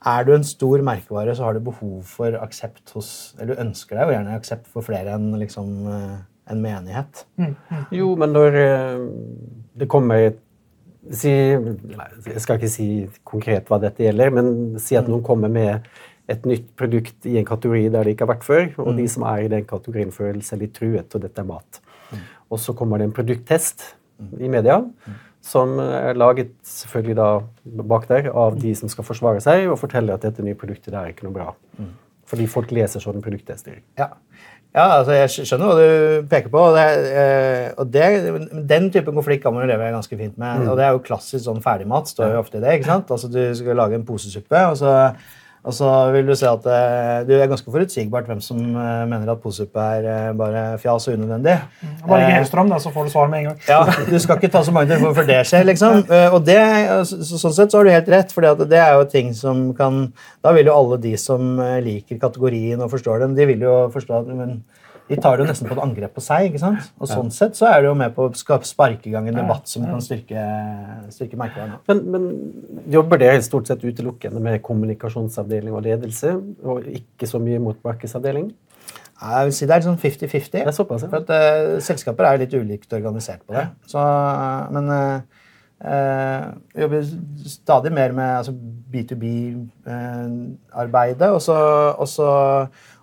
er 0.00 0.24
du 0.24 0.32
en 0.32 0.44
stor 0.44 0.80
merkevare, 0.80 1.34
så 1.36 1.44
har 1.44 1.54
du 1.54 1.60
behov 1.60 2.02
for 2.08 2.32
aksept 2.40 2.90
hos 2.96 3.34
Eller 3.38 3.54
du 3.54 3.60
ønsker 3.60 3.96
deg 3.96 4.08
jo 4.08 4.14
gjerne 4.16 4.36
aksept 4.38 4.66
for 4.66 4.86
flere 4.86 5.12
enn 5.12 5.34
liksom, 5.36 5.72
eh, 5.92 6.14
en 6.50 6.62
menighet. 6.62 7.26
Mm, 7.36 7.56
mm. 7.70 7.82
Jo, 7.92 8.14
men 8.16 8.32
når 8.32 8.56
eh, 8.56 9.02
det 9.76 9.88
kommer 9.88 10.32
si, 11.10 11.30
Jeg 11.30 12.40
skal 12.40 12.56
ikke 12.56 12.72
si 12.72 13.08
konkret 13.24 13.68
hva 13.68 13.80
dette 13.82 14.06
gjelder, 14.06 14.32
men 14.32 14.78
si 14.80 14.96
at 14.96 15.04
mm. 15.04 15.12
noen 15.12 15.26
kommer 15.26 15.52
med 15.52 15.90
et 16.30 16.46
nytt 16.46 16.72
produkt 16.78 17.26
i 17.26 17.36
en 17.36 17.44
kategori 17.44 17.88
der 17.90 18.04
det 18.04 18.14
ikke 18.14 18.24
har 18.24 18.34
vært 18.36 18.46
før, 18.46 18.66
og 18.84 18.96
de 18.96 19.06
som 19.10 19.24
er 19.26 19.44
i 19.44 19.52
den 19.52 19.64
kategorien, 19.66 20.12
føler 20.14 20.40
seg 20.46 20.62
litt 20.62 20.76
truet, 20.78 21.10
og 21.12 21.24
dette 21.24 21.42
er 21.42 21.48
mat. 21.48 21.80
Og 22.50 22.60
så 22.60 22.74
kommer 22.76 22.98
det 22.98 23.08
en 23.08 23.16
produkttest 23.16 23.94
i 24.38 24.50
media 24.50 24.82
som 25.40 25.78
er 25.80 26.18
laget 26.20 26.52
selvfølgelig 26.66 27.16
da 27.16 27.28
bak 27.88 28.06
der 28.10 28.28
av 28.36 28.58
de 28.60 28.74
som 28.76 28.90
skal 28.92 29.06
forsvare 29.06 29.40
seg 29.40 29.70
og 29.70 29.78
fortelle 29.80 30.12
at 30.12 30.26
dette 30.26 30.44
nye 30.44 30.58
produktet 30.58 30.92
der 30.92 31.00
er 31.00 31.14
ikke 31.14 31.24
noe 31.28 31.36
bra. 31.38 31.52
Fordi 32.30 32.46
folk 32.50 32.70
leser 32.74 33.02
sånne 33.02 33.22
produkttester. 33.24 33.80
Ja. 33.98 34.10
ja, 34.76 34.84
altså 35.00 35.16
jeg 35.16 35.46
skjønner 35.48 35.70
hva 35.70 35.78
du 35.80 36.28
peker 36.30 36.52
på. 36.52 36.60
og, 36.60 36.76
det, 36.76 36.84
eh, 37.10 37.70
og 37.80 37.90
det, 37.90 38.60
Den 38.70 38.90
typen 38.94 39.16
konflikt 39.16 39.42
kan 39.42 39.56
man 39.56 39.64
jo 39.64 39.72
leve 39.72 39.90
ganske 39.96 40.18
fint 40.20 40.36
med. 40.36 40.60
Mm. 40.60 40.68
og 40.70 40.78
Det 40.78 40.86
er 40.86 40.94
jo 40.94 41.02
klassisk 41.08 41.46
sånn 41.48 41.64
ferdigmat. 41.64 42.12
står 42.12 42.36
jo 42.36 42.44
ofte 42.44 42.60
i 42.60 42.64
det, 42.66 42.76
ikke 42.78 42.92
sant? 42.92 43.10
Altså 43.10 43.32
Du 43.32 43.40
skal 43.58 43.80
lage 43.80 43.98
en 43.98 44.06
posesuppe, 44.06 44.66
og 44.68 44.78
så 44.78 44.94
og 45.60 45.74
så 45.76 45.88
vil 46.14 46.24
du 46.24 46.32
se 46.38 46.48
at 46.48 46.66
eh, 46.72 47.26
det 47.28 47.36
er 47.36 47.48
ganske 47.50 47.68
forutsigbart 47.68 48.28
hvem 48.30 48.38
som 48.40 48.60
eh, 48.64 49.02
mener 49.10 49.28
at 49.28 49.42
posesuppe 49.42 49.82
er 49.98 50.06
eh, 50.08 50.28
bare 50.36 50.62
fjas 50.80 51.08
og 51.10 51.18
unødvendig. 51.18 51.56
Mm, 51.82 51.98
bare 52.06 52.20
ikke 52.24 52.38
Hellstrøm, 52.38 52.70
da, 52.72 52.78
så 52.80 52.92
får 52.94 53.04
du 53.04 53.12
svar 53.12 53.28
med 53.28 53.42
en 53.42 53.50
gang. 53.50 53.58
ja, 53.68 53.80
Du 54.08 54.16
skal 54.18 54.40
ikke 54.40 54.52
ta 54.54 54.62
så 54.64 54.72
mange 54.72 54.94
til 54.94 55.04
før 55.18 55.28
det 55.28 55.42
skjer, 55.50 55.66
liksom. 55.68 56.00
Og 56.34 56.40
det, 56.46 56.58
sånn 57.12 57.56
sett 57.56 57.74
så 57.74 57.80
har 57.80 57.84
du 57.84 57.92
helt 57.92 58.08
rett, 58.14 58.32
for 58.32 58.64
det 58.64 58.80
er 58.80 58.96
jo 58.96 59.08
ting 59.12 59.34
som 59.36 59.70
kan 59.76 60.06
Da 60.40 60.54
vil 60.56 60.70
jo 60.70 60.76
alle 60.76 60.96
de 61.02 61.12
som 61.20 61.60
liker 61.84 62.16
kategorien 62.22 62.80
og 62.80 62.92
forstår 62.94 63.26
den, 63.26 63.36
de 63.36 63.48
vil 63.52 63.68
jo 63.68 63.74
forstå 63.92 64.22
at 64.22 64.30
men, 64.32 64.62
de 65.10 65.16
tar 65.18 65.36
det 65.36 65.42
jo 65.42 65.50
nesten 65.50 65.66
på 65.66 65.74
et 65.74 65.82
angrep 65.82 66.12
på 66.14 66.22
seg. 66.22 66.44
ikke 66.50 66.60
sant? 66.62 66.84
Og 67.02 67.08
Sånn 67.10 67.32
sett 67.34 67.56
så 67.58 67.66
er 67.66 67.80
det 67.82 67.88
jo 67.88 67.94
med 67.98 68.12
på 68.14 68.28
å 68.28 68.58
sparke 68.66 69.08
i 69.10 69.12
gang 69.14 69.26
en 69.26 69.40
debatt 69.40 69.66
som 69.70 69.82
kan 69.88 70.00
styrke, 70.04 70.42
styrke 71.10 71.38
merkevaren. 71.40 71.72
Men, 71.90 71.98
men, 72.14 72.22
jobber 72.90 73.16
det 73.18 73.44
stort 73.46 73.66
sett 73.70 73.82
utelukkende 73.82 74.40
med 74.44 74.62
kommunikasjonsavdeling 74.66 75.72
og 75.74 75.84
ledelse, 75.88 76.30
og 76.62 76.76
ikke 76.86 77.26
så 77.30 77.38
mye 77.42 77.58
mot 77.62 77.78
markedsavdeling? 77.86 78.46
Jeg 79.20 79.44
vil 79.48 79.54
si 79.56 79.66
Det 79.68 79.74
er 79.74 79.82
sånn 79.84 79.98
50-50. 80.00 80.50
Det 80.54 80.60
er 80.62 80.78
såpass, 80.78 81.02
ja. 81.04 81.10
For 81.10 81.18
at 81.20 81.28
uh, 81.34 81.82
Selskaper 81.84 82.24
er 82.28 82.42
litt 82.44 82.56
ulikt 82.56 82.90
organisert 82.96 83.42
på 83.44 83.52
det. 83.58 83.66
Så, 83.90 83.98
uh, 83.98 84.02
men 84.76 84.84
uh, 84.94 85.18
vi 86.70 86.80
jobber 86.84 87.00
stadig 87.50 87.90
mer 87.96 88.10
med 88.14 88.30
altså, 88.38 88.52
B2B-arbeidet. 88.94 91.30
og 91.34 91.40
så 92.08 92.28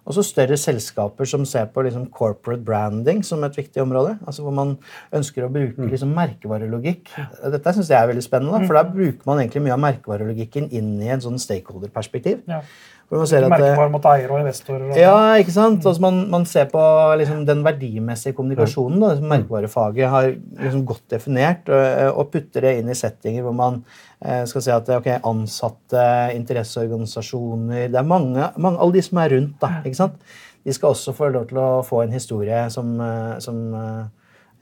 og 0.08 0.16
så 0.16 0.24
større 0.24 0.56
selskaper 0.60 1.28
som 1.28 1.44
ser 1.48 1.68
på 1.74 1.84
liksom 1.84 2.06
corporate 2.16 2.64
branding 2.64 3.20
som 3.28 3.44
et 3.44 3.58
viktig 3.60 3.82
område. 3.84 4.16
altså 4.26 4.46
Hvor 4.46 4.56
man 4.56 4.78
ønsker 5.16 5.44
å 5.44 5.52
bruke 5.52 5.84
mm. 5.84 5.90
liksom 5.92 6.14
merkevarelogikk. 6.16 7.12
Dette 7.52 7.74
syns 7.76 7.92
jeg 7.92 8.00
er 8.00 8.14
veldig 8.14 8.24
spennende, 8.24 8.62
for 8.64 8.80
da 8.80 8.86
mm. 8.88 8.94
bruker 8.96 9.28
man 9.28 9.42
egentlig 9.44 9.66
mye 9.66 9.76
av 9.76 9.84
merkevarelogikken 9.84 10.70
inn 10.72 10.94
i 11.04 11.12
en 11.12 11.24
sånn 11.24 11.42
stakeholder-perspektiv. 11.44 12.46
Ja. 12.48 12.62
Hvor 13.08 13.22
man 13.22 13.30
ser 13.30 13.46
at, 13.46 13.54
Merkevare 13.54 13.92
mot 13.92 14.06
eier 14.12 14.32
og 14.36 14.42
investorer. 14.42 14.90
Og 14.90 14.98
ja, 15.00 15.20
ikke 15.40 15.54
sant? 15.56 15.86
Altså 15.88 16.04
man, 16.04 16.26
man 16.32 16.48
ser 16.50 16.66
på 16.72 16.82
liksom, 17.22 17.46
den 17.48 17.62
verdimessige 17.64 18.36
kommunikasjonen 18.36 19.00
da, 19.04 19.14
merkevarefaget 19.32 20.12
har 20.12 20.28
liksom, 20.34 20.82
godt 20.88 21.06
definert, 21.16 21.72
og, 21.72 21.86
og, 22.12 22.28
putter 22.34 22.68
det 22.68 22.74
inn 22.82 22.92
i 22.92 22.98
settinger 23.00 23.46
hvor 23.46 23.56
man 23.56 23.80
eh, 23.80 24.07
skal 24.18 24.64
si 24.66 24.74
at 24.74 24.88
okay, 24.96 25.20
ansatte, 25.30 26.04
interesseorganisasjoner 26.34 27.92
Det 27.94 28.00
er 28.00 28.08
mange, 28.08 28.48
mange, 28.58 28.80
alle 28.82 28.98
de 28.98 29.04
som 29.06 29.20
er 29.22 29.36
rundt. 29.36 29.58
da, 29.62 29.82
ikke 29.86 30.00
sant? 30.00 30.18
De 30.66 30.74
skal 30.74 30.92
også 30.92 31.14
få 31.16 31.30
lov 31.32 31.48
til 31.48 31.60
å 31.62 31.70
få 31.86 32.02
en 32.04 32.16
historie 32.16 32.66
som, 32.74 32.96
eh, 33.00 33.38
som 33.44 33.60
eh, 33.78 34.06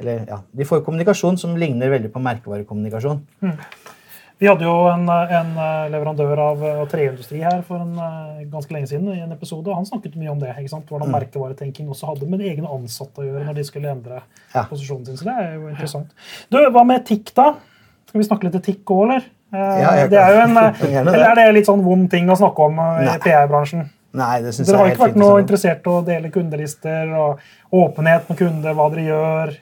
eller 0.03 0.25
ja, 0.27 0.41
De 0.51 0.67
får 0.67 0.83
kommunikasjon 0.85 1.39
som 1.39 1.55
ligner 1.57 1.89
veldig 1.89 2.11
på 2.11 2.21
merkevarekommunikasjon. 2.21 3.21
Mm. 3.41 3.55
Vi 4.43 4.49
hadde 4.49 4.65
jo 4.67 4.73
en, 4.91 5.07
en 5.07 5.53
leverandør 5.93 6.39
av 6.43 6.63
treindustri 6.91 7.39
her 7.39 7.61
for 7.63 7.79
en, 7.79 7.93
ganske 8.51 8.75
lenge 8.75 8.89
siden. 8.91 9.07
i 9.13 9.23
en 9.23 9.31
episode, 9.31 9.69
og 9.71 9.79
Han 9.79 9.87
snakket 9.87 10.17
mye 10.19 10.33
om 10.33 10.41
det. 10.41 10.51
ikke 10.59 10.73
sant? 10.73 10.89
Hvordan 10.91 11.07
mm. 11.07 11.15
merkevaretenking 11.15 11.87
også 11.87 12.09
hadde 12.09 12.27
med 12.27 12.43
egne 12.43 12.67
ansatte 12.67 13.23
å 13.23 13.29
gjøre 13.29 13.45
når 13.47 13.55
de 13.55 13.65
skulle 13.69 13.93
endre 13.95 14.19
ja. 14.19 14.65
posisjonen 14.67 15.07
sin. 15.07 15.21
Så 15.21 15.29
det 15.29 15.37
er 15.39 15.55
jo 15.55 15.71
interessant. 15.71 16.11
Du, 16.51 16.59
Hva 16.59 16.83
med 16.83 16.99
etikk, 17.05 17.31
da? 17.39 17.53
Skal 18.11 18.21
vi 18.21 18.27
snakke 18.27 18.49
litt 18.49 18.59
etikk 18.59 18.91
òg, 18.91 19.05
eller? 19.07 19.31
Ja, 19.55 19.91
det 20.11 20.21
er 20.21 20.35
jo 20.35 20.45
en, 20.45 20.57
eller 21.01 21.27
er 21.31 21.37
det 21.41 21.51
litt 21.59 21.69
sånn 21.69 21.83
vond 21.85 22.09
ting 22.11 22.29
å 22.31 22.39
snakke 22.39 22.69
om 22.69 22.81
i 22.81 23.19
PR-bransjen? 23.23 23.85
Nei, 24.15 24.39
det 24.45 24.55
synes 24.55 24.69
Dere 24.69 24.79
har 24.79 24.93
ikke 24.93 25.07
vært 25.09 25.19
noe 25.19 25.43
interessert 25.43 25.85
i 25.85 25.91
å 25.91 26.01
dele 26.07 26.31
kundelister 26.31 27.11
og 27.19 27.75
åpenhet 27.75 28.29
med 28.31 28.39
kunder, 28.39 28.75
hva 28.77 28.89
dere 28.93 29.07
gjør? 29.09 29.55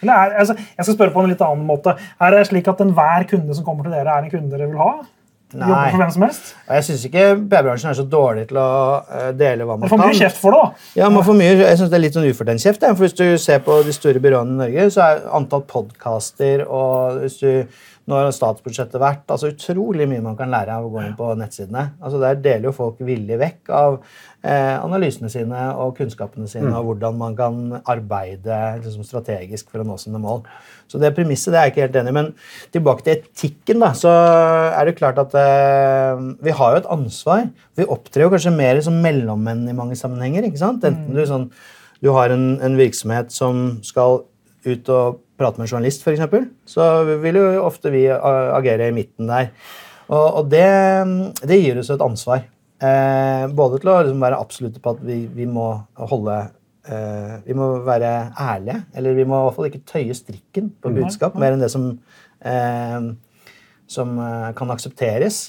Er, 0.00 0.36
altså, 0.40 0.54
jeg 0.56 0.86
skal 0.86 0.94
spørre 0.96 1.12
på 1.12 1.22
en 1.22 1.28
litt 1.28 1.42
annen 1.44 1.66
måte. 1.68 1.92
Er 2.16 2.32
det 2.32 2.46
slik 2.48 2.68
at 2.72 2.80
enhver 2.80 3.26
kunde 3.28 3.56
som 3.56 3.66
kommer 3.66 3.84
til 3.84 3.92
dere, 3.92 4.14
er 4.14 4.24
en 4.24 4.32
kunde 4.32 4.54
dere 4.54 4.70
vil 4.70 4.80
ha? 4.80 4.94
Nei. 5.50 5.90
For 5.90 5.98
hvem 5.98 6.10
som 6.14 6.24
helst? 6.24 6.50
Jeg 6.70 6.86
syns 6.86 7.04
ikke 7.08 7.24
PR-bransjen 7.50 7.90
er 7.90 7.96
så 7.98 8.04
dårlig 8.06 8.44
til 8.52 8.60
å 8.62 8.70
dele 9.34 9.66
hva 9.66 9.74
man 9.74 9.82
kan. 9.82 9.98
Man 9.98 10.04
får 10.06 10.12
mye 10.12 10.18
kjeft 10.20 10.38
for 10.38 10.54
det, 10.54 10.60
da. 10.62 10.90
Ja, 11.02 11.08
man 11.10 11.26
får 11.26 11.38
mye, 11.40 11.54
jeg 11.58 11.80
synes 11.80 11.90
det 11.90 11.98
er 11.98 12.04
litt 12.04 12.16
sånn 12.16 12.28
ufortjent 12.30 12.64
kjeft. 12.64 12.86
For 12.86 13.02
Hvis 13.02 13.16
du 13.18 13.26
ser 13.42 13.64
på 13.66 13.80
de 13.84 13.94
store 13.96 14.22
byråene 14.22 14.54
i 14.54 14.60
Norge, 14.62 14.86
så 14.94 15.06
er 15.08 15.24
antall 15.40 15.66
podkaster 15.68 16.62
og 16.68 17.20
hvis 17.24 17.40
du 17.42 17.50
nå 18.10 18.18
har 18.18 18.32
statsbudsjettet 18.34 19.00
vært 19.00 19.30
altså 19.30 19.52
Utrolig 19.52 20.06
mye 20.10 20.22
man 20.24 20.36
kan 20.38 20.50
lære 20.50 20.74
av 20.74 20.86
å 20.86 20.90
gå 20.92 21.04
inn 21.04 21.14
på 21.18 21.28
nettsidene. 21.38 21.84
Altså 22.02 22.20
Der 22.22 22.40
deler 22.42 22.70
jo 22.70 22.74
folk 22.76 22.98
villig 23.06 23.38
vekk 23.40 23.70
av 23.76 23.98
eh, 24.42 24.76
analysene 24.80 25.30
sine 25.32 25.68
og 25.78 25.94
kunnskapene 25.98 26.50
sine 26.50 26.68
mm. 26.68 26.76
og 26.80 26.88
hvordan 26.88 27.18
man 27.20 27.36
kan 27.38 27.60
arbeide 27.80 28.58
liksom, 28.80 29.06
strategisk 29.06 29.70
for 29.70 29.84
å 29.84 29.86
nå 29.86 29.98
sine 30.02 30.20
mål. 30.22 30.42
Så 30.90 30.98
det 30.98 31.12
premisset 31.14 31.54
det 31.54 31.60
er 31.60 31.68
jeg 31.68 31.74
ikke 31.74 31.84
helt 31.86 32.00
enig 32.02 32.12
i. 32.12 32.16
Men 32.18 32.30
tilbake 32.74 33.06
til 33.06 33.20
etikken, 33.20 33.82
da, 33.84 33.92
så 33.96 34.10
er 34.74 34.90
det 34.90 34.98
klart 34.98 35.20
at 35.22 35.36
eh, 35.38 36.26
vi 36.42 36.56
har 36.58 36.74
jo 36.74 36.82
et 36.82 36.90
ansvar. 36.98 37.46
Vi 37.78 37.86
opptrer 37.86 38.26
jo 38.26 38.32
kanskje 38.34 38.56
mer 38.56 38.82
som 38.84 38.98
mellommenn 39.04 39.68
i 39.70 39.76
mange 39.76 39.98
sammenhenger. 39.98 40.48
ikke 40.48 40.64
sant? 40.64 40.86
Enten 40.88 41.14
du, 41.14 41.22
sånn, 41.28 41.50
du 42.02 42.10
har 42.16 42.34
en, 42.34 42.52
en 42.64 42.78
virksomhet 42.80 43.30
som 43.34 43.78
skal 43.86 44.24
ut 44.66 44.92
og 44.92 45.20
prate 45.40 45.60
med 45.60 45.66
en 45.66 45.72
journalist, 45.74 46.04
f.eks., 46.04 46.48
så 46.68 46.86
vil 47.22 47.40
jo 47.40 47.46
ofte 47.64 47.92
vi 47.92 48.04
agere 48.10 48.90
i 48.90 48.94
midten 48.96 49.30
der. 49.30 49.50
Og, 50.10 50.40
og 50.40 50.48
det, 50.50 50.66
det, 51.42 51.60
gir 51.60 51.78
oss 51.80 51.92
et 51.94 52.02
ansvar. 52.04 52.44
Eh, 52.80 53.44
både 53.54 53.78
til 53.80 53.92
å 53.92 53.98
liksom 54.02 54.24
være 54.24 54.40
absolutte 54.40 54.82
på 54.82 54.94
at 54.96 55.04
vi, 55.04 55.20
vi 55.36 55.44
må 55.46 55.66
holde 56.00 56.38
eh, 56.88 57.34
Vi 57.44 57.54
må 57.56 57.68
være 57.86 58.32
ærlige. 58.34 58.80
Eller 58.96 59.18
vi 59.18 59.26
må 59.28 59.38
i 59.38 59.46
hvert 59.46 59.58
fall 59.58 59.70
ikke 59.70 59.84
tøye 59.92 60.16
strikken 60.16 60.72
på 60.80 60.94
budskap 60.96 61.38
mer 61.38 61.54
enn 61.54 61.62
det 61.62 61.70
som, 61.72 61.92
eh, 62.42 62.98
som 63.90 64.18
eh, 64.26 64.50
kan 64.58 64.74
aksepteres. 64.74 65.42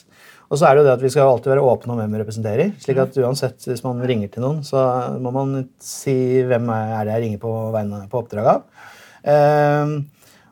Og 0.52 0.60
så 0.60 0.68
er 0.68 0.76
det 0.76 0.82
jo 0.82 0.88
det 0.90 0.96
at 0.98 1.04
vi 1.06 1.10
skal 1.14 1.30
alltid 1.32 1.54
være 1.54 1.64
åpne 1.64 1.94
om 1.94 2.00
hvem 2.02 2.14
vi 2.14 2.20
representerer. 2.20 2.72
slik 2.84 2.98
at 3.00 3.18
uansett, 3.24 3.64
Hvis 3.64 3.86
man 3.86 4.04
ringer 4.04 4.28
til 4.28 4.44
noen, 4.44 4.60
så 4.68 4.84
må 5.24 5.32
man 5.32 5.70
si 5.80 6.44
hvem 6.44 6.68
er 6.76 7.06
det 7.08 7.14
jeg 7.16 7.24
ringer 7.24 7.40
på, 7.40 7.54
vegne, 7.72 8.02
på 8.12 8.20
oppdrag 8.20 8.50
av. 8.58 8.90
Ehm, 9.28 9.96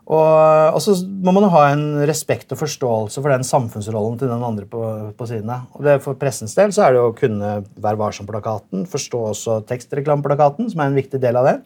og, 0.09 0.73
og, 0.73 0.79
så 0.81 0.95
må 1.05 1.33
man 1.35 1.45
jo 1.45 1.51
ha 1.53 1.67
en 1.69 1.83
respekt 2.09 2.49
og 2.55 2.57
forståelse 2.63 3.21
for 3.21 3.29
den 3.29 3.45
samfunnsrollen 3.45 4.17
til 4.17 4.31
den 4.31 4.45
andre 4.45 4.65
på, 4.69 4.81
på 5.13 5.27
siden 5.29 5.51
av. 5.53 5.67
Og 5.77 5.85
det 5.85 5.99
For 6.05 6.17
pressens 6.17 6.57
del 6.57 6.73
så 6.73 6.87
er 6.87 6.95
det 6.95 7.03
å 7.03 7.13
kunne 7.17 7.59
Vær 7.77 7.99
varsom-plakaten, 7.99 8.87
forstå 8.89 9.25
også 9.33 9.59
tekstreklameplakaten, 9.69 10.71
som 10.71 10.81
er 10.81 10.89
en 10.89 10.97
viktig 10.97 11.21
del 11.21 11.37
av 11.37 11.51
det. 11.51 11.59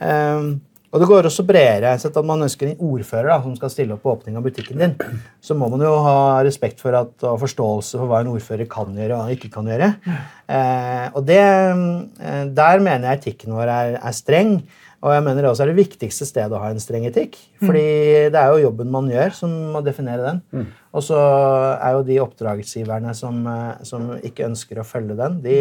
Um, 0.00 0.58
og 0.90 0.98
det 0.98 1.06
går 1.06 1.28
også 1.28 1.44
bredere. 1.46 1.92
Sett 2.02 2.16
at 2.18 2.26
man 2.26 2.42
ønsker 2.42 2.66
en 2.66 2.80
ordfører 2.82 3.30
da, 3.30 3.38
som 3.44 3.54
skal 3.56 3.70
stille 3.72 3.94
opp 3.94 4.02
på 4.04 4.12
åpning 4.12 4.36
av 4.36 4.44
butikken 4.44 4.82
din. 4.82 4.96
Så 5.40 5.54
må 5.56 5.68
man 5.70 5.84
jo 5.86 5.92
ha 6.02 6.42
respekt 6.44 6.82
for 6.82 6.96
at, 6.98 7.14
og 7.22 7.38
forståelse 7.44 7.96
for 7.96 8.10
hva 8.10 8.24
en 8.24 8.32
ordfører 8.32 8.66
kan 8.70 8.92
gjøre 8.98 9.22
og 9.22 9.34
ikke 9.36 9.52
kan 9.54 9.70
gjøre. 9.70 9.92
Uh, 10.50 11.06
og 11.14 11.22
det, 11.30 11.40
eh, 11.40 12.44
Der 12.50 12.82
mener 12.82 13.06
jeg 13.06 13.20
etikken 13.20 13.54
vår 13.54 13.70
er, 13.70 14.00
er 14.02 14.16
streng. 14.18 14.58
Og 15.00 15.14
jeg 15.14 15.24
mener 15.24 15.40
det 15.40 15.48
også 15.48 15.64
er 15.64 15.70
det 15.70 15.78
viktigste 15.78 16.26
stedet 16.28 16.52
å 16.52 16.60
ha 16.60 16.68
en 16.74 16.82
streng 16.82 17.06
etikk. 17.08 17.38
fordi 17.62 17.84
mm. 17.84 18.32
det 18.34 18.40
er 18.40 18.50
jo 18.52 18.66
jobben 18.66 18.90
man 18.92 19.08
gjør, 19.08 19.32
som 19.36 19.54
må 19.72 19.80
definere 19.84 20.26
den. 20.26 20.42
Mm. 20.52 20.66
Og 20.92 21.06
så 21.06 21.20
er 21.72 21.94
jo 21.96 22.02
de 22.04 22.18
oppdragsgiverne 22.20 23.14
som, 23.16 23.38
eh, 23.48 23.80
som, 23.88 24.10
ikke 24.20 24.48
ønsker 24.50 24.80
å 24.80 24.84
følge 24.84 25.16
den, 25.16 25.38
de, 25.44 25.56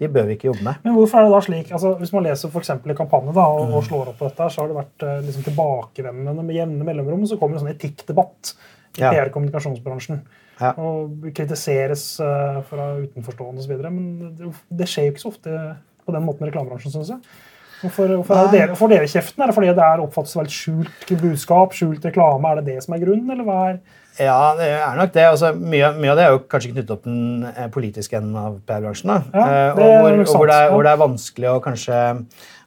de, 0.00 0.08
bør 0.10 0.26
vi 0.26 0.34
ikke 0.34 0.48
jobbe 0.48 0.66
med. 0.66 0.80
Men 0.82 0.96
hvorfor 0.96 1.20
er 1.20 1.28
det 1.28 1.36
da 1.36 1.42
slik? 1.46 1.70
Altså, 1.70 1.92
hvis 2.00 2.14
man 2.16 2.26
leser 2.26 2.50
for 2.50 2.66
i 2.66 2.96
kampanje 2.98 3.36
da, 3.36 3.44
og, 3.46 3.68
og, 3.68 3.76
mm. 3.76 3.86
slår 3.86 4.10
opp 4.10 4.18
på 4.18 4.30
dette, 4.30 4.48
så 4.50 4.64
har 4.64 4.72
det 4.72 4.78
vært 4.80 5.06
eh, 5.06 5.20
liksom, 5.28 5.44
tilbakevendende 5.46 6.46
med 6.48 6.58
jevne 6.58 6.88
mellomrom. 6.88 7.22
Så 7.30 7.38
kommer 7.38 7.54
det 7.54 7.62
en 7.62 7.66
sånn 7.68 7.76
etikkdebatt 7.76 8.54
i 8.98 9.04
ja. 9.04 9.12
PR-kommunikasjonsbransjen. 9.12 10.24
Ja. 10.58 10.72
Og 10.82 11.28
kritiseres 11.36 12.08
uh, 12.18 12.58
fra 12.66 12.88
utenforstående 12.98 13.62
osv. 13.62 13.76
Men 13.84 14.32
det, 14.34 14.50
det 14.80 14.88
skjer 14.90 15.06
jo 15.06 15.14
ikke 15.14 15.22
så 15.22 15.30
ofte 15.30 15.60
på 16.02 16.16
den 16.16 16.26
måten 16.26 16.42
i 16.42 16.50
reklamebransjen, 16.50 16.96
syns 16.96 17.12
jeg. 17.14 17.38
Hvorfor, 17.78 18.10
hvorfor 18.16 18.50
dere, 18.50 18.74
får 18.74 18.90
dere 18.90 19.06
kjeften? 19.10 19.42
Er 19.42 19.50
det 19.50 19.54
fordi 19.54 19.70
det 19.70 19.86
er 19.86 20.02
oppfattes 20.02 20.34
som 20.34 20.42
et 20.42 20.52
skjult 20.52 21.12
budskap? 21.20 21.76
Skjult 21.78 22.04
reklame? 22.08 22.50
Er 22.50 22.60
det 22.60 22.72
det 22.72 22.84
som 22.84 22.96
er 22.96 23.02
grunnen, 23.04 23.30
eller 23.34 23.46
hva 23.46 23.58
er 23.68 23.78
Ja, 24.18 24.54
det 24.58 24.66
er 24.74 24.96
nok 24.98 25.12
det. 25.14 25.26
Altså, 25.30 25.52
mye, 25.54 25.92
mye, 25.94 26.10
av 26.10 26.18
det 26.18 26.24
er 26.24 26.32
jo 26.34 26.40
kanskje 26.50 26.72
knyttet 26.72 26.94
opp 26.96 27.04
den 27.06 27.46
eh, 27.52 27.68
politiske 27.74 28.18
enden 28.18 28.38
av 28.40 28.56
PR-bransjen. 28.66 29.12
Ja, 29.30 29.44
og, 29.44 29.78
hvor, 29.78 30.08
hvor, 30.10 30.32
hvor, 30.32 30.54
hvor, 30.74 30.86
det 30.88 30.94
er 30.94 31.04
vanskelig 31.04 31.52
å 31.52 31.60
kanskje 31.62 32.00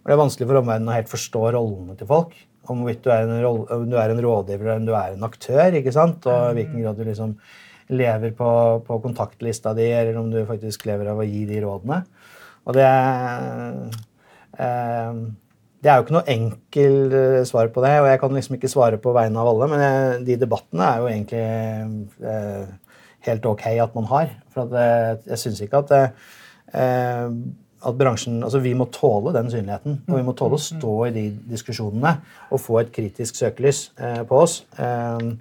hvor 0.01 0.09
det 0.09 0.15
er 0.15 0.21
vanskelig 0.23 0.47
for 0.49 0.59
omverdenen 0.61 0.89
å 0.89 0.95
helt 0.95 1.11
forstå 1.11 1.41
rollene 1.57 1.97
til 1.99 2.09
folk. 2.09 2.37
Om 2.71 2.79
hvorvidt 2.81 3.03
du 3.05 3.11
er 3.13 3.25
en, 3.25 3.43
om 3.45 3.83
du 3.89 3.97
er 3.99 4.13
en 4.13 4.21
rådgiver 4.23 4.69
eller 4.69 4.79
om 4.79 4.87
du 4.87 4.93
er 4.95 5.17
en 5.17 5.27
aktør. 5.27 5.75
ikke 5.77 5.93
sant? 5.93 6.25
Og 6.25 6.53
i 6.53 6.61
hvilken 6.61 6.81
grad 6.81 6.97
du 6.97 7.03
liksom 7.05 7.35
lever 7.91 8.31
på, 8.37 8.51
på 8.87 8.99
kontaktlista 9.03 9.75
di, 9.75 9.89
eller 9.91 10.15
om 10.21 10.31
du 10.31 10.39
faktisk 10.47 10.87
lever 10.87 11.11
av 11.11 11.19
å 11.19 11.27
gi 11.27 11.43
de 11.49 11.59
rådene. 11.65 11.99
Og 12.63 12.77
det 12.77 12.87
er 12.87 13.75
det 15.81 15.89
er 15.89 15.97
jo 15.97 16.03
ikke 16.05 16.13
noe 16.13 16.29
enkel 16.29 17.15
eh, 17.17 17.39
svar 17.49 17.71
på 17.73 17.81
det, 17.81 17.95
og 18.03 18.07
jeg 18.11 18.19
kan 18.21 18.35
liksom 18.37 18.57
ikke 18.57 18.69
svare 18.69 18.99
på 19.01 19.13
vegne 19.15 19.41
av 19.41 19.49
alle, 19.49 19.69
men 19.71 19.81
jeg, 19.81 20.19
de 20.27 20.37
debattene 20.43 20.85
er 20.85 21.01
jo 21.01 21.09
egentlig 21.09 22.27
eh, 22.29 22.67
helt 23.25 23.47
ok 23.49 23.65
at 23.81 23.97
man 23.97 24.07
har. 24.11 24.35
For 24.53 24.67
at, 24.67 24.75
eh, 24.77 25.31
jeg 25.31 25.41
syns 25.41 25.63
ikke 25.65 25.81
at, 25.81 25.95
eh, 26.77 27.33
at 27.81 27.97
bransjen 27.97 28.43
Altså, 28.45 28.61
vi 28.61 28.75
må 28.77 28.85
tåle 28.93 29.33
den 29.33 29.49
synligheten. 29.49 30.03
Og 30.05 30.19
vi 30.19 30.25
må 30.27 30.35
tåle 30.37 30.59
å 30.59 30.61
stå 30.61 30.93
i 31.07 31.15
de 31.15 31.25
diskusjonene 31.49 32.13
og 32.51 32.61
få 32.61 32.83
et 32.83 32.93
kritisk 32.93 33.41
søkelys 33.41 33.87
eh, 33.97 34.21
på 34.27 34.37
oss. 34.43 34.59
Ehm, 34.77 35.39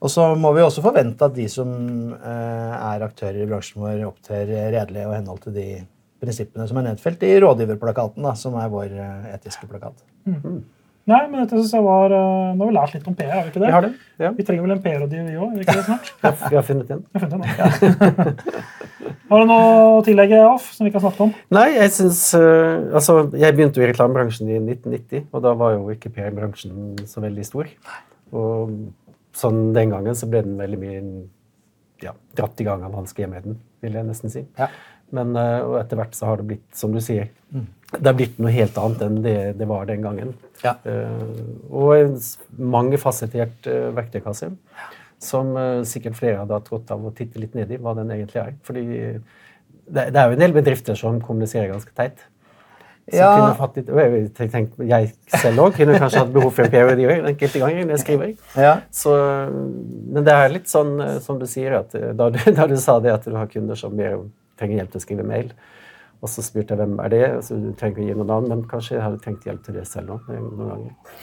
og 0.00 0.10
så 0.10 0.32
må 0.34 0.50
vi 0.56 0.64
også 0.64 0.82
forvente 0.82 1.28
at 1.28 1.36
de 1.36 1.46
som 1.52 1.70
eh, 2.16 2.74
er 2.74 3.06
aktører 3.06 3.44
i 3.44 3.46
bransjen 3.46 3.84
vår, 3.84 4.02
opptrer 4.08 4.50
redelig 4.74 5.06
og 5.06 5.14
i 5.14 5.18
henhold 5.20 5.42
til 5.46 5.58
de 5.60 5.70
prinsippene 6.20 6.66
som 6.68 6.80
er 6.80 6.90
nedfelt 6.90 7.22
i 7.26 7.32
rådgiverplakaten, 7.42 8.26
da, 8.26 8.34
som 8.38 8.58
er 8.60 8.68
vår 8.72 8.92
eh, 8.92 9.32
etiske 9.36 9.68
plakat. 9.70 9.96
Mm. 10.28 10.60
Nei, 11.10 11.20
men 11.30 11.40
dette 11.40 11.56
synes 11.56 11.72
jeg 11.74 11.84
var, 11.84 12.12
eh, 12.12 12.50
Nå 12.54 12.62
har 12.62 12.70
vi 12.70 12.76
lært 12.76 12.94
litt 12.94 13.08
om 13.08 13.16
PR. 13.16 13.32
har 13.32 13.46
Vi 13.46 13.52
ikke 13.52 13.62
det? 13.62 13.66
Vi, 13.66 13.74
har 13.74 13.86
det, 13.86 13.92
ja. 14.20 14.30
vi 14.36 14.46
trenger 14.46 14.66
vel 14.66 14.74
en 14.76 14.82
PR-rådgiver, 14.84 15.26
vi 15.26 15.38
òg? 15.40 15.56
Vi, 16.20 16.32
vi 16.50 16.58
har 16.58 16.66
funnet 16.66 16.92
en. 16.94 17.02
Har, 17.14 17.24
funnet 17.24 17.34
en 17.34 17.44
ja. 17.58 18.34
har 19.30 19.42
du 19.42 19.48
noe 19.48 19.72
å 19.96 20.04
tillegge, 20.06 20.42
Alf, 20.44 20.68
som 20.76 20.84
vi 20.84 20.92
ikke 20.92 21.00
har 21.00 21.06
snakket 21.08 21.24
om? 21.26 21.34
Nei, 21.56 21.66
Jeg 21.78 21.94
synes, 21.96 22.22
uh, 22.36 22.92
altså, 23.00 23.16
jeg 23.38 23.56
begynte 23.56 23.80
jo 23.80 23.86
i 23.86 23.90
reklamebransjen 23.90 24.52
i 24.52 24.60
1990, 24.60 25.26
og 25.32 25.44
da 25.46 25.54
var 25.58 25.74
jo 25.78 25.90
ikke 25.94 26.12
PR-bransjen 26.14 27.02
så 27.08 27.24
veldig 27.24 27.48
stor. 27.48 27.70
Og 28.36 28.76
sånn 29.40 29.70
Den 29.74 29.92
gangen 29.94 30.18
så 30.18 30.28
ble 30.30 30.44
den 30.44 30.58
veldig 30.60 30.78
mye 30.80 31.02
ja, 32.04 32.14
dratt 32.36 32.60
i 32.60 32.66
gang 32.66 32.84
av 32.86 32.94
Hans 32.96 33.14
G. 33.16 33.26
Meden, 33.30 33.58
vil 33.84 33.96
jeg 33.96 34.06
nesten 34.08 34.32
si. 34.32 34.44
Ja. 34.58 34.70
Men 35.16 35.34
uh, 35.34 35.76
etter 35.80 35.98
hvert 35.98 36.14
så 36.16 36.30
har 36.30 36.40
det 36.40 36.48
blitt, 36.52 36.66
som 36.76 36.94
du 36.94 37.00
sier, 37.02 37.30
mm. 37.50 37.66
det 37.96 38.06
har 38.06 38.16
blitt 38.18 38.38
noe 38.42 38.54
helt 38.54 38.78
annet 38.78 39.04
enn 39.06 39.20
det 39.24 39.36
det 39.58 39.68
var 39.70 39.88
den 39.90 40.06
gangen. 40.06 40.32
Ja. 40.62 40.76
Uh, 40.86 41.60
og 41.68 41.94
en 41.96 42.16
mangefasettert 42.76 43.70
uh, 43.70 43.90
verktøykasse 43.96 44.52
som 45.20 45.52
sikkert 45.84 46.14
flere 46.16 46.38
hadde 46.40 46.56
trådt 46.64 46.88
av 46.94 47.02
å 47.04 47.10
titte 47.12 47.36
litt 47.42 47.52
ned 47.52 47.68
i 47.68 47.76
hva 47.76 47.92
den 47.98 48.08
egentlig 48.14 48.38
er. 48.40 48.54
Fordi 48.64 48.84
det, 48.88 50.04
det 50.14 50.16
er 50.16 50.30
jo 50.30 50.36
en 50.38 50.40
del 50.40 50.54
bedrifter 50.56 50.96
som 50.96 51.18
kommuniserer 51.20 51.68
ganske 51.68 51.92
teit. 51.92 52.22
Ja. 53.12 53.28
fattet, 53.58 53.90
jeg, 53.90 54.30
tenkt, 54.38 54.78
jeg 54.86 55.10
selv 55.34 55.64
òg 55.66 55.74
kunne 55.76 55.98
kanskje 55.98 56.22
hatt 56.22 56.32
behov 56.32 56.54
for 56.54 56.64
en 56.64 56.72
periode 56.72 57.18
enkelte 57.32 57.60
ganger 57.60 57.92
jeg 57.92 58.02
skriver. 58.04 58.32
Ja. 58.56 58.74
Så, 58.94 59.12
men 59.50 60.24
det 60.24 60.36
er 60.36 60.54
litt 60.54 60.70
sånn 60.70 60.94
som 61.24 61.40
du 61.40 61.44
sier, 61.50 61.80
at 61.82 61.92
da 61.92 62.30
du, 62.32 62.40
da 62.58 62.68
du 62.70 62.78
sa 62.80 62.96
det 63.02 63.12
at 63.18 63.28
du 63.28 63.36
har 63.36 63.50
kunder 63.50 63.76
som 63.76 63.92
ber 63.98 64.22
trenger 64.60 64.82
hjelp 64.82 64.94
til 64.94 65.00
å 65.00 65.06
skrive 65.08 65.26
mail. 65.26 65.52
Og 66.20 66.28
så 66.28 66.42
spurte 66.44 66.74
jeg 66.76 66.82
hvem 66.82 66.98
er 67.00 67.12
det 67.14 67.26
så 67.46 67.56
du 67.56 67.70
trenger 67.80 68.02
å 68.02 68.06
gi 68.06 68.14
noe 68.18 68.28
navn, 68.28 68.48
men 68.52 68.64
kanskje 68.68 68.98
jeg 68.98 69.04
hadde 69.06 69.20
trengt 69.24 69.46
hjelp 69.48 69.62
til 69.64 69.78
det 69.78 69.86
selv 69.88 70.18
òg. 70.18 70.26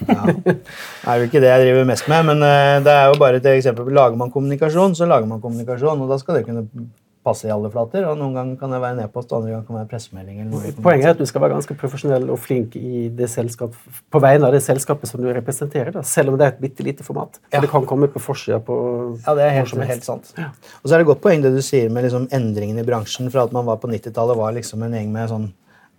Ja. 0.08 0.23
Det 0.34 0.56
er 0.58 1.19
jo 1.21 1.28
ikke 1.28 1.41
det 1.43 1.52
jeg 1.52 1.67
driver 1.67 1.91
mest 1.91 2.08
med, 2.10 2.23
men 2.32 2.41
uh, 2.41 2.78
det 2.86 2.95
er 2.95 3.12
jo 3.12 3.19
bare 3.21 3.38
et 3.38 3.50
eksempel. 3.52 3.91
Lager 3.93 4.17
man 4.17 4.34
kommunikasjon, 4.34 4.97
så 4.97 5.06
lager 5.10 5.30
man 5.30 5.43
kommunikasjon, 5.43 6.02
og 6.02 6.10
da 6.10 6.17
skal 6.21 6.39
det 6.39 6.47
kunne 6.50 6.65
passe 7.28 7.48
i 7.48 7.52
alle 7.54 7.70
flater. 7.74 8.06
og 8.08 8.18
Noen 8.20 8.36
ganger 8.38 8.60
kan 8.62 8.74
det 8.74 8.80
være 8.84 8.97
en 8.97 9.04
e-post, 9.04 9.34
andre 9.36 9.51
ganger 9.54 9.68
kan 9.68 9.76
det 9.76 9.82
være 9.82 9.91
pressemelding. 9.91 10.39
Poenget 10.86 11.10
er 11.10 11.16
at 11.16 11.22
du 11.22 11.28
skal 11.30 11.43
være 11.43 11.58
ganske 11.58 11.78
profesjonell 11.82 12.32
og 12.34 12.39
flink 12.43 12.78
i 12.80 13.08
det 13.18 13.30
selskap, 13.34 13.76
på 14.14 14.22
vegne 14.24 14.47
av 14.47 14.56
det 14.56 14.64
selskapet 14.66 15.12
som 15.12 15.24
du 15.24 15.30
representerer, 15.36 15.91
da, 15.95 16.06
selv 16.08 16.34
om 16.34 16.39
det 16.39 16.47
er 16.47 16.56
et 16.56 16.64
bitte 16.64 16.86
lite 16.88 17.06
format. 17.08 17.39
Ja. 17.51 17.62
Det 17.64 17.72
kan 17.72 17.86
komme 17.89 18.10
på 18.12 18.24
forsida 18.24 18.60
på 18.64 18.78
Ja, 19.26 19.36
det 19.38 19.45
er 19.45 19.56
helt, 19.60 19.78
helt 19.91 20.08
sant. 20.08 20.34
Og 20.38 20.88
så 20.88 20.95
er 20.95 20.97
det 20.97 21.06
et 21.06 21.12
godt 21.12 21.24
poeng 21.26 21.43
det 21.43 21.54
du 21.56 21.62
sier 21.66 21.91
med 21.93 22.08
liksom 22.08 22.30
endringen 22.34 22.80
i 22.80 22.88
bransjen. 22.88 23.32
fra 23.32 23.43
at 23.47 23.54
man 23.56 23.66
var 23.66 23.78
På 23.82 23.88
90-tallet 23.88 24.38
var 24.38 24.54
liksom 24.56 24.84
en 24.84 24.93
gjeng 24.93 25.12
med 25.12 25.30
sånn 25.30 25.47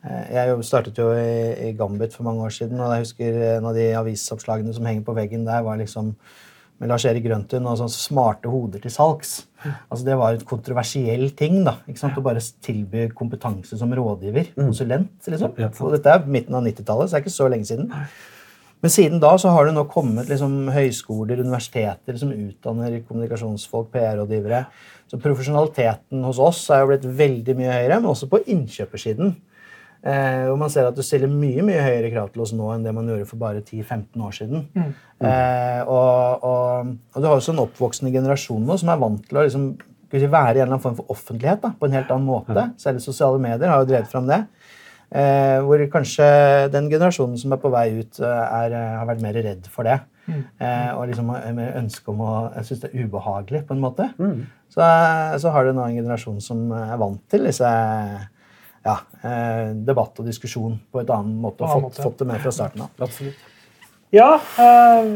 eh, 0.05 0.35
Jeg 0.35 0.65
startet 0.67 0.99
jo 0.99 1.11
i, 1.13 1.69
i 1.69 1.73
Gambit 1.79 2.15
for 2.17 2.27
mange 2.27 2.45
år 2.47 2.55
siden, 2.55 2.81
og 2.81 2.93
jeg 2.95 3.07
husker 3.07 3.41
en 3.59 3.69
av 3.71 3.77
de 3.77 3.89
avisoppslagene 3.99 4.75
som 4.75 4.87
henger 4.89 5.05
på 5.07 5.17
veggen 5.19 5.47
der, 5.47 5.65
var 5.67 5.81
liksom 5.81 6.15
med 6.79 6.91
Lars-Erik 6.93 7.25
Grøntun 7.27 7.67
og 7.67 7.79
sånn 7.81 7.91
smarte 7.91 8.51
hoder 8.51 8.83
til 8.83 8.93
salgs. 8.95 9.35
Altså 9.91 10.05
Det 10.07 10.17
var 10.21 10.37
et 10.37 10.47
kontroversiell 10.47 11.31
ting. 11.37 11.65
da, 11.67 11.79
ikke 11.89 11.99
sant? 11.99 12.19
Å 12.19 12.23
bare 12.23 12.43
tilby 12.63 13.09
kompetanse 13.19 13.79
som 13.79 13.91
rådgiver. 13.91 14.53
Konsulent. 14.55 15.11
liksom. 15.27 15.55
Og 15.83 15.95
dette 15.97 16.13
er 16.15 16.27
midten 16.27 16.55
av 16.55 16.63
90-tallet, 16.63 17.09
så 17.09 17.17
det 17.17 17.19
er 17.19 17.27
ikke 17.27 17.35
så 17.39 17.49
lenge 17.51 17.67
siden. 17.67 17.91
Men 18.79 18.95
siden 18.95 19.19
da 19.19 19.33
så 19.43 19.51
har 19.51 19.67
det 19.67 19.75
nå 19.75 19.83
kommet 19.91 20.29
liksom 20.31 20.69
høyskoler, 20.71 21.41
universiteter 21.43 22.19
som 22.21 22.31
utdanner 22.31 23.01
kommunikasjonsfolk, 23.09 23.91
PR-rådgivere. 23.91 24.63
Så 25.11 25.19
profesjonaliteten 25.19 26.23
hos 26.23 26.39
oss 26.39 26.61
er 26.71 26.85
jo 26.85 26.93
blitt 26.93 27.09
veldig 27.19 27.57
mye 27.59 27.75
høyere, 27.75 27.99
men 27.99 28.13
også 28.13 28.29
på 28.31 28.45
innkjøpersiden. 28.47 29.35
Eh, 29.99 30.45
hvor 30.47 30.59
man 30.61 30.71
ser 30.71 30.87
at 30.87 30.95
du 30.95 31.03
stiller 31.03 31.31
mye 31.33 31.65
mye 31.67 31.83
høyere 31.83 32.13
krav 32.13 32.29
til 32.31 32.45
oss 32.45 32.53
nå 32.55 32.69
enn 32.71 32.85
det 32.87 32.93
man 32.95 33.09
gjorde 33.11 33.27
for 33.27 33.41
bare 33.41 33.65
10-15 33.65 34.23
år 34.23 34.37
siden. 34.37 34.67
Eh, 35.19 35.81
og, 35.91 36.45
og, 36.47 36.93
og 37.15 37.19
du 37.19 37.27
har 37.27 37.35
også 37.35 37.55
en 37.57 37.65
oppvoksende 37.65 38.13
generasjon 38.15 38.63
nå 38.63 38.77
som 38.79 38.93
er 38.95 39.01
vant 39.03 39.25
til 39.27 39.41
å 39.41 39.47
liksom, 39.49 39.65
skal 40.09 40.23
si, 40.23 40.29
være 40.31 40.55
i 40.55 40.61
en 40.61 40.69
eller 40.69 40.77
annen 40.77 40.85
form 40.85 40.99
for 41.01 41.11
offentlighet 41.17 41.65
da, 41.65 41.73
på 41.75 41.89
en 41.89 41.97
helt 41.99 42.13
annen 42.15 42.29
måte. 42.31 42.69
Særlig 42.79 43.03
sosiale 43.05 43.43
medier 43.43 43.73
har 43.73 43.83
jo 43.83 43.91
drevet 43.91 44.13
fram 44.13 44.31
det. 44.31 44.45
Eh, 45.09 45.57
hvor 45.65 45.83
kanskje 45.91 46.29
den 46.73 46.91
generasjonen 46.93 47.41
som 47.41 47.53
er 47.57 47.61
på 47.63 47.73
vei 47.73 47.89
ut, 47.99 48.21
eh, 48.21 48.47
er, 48.63 48.79
eh, 48.79 48.97
har 49.01 49.07
vært 49.09 49.25
mer 49.25 49.43
redd 49.51 49.67
for 49.73 49.89
det. 49.89 49.99
Eh, 50.61 50.91
og 50.93 51.07
liksom 51.09 51.31
mer 51.57 51.77
ønske 51.81 52.11
om 52.13 52.19
å 52.21 52.33
Jeg 52.55 52.67
syns 52.69 52.81
det 52.83 52.91
er 52.93 53.07
ubehagelig, 53.07 53.63
på 53.67 53.73
en 53.75 53.81
måte. 53.81 54.11
Så, 54.69 54.83
eh, 54.85 55.39
så 55.41 55.51
har 55.51 55.65
du 55.65 55.73
nå 55.73 55.87
en 55.87 55.97
generasjon 55.97 56.43
som 56.45 56.71
er 56.73 56.97
vant 57.01 57.23
til 57.33 57.45
disse 57.49 57.65
ja, 58.85 58.99
eh, 59.23 59.75
debatt 59.75 60.19
og 60.21 60.27
diskusjon 60.27 60.79
på 60.93 61.03
et 61.03 61.11
annet 61.11 61.39
måte, 61.43 61.65
og 61.65 61.89
fått, 61.89 62.03
fått 62.03 62.19
det 62.23 62.31
med 62.31 62.43
fra 62.43 62.55
starten 62.55 62.87
av. 62.87 62.91
Absolutt. 63.01 63.47
Ja, 64.09 64.39
eh, 64.57 65.09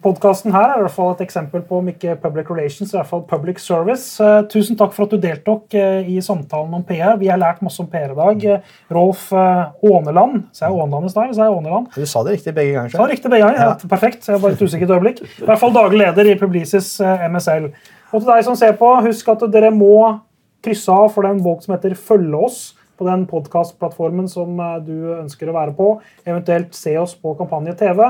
podkasten 0.00 0.54
her 0.54 0.70
er 0.70 0.78
i 0.80 0.84
hvert 0.86 0.94
fall 0.94 1.10
et 1.12 1.20
eksempel 1.26 1.60
på 1.68 1.82
om 1.82 1.88
ikke 1.90 2.14
public 2.22 2.48
relations, 2.48 2.94
i 2.94 2.96
hvert 2.96 3.10
fall 3.10 3.26
public 3.28 3.58
service. 3.60 4.14
Eh, 4.24 4.38
tusen 4.48 4.78
takk 4.78 4.94
for 4.96 5.04
at 5.04 5.12
du 5.12 5.20
deltok 5.20 5.76
eh, 5.76 6.08
i 6.08 6.16
samtalen 6.24 6.72
om 6.78 6.84
PR. 6.88 7.18
Vi 7.20 7.28
har 7.28 7.36
lært 7.40 7.60
masse 7.60 7.82
om 7.84 7.90
PR 7.92 8.14
i 8.14 8.16
dag. 8.16 8.46
Eh, 8.54 8.78
Rolf 8.96 9.26
eh, 9.36 9.90
Åneland. 9.90 10.46
Sa 10.56 10.64
jeg 10.64 10.80
Åneland 10.80 11.10
i 11.10 11.12
stad? 11.12 11.34
så 11.34 11.42
sa 11.42 11.50
jeg 11.50 11.58
Åneland? 11.58 11.90
Du 11.92 12.08
sa 12.08 12.24
det 12.24 12.38
riktig 12.38 12.56
begge 12.56 12.78
ganger. 12.78 12.88
Ja, 12.88 12.96
tror 12.96 13.04
jeg. 13.04 13.18
riktig 13.18 13.34
begge 13.34 13.44
ganger. 13.44 13.60
Ja. 13.66 13.90
Perfekt. 13.92 14.24
Jeg 14.24 14.38
er 14.38 14.42
bare 14.46 14.56
et 14.56 14.64
usikkert 14.64 14.96
øyeblikk. 14.96 15.22
I 15.28 15.50
hvert 15.50 15.64
fall 15.66 15.76
daglig 15.76 16.00
leder 16.06 16.32
i 16.32 16.38
Publicis 16.40 16.90
MSL. 17.04 17.68
Og 18.14 18.22
til 18.22 18.32
deg 18.32 18.48
som 18.48 18.56
ser 18.56 18.72
på, 18.80 18.94
husk 19.04 19.28
at 19.28 19.44
dere 19.52 19.74
må 19.76 19.98
krysse 20.64 20.88
av 20.88 21.12
for 21.12 21.28
den 21.28 21.44
bok 21.44 21.60
som 21.62 21.76
heter 21.76 21.92
'Følge 21.92 22.40
oss' 22.48 22.77
på 22.98 23.06
den 23.06 23.26
podkastplattformen 23.30 24.28
som 24.30 24.58
eh, 24.60 24.80
du 24.84 24.96
ønsker 25.18 25.50
å 25.50 25.56
være 25.56 25.76
på. 25.78 25.92
Eventuelt 26.26 26.74
se 26.76 26.96
oss 27.00 27.14
på 27.18 27.36
Kampanje 27.38 27.76
TV. 27.78 28.02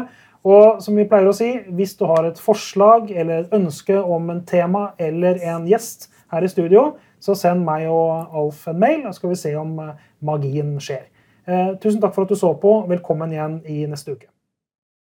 Og 0.48 0.80
som 0.82 0.96
vi 0.96 1.06
pleier 1.08 1.28
å 1.28 1.36
si, 1.36 1.50
hvis 1.74 1.96
du 1.98 2.06
har 2.08 2.28
et 2.28 2.40
forslag 2.40 3.10
eller 3.10 3.42
et 3.42 3.54
ønske 3.58 3.98
om 3.98 4.30
en 4.32 4.44
tema 4.48 4.92
eller 5.02 5.42
en 5.50 5.66
gjest 5.68 6.08
her 6.32 6.44
i 6.44 6.50
studio, 6.50 6.92
så 7.20 7.34
send 7.36 7.66
meg 7.66 7.88
og 7.90 8.34
Alf 8.38 8.66
en 8.70 8.78
mail, 8.80 9.04
så 9.08 9.18
skal 9.18 9.34
vi 9.34 9.42
se 9.42 9.54
om 9.58 9.76
eh, 9.84 9.94
magien 10.24 10.76
skjer. 10.82 11.06
Eh, 11.48 11.76
tusen 11.82 12.00
takk 12.02 12.16
for 12.16 12.26
at 12.26 12.32
du 12.32 12.38
så 12.38 12.54
på. 12.60 12.80
Velkommen 12.88 13.32
igjen 13.34 13.62
i 13.66 13.84
neste 13.90 14.16
uke. 14.16 14.32